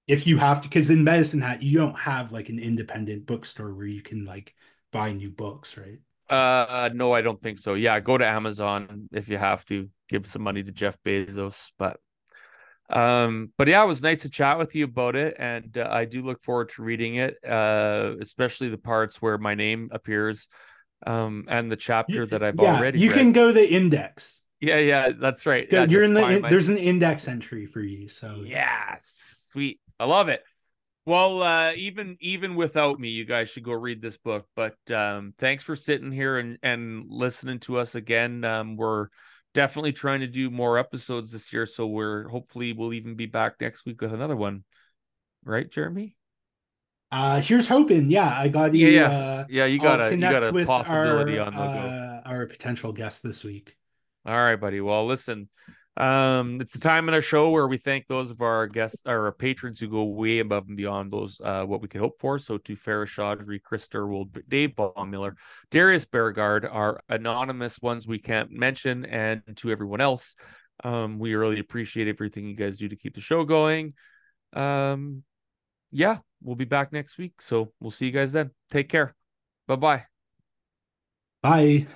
[0.07, 3.73] if you have to, because in Medicine Hat you don't have like an independent bookstore
[3.73, 4.53] where you can like
[4.91, 5.99] buy new books, right?
[6.29, 7.73] Uh, no, I don't think so.
[7.73, 9.89] Yeah, go to Amazon if you have to.
[10.09, 11.99] Give some money to Jeff Bezos, but
[12.89, 16.05] um, but yeah, it was nice to chat with you about it, and uh, I
[16.05, 20.47] do look forward to reading it, uh, especially the parts where my name appears,
[21.07, 22.99] um, and the chapter that I've yeah, already.
[22.99, 23.17] You read.
[23.17, 24.42] can go the index.
[24.63, 25.67] Yeah, yeah, that's right.
[25.69, 28.07] Yeah, Yeah, You're in the in, there's an index entry for you.
[28.07, 29.81] So Yeah, sweet.
[29.99, 30.41] I love it.
[31.05, 34.47] Well, uh, even even without me, you guys should go read this book.
[34.55, 38.45] But um, thanks for sitting here and and listening to us again.
[38.45, 39.09] Um, we're
[39.53, 43.55] definitely trying to do more episodes this year, so we're hopefully we'll even be back
[43.59, 44.63] next week with another one.
[45.43, 46.15] Right, Jeremy?
[47.11, 48.09] uh here's hoping.
[48.09, 49.07] Yeah, I got Yeah, you yeah.
[49.07, 51.65] uh Yeah, you got a you got a with possibility our, on the go.
[51.65, 53.77] uh, our potential guest this week.
[54.25, 54.79] All right, buddy.
[54.81, 55.49] Well, listen,
[55.97, 59.31] um, it's the time in our show where we thank those of our guests, our
[59.31, 62.39] patrons who go way above and beyond those uh, what we could hope for.
[62.39, 65.33] So to Farah Chaudhry, Chris Sturwold, Dave Baumiller,
[65.71, 70.35] Darius Beauregard, our anonymous ones we can't mention, and to everyone else,
[70.83, 73.93] um, we really appreciate everything you guys do to keep the show going.
[74.53, 75.23] Um,
[75.91, 77.39] yeah, we'll be back next week.
[77.39, 78.49] So we'll see you guys then.
[78.71, 79.13] Take care.
[79.67, 80.05] Bye bye.
[81.43, 81.87] Bye.